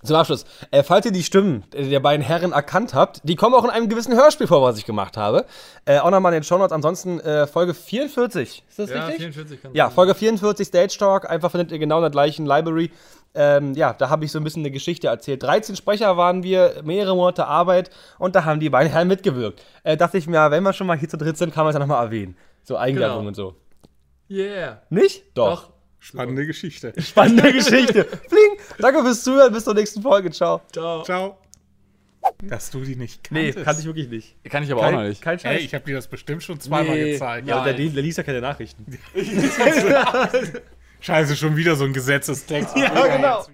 Zum 0.05 0.15
Abschluss. 0.15 0.45
Äh, 0.71 0.85
falls 0.85 1.07
ihr 1.07 1.13
die 1.13 1.25
Stimmen 1.25 1.65
der 1.73 1.99
beiden 1.99 2.25
Herren 2.25 2.53
erkannt 2.53 2.95
habt, 2.95 3.21
die 3.25 3.35
kommen 3.35 3.55
auch 3.57 3.65
in 3.65 3.71
einem 3.71 3.89
gewissen 3.89 4.15
Hörspiel 4.15 4.47
vor, 4.47 4.63
was 4.63 4.79
ich 4.79 4.85
gemacht 4.85 5.17
habe. 5.17 5.45
Äh, 5.87 5.99
auch 5.99 6.11
nochmal 6.11 6.33
in 6.33 6.39
den 6.41 6.45
Shownotes. 6.45 6.73
Ansonsten 6.73 7.19
äh, 7.19 7.49
Folge 7.49 7.75
44. 7.75 8.65
Ist 8.69 8.79
das 8.79 8.91
richtig? 8.91 9.17
44 9.17 9.61
kann 9.63 9.75
Ja. 9.75 9.91
Folge 9.91 10.15
44 10.15 10.67
Stage 10.69 10.97
Talk, 10.99 11.29
einfach 11.29 11.51
findet 11.51 11.73
ihr 11.73 11.81
genau 11.81 11.97
in 11.97 12.03
der 12.03 12.11
gleichen 12.11 12.47
Library. 12.47 12.93
Ähm, 13.35 13.75
ja, 13.75 13.93
da 13.93 14.09
habe 14.09 14.25
ich 14.25 14.31
so 14.33 14.39
ein 14.39 14.45
bisschen 14.45 14.63
eine 14.63 14.71
Geschichte 14.71 15.09
erzählt. 15.09 15.43
13 15.43 15.75
Sprecher 15.75 16.17
waren 16.17 16.45
wir, 16.45 16.81
mehrere 16.85 17.17
Monate 17.17 17.47
Arbeit 17.47 17.91
und 18.19 18.37
da 18.37 18.45
haben 18.45 18.61
die 18.61 18.71
beiden 18.71 18.91
Herren 18.93 19.09
mitgewirkt. 19.09 19.65
Äh, 19.83 19.97
dachte 19.97 20.17
ich 20.17 20.27
mir, 20.29 20.51
wenn 20.53 20.63
wir 20.63 20.73
schon 20.73 20.87
mal 20.87 20.97
hier 20.97 21.09
zu 21.09 21.17
dritt 21.19 21.37
sind, 21.37 21.53
kann 21.53 21.65
man 21.65 21.71
es 21.71 21.75
ja 21.75 21.81
nochmal 21.81 22.05
erwähnen. 22.05 22.37
So 22.63 22.79
Eigenwerbung 22.79 23.19
Genau. 23.19 23.29
und 23.29 23.35
so. 23.35 23.55
Yeah. 24.31 24.83
Nicht? 24.91 25.25
Doch. 25.37 25.71
Spannende 26.01 26.47
Geschichte. 26.47 26.93
Spannende 27.01 27.53
Geschichte. 27.53 28.05
Fling. 28.05 28.59
Danke 28.79 29.03
fürs 29.03 29.23
Zuhören. 29.25 29.53
Bis 29.53 29.65
zur 29.65 29.75
nächsten 29.75 30.01
Folge. 30.03 30.31
Ciao. 30.31 30.61
Ciao. 30.73 31.03
Ciao. 31.03 31.39
Dass 32.43 32.71
du 32.71 32.81
die 32.81 32.95
nicht 32.97 33.31
Nee, 33.33 33.47
kanntest. 33.47 33.65
kannte 33.65 33.81
ich 33.81 33.87
wirklich 33.87 34.09
nicht. 34.09 34.37
Kann 34.51 34.63
ich 34.63 34.71
aber 34.71 34.87
auch 34.87 34.91
noch 34.93 35.03
nicht. 35.05 35.23
kein 35.23 35.39
Hey, 35.39 35.59
ich 35.59 35.75
habe 35.75 35.85
dir 35.85 35.95
das 35.97 36.09
bestimmt 36.09 36.43
schon 36.43 36.61
zweimal 36.61 36.97
Nee. 36.97 37.13
gezeigt. 37.13 37.49
ja, 37.49 37.65
der, 37.65 37.75
der 37.75 38.03
liest 38.03 38.19
ja 38.19 38.25
keine 38.25 38.41
Nachrichten. 38.41 38.99
Scheiße, 41.01 41.37
schon 41.37 41.57
wieder 41.57 41.77
so 41.77 41.85
ein 41.85 41.93
Gesetzestext. 41.93 42.77
Ja, 42.77 43.17
genau. 43.17 43.47